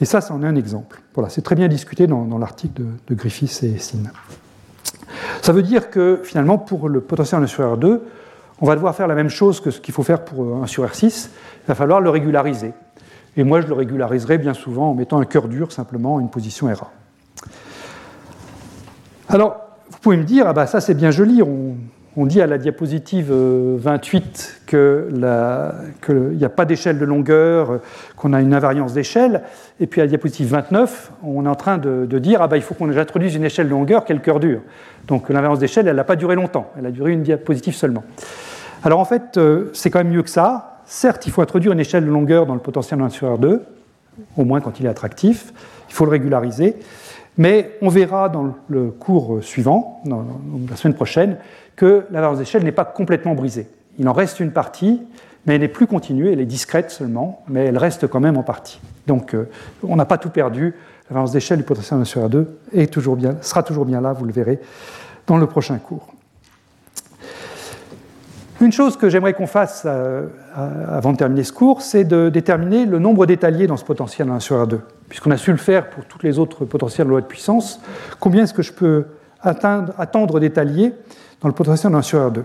[0.00, 1.02] Et ça, c'en est un exemple.
[1.14, 3.98] Voilà, c'est très bien discuté dans, l'article de, de, Griffiths et Sin.
[5.42, 8.00] Ça veut dire que finalement, pour le potentiel 1 sur R2,
[8.60, 10.84] on va devoir faire la même chose que ce qu'il faut faire pour 1 sur
[10.84, 11.28] R6.
[11.64, 12.72] Il va falloir le régulariser.
[13.36, 16.66] Et moi, je le régulariserai bien souvent en mettant un cœur dur simplement une position
[16.72, 16.90] RA.
[19.28, 19.56] Alors,
[19.90, 21.76] vous pouvez me dire, ah bah ça c'est bien joli, on,
[22.26, 27.80] dit à la diapositive 28 qu'il n'y a pas d'échelle de longueur,
[28.16, 29.42] qu'on a une invariance d'échelle,
[29.80, 32.62] et puis à la diapositive 29, on est en train de, dire, ah bah il
[32.62, 34.60] faut qu'on introduise une échelle de longueur le cœur dur.
[35.08, 38.04] Donc l'invariance d'échelle, elle n'a pas duré longtemps, elle a duré une diapositive seulement.
[38.84, 41.80] Alors en fait, euh, c'est quand même mieux que ça, certes, il faut introduire une
[41.80, 43.60] échelle de longueur dans le potentiel 1 sur R2,
[44.36, 45.52] au moins quand il est attractif,
[45.88, 46.76] il faut le régulariser,
[47.36, 51.36] mais on verra dans le cours suivant, la semaine prochaine,
[51.76, 53.68] que la variance d'échelle n'est pas complètement brisée.
[53.98, 55.02] Il en reste une partie,
[55.46, 58.42] mais elle n'est plus continue, elle est discrète seulement, mais elle reste quand même en
[58.42, 58.80] partie.
[59.06, 59.48] Donc euh,
[59.82, 60.74] on n'a pas tout perdu,
[61.10, 64.12] la variance d'échelle du potentiel 1 sur R2 est toujours bien, sera toujours bien là,
[64.12, 64.58] vous le verrez
[65.26, 66.14] dans le prochain cours.
[68.60, 72.86] Une chose que j'aimerais qu'on fasse euh, avant de terminer ce cours, c'est de déterminer
[72.86, 74.78] le nombre d'étaliers dans ce potentiel 1 sur R2.
[75.08, 77.80] Puisqu'on a su le faire pour tous les autres potentiels de loi de puissance,
[78.20, 79.06] combien est-ce que je peux
[79.42, 80.92] atteindre, attendre d'étaliers
[81.44, 82.42] dans le potentiel 1 sur R2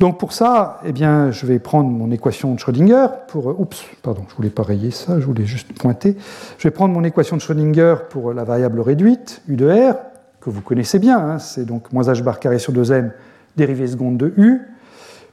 [0.00, 3.60] donc pour ça, eh bien, je vais prendre mon équation de Schrödinger pour...
[3.60, 6.16] Oups, pardon, je voulais pas rayer ça, je voulais juste pointer.
[6.56, 9.96] Je vais prendre mon équation de Schrödinger pour la variable réduite, U de R,
[10.40, 13.10] que vous connaissez bien, hein, c'est donc moins h bar carré sur 2m
[13.56, 14.60] dérivée seconde de U,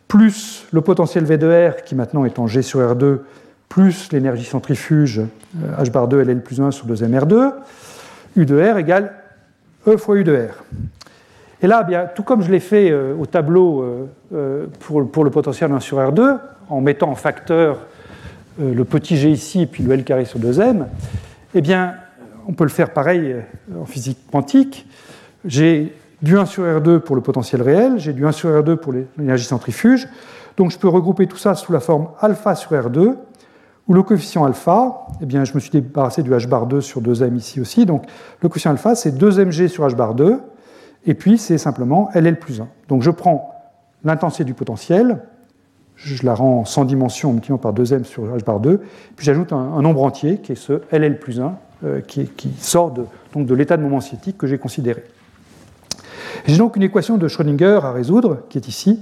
[0.07, 3.20] plus le potentiel V de R, qui maintenant est en G sur R2,
[3.70, 7.52] plus l'énergie centrifuge euh, H bar 2 LN plus 1 sur 2M R2,
[8.36, 9.14] U de R égale
[9.88, 10.64] E fois U de R.
[11.61, 11.84] Et là,
[12.14, 15.98] tout comme je l'ai fait euh, au tableau euh, pour, pour, le potentiel 1 sur
[15.98, 16.38] R2,
[16.69, 17.80] en mettant en facteur
[18.57, 20.86] le petit g ici et puis le L carré sur 2M,
[21.53, 21.95] eh bien,
[22.48, 23.36] on peut le faire pareil
[23.77, 24.88] en physique quantique.
[25.44, 28.94] J'ai du 1 sur R2 pour le potentiel réel, j'ai du 1 sur R2 pour
[29.18, 30.07] l'énergie centrifuge.
[30.57, 33.15] Donc je peux regrouper tout ça sous la forme alpha sur R2,
[33.88, 37.02] où le coefficient alpha, eh bien, je me suis débarrassé du h bar 2 sur
[37.02, 37.86] 2m ici aussi.
[37.86, 38.06] Donc
[38.41, 40.40] le coefficient alpha, c'est 2mg sur h bar 2,
[41.06, 42.68] et puis c'est simplement LL plus 1.
[42.88, 43.52] Donc je prends
[44.03, 45.19] l'intensité du potentiel,
[45.95, 48.82] je la rends sans dimension en multipliant par 2m sur h bar 2,
[49.15, 52.30] puis j'ajoute un, nombre entier qui est ce LL plus 1, euh, qui,
[52.60, 53.06] sort de,
[53.36, 55.03] de l'état de moment cinétique que j'ai considéré.
[56.45, 58.99] J'ai donc une équation de Schrödinger à résoudre, qui est ici.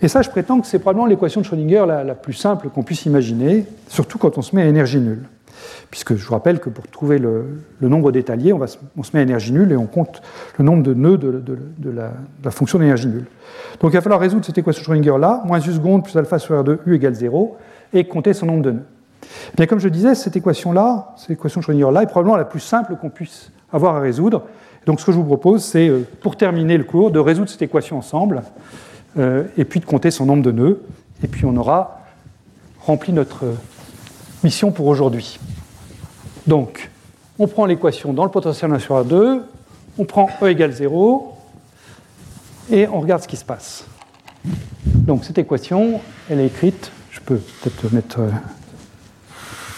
[0.00, 3.04] Et ça, je prétends que c'est probablement l'équation de Schrödinger la, plus simple qu'on puisse
[3.06, 5.24] imaginer, surtout quand on se met à énergie nulle.
[5.92, 7.44] Puisque je vous rappelle que pour trouver le,
[7.82, 10.22] nombre d'étaliers, on, se met à énergie nulle et on compte
[10.56, 13.26] le nombre de nœuds de, la, fonction d'énergie nulle.
[13.78, 16.78] Donc il va falloir résoudre cette équation Schrödinger-là, moins u seconde plus alpha sur R2
[16.86, 17.58] u égale 0,
[17.92, 18.86] et compter son nombre de nœuds.
[19.54, 23.10] Bien, comme je disais, cette équation-là, cette équation Schrödinger-là, est probablement la plus simple qu'on
[23.10, 24.44] puisse avoir à résoudre,
[24.86, 27.60] donc ce que je vous propose, c'est, euh, pour terminer le cours, de résoudre cette
[27.60, 28.44] équation ensemble,
[29.18, 30.80] euh, et puis de compter son nombre de nœuds,
[31.22, 32.00] et puis on aura
[32.80, 33.44] rempli notre
[34.42, 35.38] mission pour aujourd'hui.
[36.46, 36.90] Donc,
[37.38, 39.42] on prend l'équation dans le potentiel 1 sur A2,
[39.98, 41.36] on prend E égale 0,
[42.70, 43.84] et on regarde ce qui se passe.
[44.84, 46.00] Donc Donc cette équation,
[46.30, 48.30] elle est écrite, je peux peut-être mettre euh,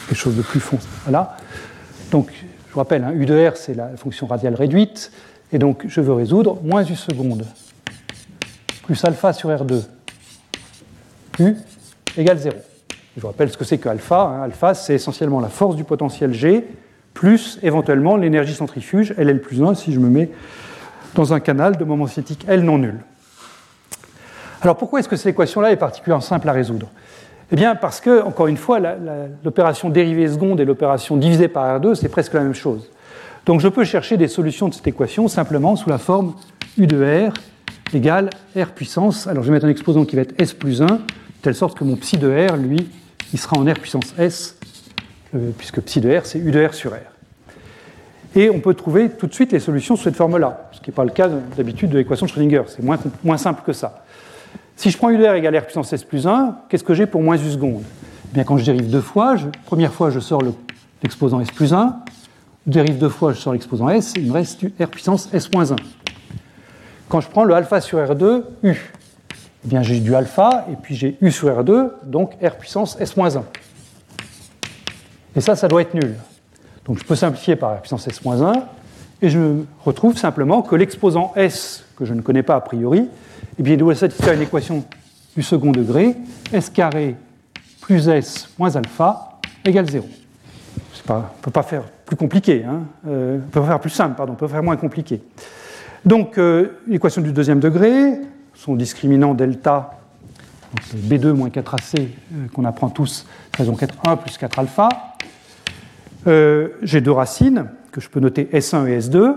[0.08, 0.86] quelque chose de plus foncé.
[1.04, 1.36] Voilà.
[2.10, 5.10] Donc je vous rappelle, hein, U de R, c'est la fonction radiale réduite,
[5.52, 7.44] et donc je veux résoudre moins U seconde
[8.84, 9.82] plus alpha sur R2
[11.40, 11.56] U
[12.16, 12.54] égale 0.
[13.16, 14.22] Je vous rappelle ce que c'est que alpha.
[14.22, 14.42] Hein.
[14.42, 16.66] Alpha, c'est essentiellement la force du potentiel G
[17.12, 20.30] plus éventuellement l'énergie centrifuge, LL plus 1, si je me mets
[21.14, 22.96] dans un canal de moment cinétique L non nul.
[24.62, 26.88] Alors pourquoi est-ce que cette équation-là est particulièrement simple à résoudre?
[27.52, 28.80] Eh bien parce que, encore une fois,
[29.44, 32.90] l'opération dérivée seconde et l'opération divisée par R2, c'est presque la même chose.
[33.46, 36.34] Donc je peux chercher des solutions de cette équation simplement sous la forme
[36.78, 37.34] U de R
[37.94, 39.28] égale R puissance.
[39.28, 41.00] Alors je vais mettre un exposant qui va être S plus 1, de
[41.42, 42.88] telle sorte que mon psi de R, lui,
[43.34, 44.56] il sera en R puissance S,
[45.34, 46.98] euh, puisque psi de R, c'est U de R sur R.
[48.36, 50.94] Et on peut trouver tout de suite les solutions sous cette forme-là, ce qui n'est
[50.94, 54.04] pas le cas d'habitude de l'équation de Schrödinger, c'est moins, simple que ça.
[54.76, 57.06] Si je prends U de R égale R puissance S plus 1, qu'est-ce que j'ai
[57.06, 57.82] pour moins U seconde?
[58.30, 59.34] Eh bien, Quand je dérive deux fois,
[59.66, 60.42] première fois je sors
[61.02, 61.96] l'exposant S plus 1,
[62.68, 65.72] je dérive deux fois, je sors l'exposant S, il me reste R puissance S moins
[65.72, 65.76] 1.
[67.08, 68.76] Quand je prends le alpha sur R2, U,
[69.64, 73.42] eh bien j'ai du alpha, et puis j'ai U sur R2, donc R puissance S-1.
[75.36, 76.14] Et ça, ça doit être nul.
[76.84, 78.62] Donc je peux simplifier par R puissance S-1,
[79.22, 83.08] et je retrouve simplement que l'exposant S, que je ne connais pas a priori,
[83.58, 84.84] eh bien, il doit satisfaire une équation
[85.36, 86.16] du second degré,
[86.52, 87.16] S carré
[87.80, 90.06] plus S moins alpha égale 0.
[91.08, 92.82] on ne peut pas faire plus compliqué, hein.
[93.08, 95.22] euh, on peut faire plus simple, pardon, on peut faire moins compliqué.
[96.04, 98.20] Donc, euh, l'équation du deuxième degré,
[98.54, 99.90] son discriminant delta,
[100.96, 102.06] B2 moins 4AC euh,
[102.52, 103.26] qu'on apprend tous,
[103.56, 104.88] ça va donc être 1 plus 4 alpha.
[106.26, 109.34] Euh, j'ai deux racines que je peux noter S1 et S2.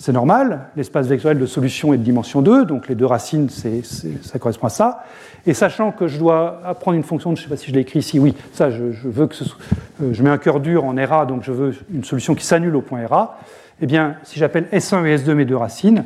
[0.00, 4.38] C'est normal, l'espace vectoriel de solution est de dimension 2, donc les deux racines, ça
[4.38, 5.04] correspond à ça.
[5.44, 7.80] Et sachant que je dois apprendre une fonction, je ne sais pas si je l'ai
[7.80, 9.58] écrit ici, oui, ça, je, veux que ce soit,
[10.00, 12.76] euh, je mets un cœur dur en RA, donc je veux une solution qui s'annule
[12.76, 13.40] au point RA.
[13.80, 16.04] Eh bien, si j'appelle S1 et S2 mes deux racines,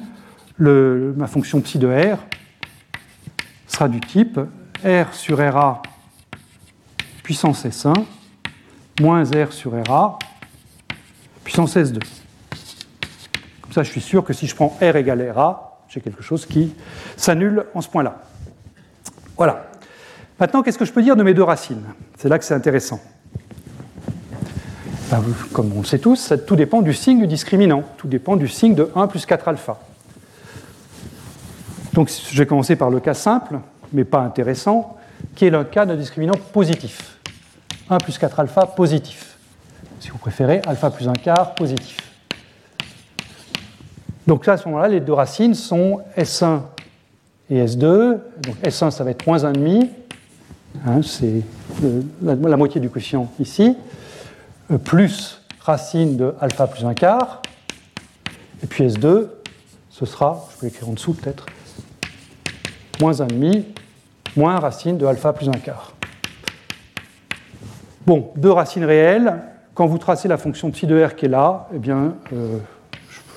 [0.59, 2.19] ma fonction psi de R
[3.73, 4.39] sera du type
[4.85, 5.83] R sur RA
[7.23, 7.95] puissance S1
[9.01, 10.19] moins R sur RA
[11.45, 11.99] puissance S2.
[13.63, 16.47] Comme ça, je suis sûr que si je prends R égale RA, j'ai quelque chose
[16.47, 16.75] qui
[17.17, 18.23] s'annule en ce point-là.
[19.37, 19.71] Voilà.
[20.39, 21.85] Maintenant, qu'est-ce que je peux dire de mes deux racines?
[22.19, 23.01] C'est là que c'est intéressant.
[25.11, 25.23] Ben,
[25.53, 27.83] comme on le sait tous, tout dépend du signe du discriminant.
[27.97, 29.79] Tout dépend du signe de 1 plus 4 alpha.
[31.93, 33.59] Donc je vais commencer par le cas simple,
[33.93, 34.97] mais pas intéressant,
[35.35, 37.19] qui est le cas d'un discriminant positif.
[37.91, 39.37] 1 plus 4 alpha positif.
[40.01, 41.99] Si vous préférez, alpha plus 1 quart positif.
[44.27, 46.61] Donc là, à ce moment-là, les deux racines sont S1
[47.51, 48.19] et S2.
[48.43, 49.89] Donc S1, ça va être moins 1,5.
[50.87, 51.43] Hein, c'est
[52.23, 53.77] la, la, moitié du coefficient ici.
[54.71, 57.43] Euh, plus racine de alpha plus 1 quart.
[58.63, 59.27] Et puis S2,
[59.91, 61.47] ce sera, je peux l'écrire en dessous peut-être,
[63.01, 63.65] moins 1,5
[64.37, 65.93] moins racine de alpha plus 1 quart.
[68.07, 69.43] Bon, deux racines réelles.
[69.75, 72.59] Quand vous tracez la fonction psi de r qui est là, eh bien, euh,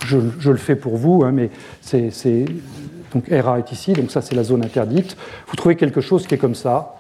[0.06, 1.50] je, le fais pour vous, hein, mais
[1.82, 2.46] c'est,
[3.14, 5.16] donc RA est ici, donc ça c'est la zone interdite.
[5.48, 6.96] Vous trouvez quelque chose qui est comme ça,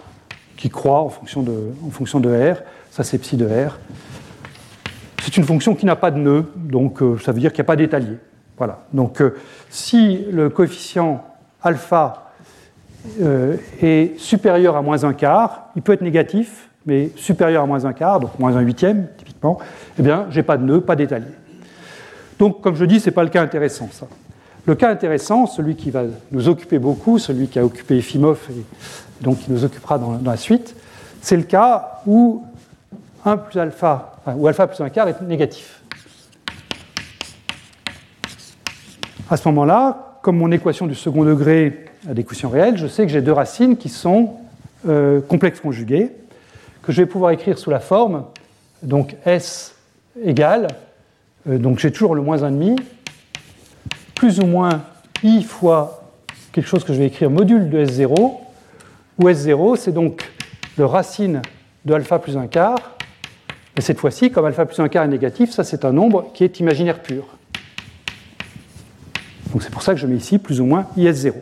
[0.55, 2.57] qui croît en fonction de, en fonction de R.
[2.91, 3.77] Ça c'est psi de R.
[5.21, 7.65] C'est une fonction qui n'a pas de nœud, donc euh, ça veut dire qu'il n'y
[7.65, 8.17] a pas d'étalier.
[8.57, 8.85] Voilà.
[8.93, 9.35] Donc euh,
[9.69, 11.25] si le coefficient
[11.61, 12.24] alpha
[13.21, 17.85] euh, est supérieur à moins un quart, il peut être négatif, mais supérieur à moins
[17.85, 19.57] un quart, donc moins un huitième typiquement,
[19.97, 21.25] eh bien, j'ai pas de nœud, pas d'étalier.
[22.37, 24.07] Donc, comme je dis, ce n'est pas le cas intéressant, ça.
[24.65, 29.23] Le cas intéressant, celui qui va nous occuper beaucoup, celui qui a occupé Efimov et
[29.23, 30.75] donc qui nous occupera dans, la suite,
[31.21, 32.43] c'est le cas où
[33.23, 35.81] 1 plus alpha, où alpha plus un quart est négatif.
[39.29, 43.05] À ce moment-là, comme mon équation du second degré à des quotients réels, je sais
[43.05, 44.35] que j'ai deux racines qui sont
[44.87, 46.11] euh, complexes conjuguées,
[46.83, 48.25] que je vais pouvoir écrire sous la forme,
[48.83, 49.75] donc S
[50.23, 50.67] égale,
[51.49, 52.79] euh, donc j'ai toujours le moins 1,5,
[54.13, 54.83] plus ou moins
[55.23, 56.11] I fois
[56.51, 58.33] quelque chose que je vais écrire module de S0,
[59.19, 60.31] où S0 c'est donc
[60.77, 61.41] le racine
[61.85, 62.97] de alpha plus 1 quart,
[63.77, 66.43] et cette fois-ci, comme alpha plus 1 quart est négatif, ça c'est un nombre qui
[66.43, 67.25] est imaginaire pur.
[69.51, 71.33] Donc c'est pour ça que je mets ici plus ou moins IS0.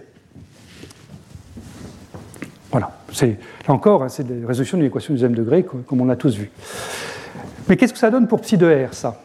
[3.19, 3.33] Voilà.
[3.67, 6.35] Là encore, hein, c'est la résolution d'une équation du deuxième degré, comme on l'a tous
[6.35, 6.51] vu.
[7.67, 9.21] Mais qu'est-ce que ça donne pour psi de R, ça?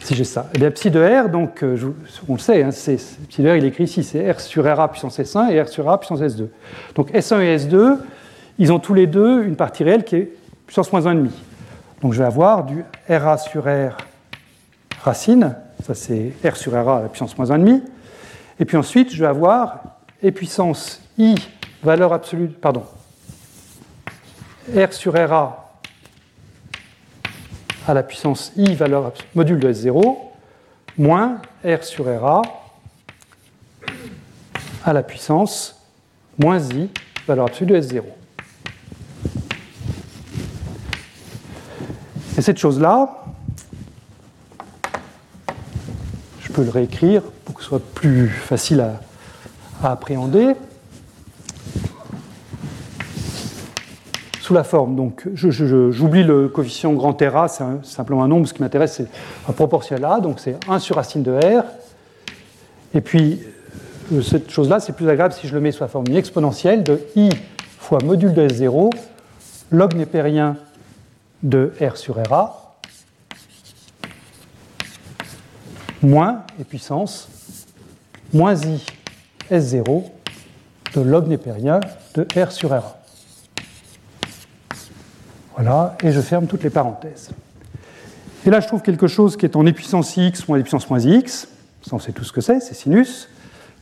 [0.00, 0.50] Si j'ai ça.
[0.54, 1.76] Eh bien, psi de R, donc, euh,
[2.28, 4.90] on le sait, hein, psi de R, il est écrit ici, c'est R sur RA
[4.90, 6.48] puissance S1 et R sur RA puissance S2.
[6.94, 7.98] Donc S1 et S2,
[8.58, 10.32] ils ont tous les deux une partie réelle qui est
[10.66, 11.28] puissance moins 1,5.
[12.00, 13.96] Donc je vais avoir du RA sur R
[15.02, 15.54] racine,
[15.84, 17.82] ça c'est R sur RA à puissance moins 1,5.
[18.58, 19.80] Et puis ensuite, je vais avoir
[20.24, 21.34] E puissance I,
[21.82, 22.84] valeur absolue, pardon,
[24.74, 25.72] R sur RA
[27.86, 30.16] à la puissance i valeur module de S0
[30.96, 32.42] moins R sur RA
[34.84, 35.80] à la puissance
[36.38, 36.90] moins i
[37.26, 38.02] valeur absolue de S0.
[42.38, 43.24] Et cette chose-là,
[46.40, 49.00] je peux le réécrire pour que ce soit plus facile à,
[49.82, 50.54] à appréhender.
[54.52, 54.96] La forme.
[54.96, 58.46] Donc, j'oublie le coefficient grand R c'est simplement un nombre.
[58.46, 59.06] Ce qui m'intéresse, c'est
[59.48, 61.64] un proportionnel A, donc c'est 1 sur racine de R.
[62.94, 63.40] Et puis,
[64.12, 67.00] euh, cette chose-là, c'est plus agréable si je le mets sous la forme exponentielle de
[67.16, 67.30] I
[67.78, 68.90] fois module de S0,
[69.70, 70.56] log népérien
[71.42, 72.76] de R sur RA,
[76.02, 77.28] moins, et puissance,
[78.32, 78.84] moins I
[79.50, 80.04] S0
[80.94, 81.80] de log népérien
[82.14, 83.01] de R sur RA.
[85.54, 87.30] Voilà, et je ferme toutes les parenthèses.
[88.44, 91.48] Et là, je trouve quelque chose qui est en puissance x moins puissance moins x.
[91.82, 93.28] Ça, on sait tout ce que c'est, c'est sinus.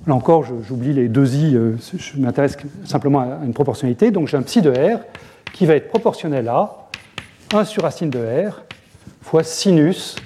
[0.07, 4.11] Là encore, j'oublie les deux i, euh, je m'intéresse simplement à une proportionnalité.
[4.11, 5.01] Donc j'ai un psi de r
[5.53, 6.89] qui va être proportionnel à
[7.53, 8.63] 1 sur racine de r
[9.23, 10.17] fois sinus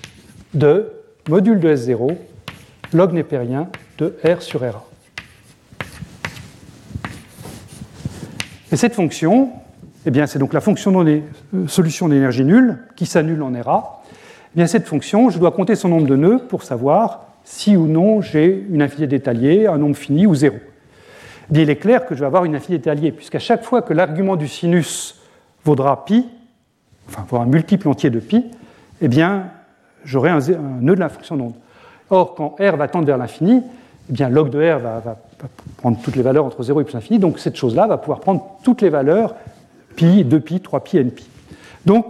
[0.54, 0.92] de
[1.28, 2.16] module de S0
[2.92, 3.68] log népérien
[3.98, 4.84] de R sur RA.
[8.70, 9.50] Et cette fonction,
[10.06, 11.22] eh bien, c'est donc la fonction des
[11.54, 14.02] euh, solutions d'énergie nulle qui s'annule en RA.
[14.54, 17.86] Eh bien, cette fonction, je dois compter son nombre de nœuds pour savoir si ou
[17.86, 20.56] non j'ai une infinité d'étaliers, un nombre fini ou zéro.
[21.54, 23.92] Eh il est clair que je vais avoir une infinité d'étaliers, puisqu'à chaque fois que
[23.92, 25.20] l'argument du sinus
[25.64, 26.26] vaudra pi,
[27.08, 28.44] enfin, vaudra un multiple entier de pi,
[29.00, 29.46] eh bien,
[30.04, 30.40] j'aurai un,
[30.80, 31.54] nœud de la fonction d'onde.
[32.10, 33.62] Or, quand R va tendre vers l'infini,
[34.10, 35.16] eh bien, log de R va, va,
[35.78, 38.58] prendre toutes les valeurs entre 0 et plus l'infini, donc cette chose-là va pouvoir prendre
[38.62, 39.34] toutes les valeurs
[39.94, 41.26] pi, 2pi, 3pi, npi.
[41.86, 42.06] Donc,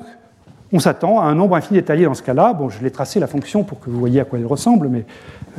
[0.73, 2.52] on s'attend à un nombre infini détaillé dans ce cas-là.
[2.52, 5.05] Bon, je l'ai tracé la fonction pour que vous voyez à quoi elle ressemble, mais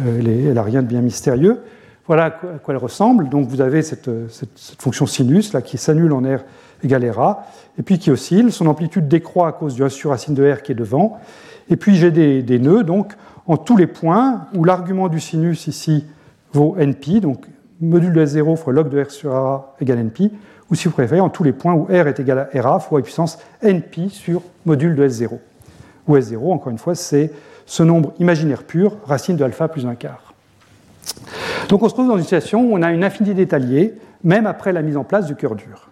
[0.01, 1.61] euh, elle n'a rien de bien mystérieux.
[2.07, 3.29] Voilà à quoi elle ressemble.
[3.29, 4.09] Donc, vous avez cette,
[4.77, 6.39] fonction sinus là, qui s'annule en R
[6.83, 7.47] égale RA,
[7.79, 8.51] et puis qui oscille.
[8.51, 11.17] Son amplitude décroît à cause du 1 sur racine de R qui est devant.
[11.69, 13.13] Et puis, j'ai des, nœuds, donc,
[13.47, 16.05] en tous les points où l'argument du sinus ici
[16.51, 17.45] vaut npi, donc
[17.79, 20.31] module de S0 fois log de R sur RA égale npi,
[20.69, 23.01] ou si vous préférez, en tous les points où R est égal à RA fois
[23.01, 25.37] puissance npi sur module de S0.
[26.07, 27.31] Où S0, encore une fois, c'est
[27.65, 30.33] ce nombre imaginaire pur, racine de alpha plus un quart.
[31.69, 33.93] Donc on se trouve dans une situation où on a une infinité d'étaliers,
[34.23, 35.89] même après la mise en place du cœur dur.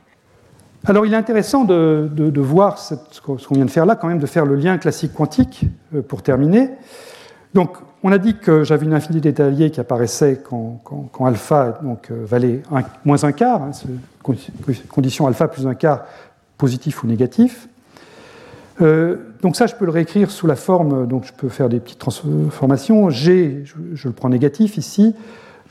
[0.86, 4.26] Alors il est intéressant de, voir ce qu'on vient de faire là, quand même, de
[4.26, 6.72] faire le lien classique quantique euh, pour terminer.
[7.54, 10.82] Donc on a dit que j'avais une infinité d'étaliers qui apparaissait quand,
[11.26, 12.62] alpha donc, euh, valait
[13.06, 13.72] moins un quart, hein,
[14.90, 16.04] condition alpha plus un quart
[16.58, 17.70] positif ou négatif.
[18.82, 21.80] Euh, donc ça, je peux le réécrire sous la forme, donc je peux faire des
[21.80, 23.10] petites transformations.
[23.10, 23.64] G,
[23.94, 25.16] je, le prends négatif ici.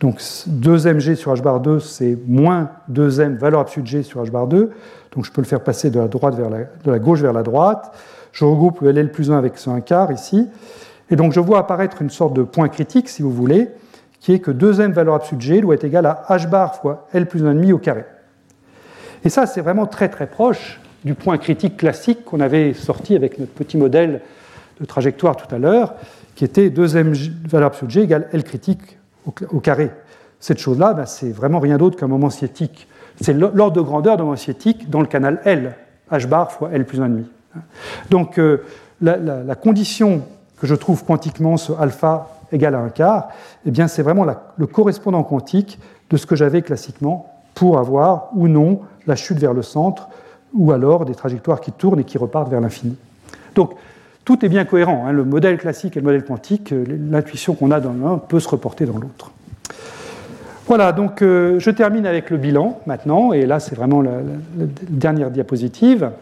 [0.00, 4.30] Donc 2mg sur h bar 2, c'est moins 2m valeur absolue de g sur h
[4.30, 4.70] bar 2.
[5.14, 7.94] Donc je peux le faire passer de la, de la gauche vers la droite.
[8.32, 10.48] Je regroupe le LL plus 1 avec ce 1 quart ici.
[11.12, 13.68] Et donc je vois apparaître une sorte de point critique, si vous voulez,
[14.18, 17.06] qui est que 2m valeur absolue de g doit être égale à h bar fois
[17.12, 18.05] L plus 1,5 au carré.
[19.22, 23.39] Et ça, c'est vraiment très très proche du point critique classique qu'on avait sorti avec
[23.39, 24.22] notre petit modèle
[24.80, 25.94] de trajectoire tout à l'heure,
[26.34, 27.12] qui était 2m
[27.47, 29.90] valeur absolue de g égale L critique au, carré.
[30.40, 32.89] Cette chose-là, ben, c'est vraiment rien d'autre qu'un moment sciatique.
[33.20, 35.76] C'est l'ordre de grandeur d'un moment sciatique dans le canal L,
[36.10, 37.24] h bar fois L plus 1,5.
[38.09, 38.62] Donc euh,
[39.02, 40.22] la condition
[40.62, 43.30] que je trouve quantiquement ce alpha égale à un quart,
[43.66, 48.47] eh bien c'est vraiment le correspondant quantique de ce que j'avais classiquement pour avoir ou
[48.47, 48.78] non
[49.09, 50.09] la chute vers le centre,
[50.55, 52.97] ou alors des trajectoires qui tournent et qui repartent vers l'infini.
[53.56, 53.72] Donc
[54.24, 55.05] tout est bien cohérent.
[55.05, 55.10] Hein.
[55.10, 58.48] le modèle classique et le modèle quantique, euh, l'intuition qu'on a dans l'un peut se
[58.48, 59.32] reporter dans l'autre.
[60.68, 64.12] Voilà, donc euh, je termine avec le bilan maintenant, et là c'est vraiment la,
[64.89, 66.12] dernière diapositive.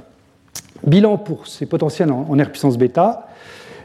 [0.87, 3.27] Bilan pour ces potentiels en, en R puissance bêta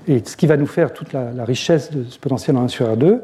[0.07, 2.87] et ce qui va nous faire toute la, richesse de ce potentiel en 1 sur
[2.87, 3.19] R2.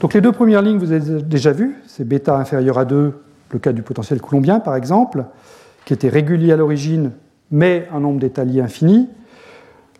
[0.00, 3.14] Donc les deux premières lignes, vous avez déjà vues, c'est bêta inférieur à 2,
[3.50, 5.24] le cas du potentiel coulombien par exemple,
[5.84, 7.12] qui était régulier à l'origine,
[7.50, 9.08] mais un nombre d'étaliers infini.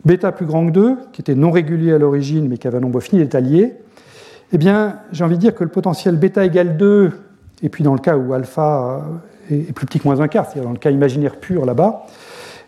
[0.04, 2.82] bêta plus grand que 2, qui était non régulier à l'origine, mais qui avait un
[2.82, 3.74] nombre fini d'étaliers,
[4.52, 7.12] eh bien, j'ai envie de dire que le potentiel bêta égale 2,
[7.62, 9.02] et puis dans le cas où alpha
[9.50, 12.06] est plus petit que moins un quart, c'est-à-dire dans le cas imaginaire pur là-bas,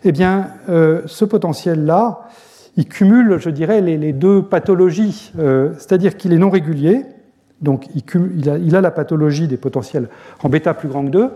[0.03, 2.27] eh bien, euh, ce potentiel-là,
[2.77, 7.05] il cumule, je dirais, les, deux pathologies, euh, c'est-à-dire qu'il est non régulier,
[7.61, 10.07] donc il, a, la pathologie des potentiels
[10.41, 11.29] en bêta plus grand que 2,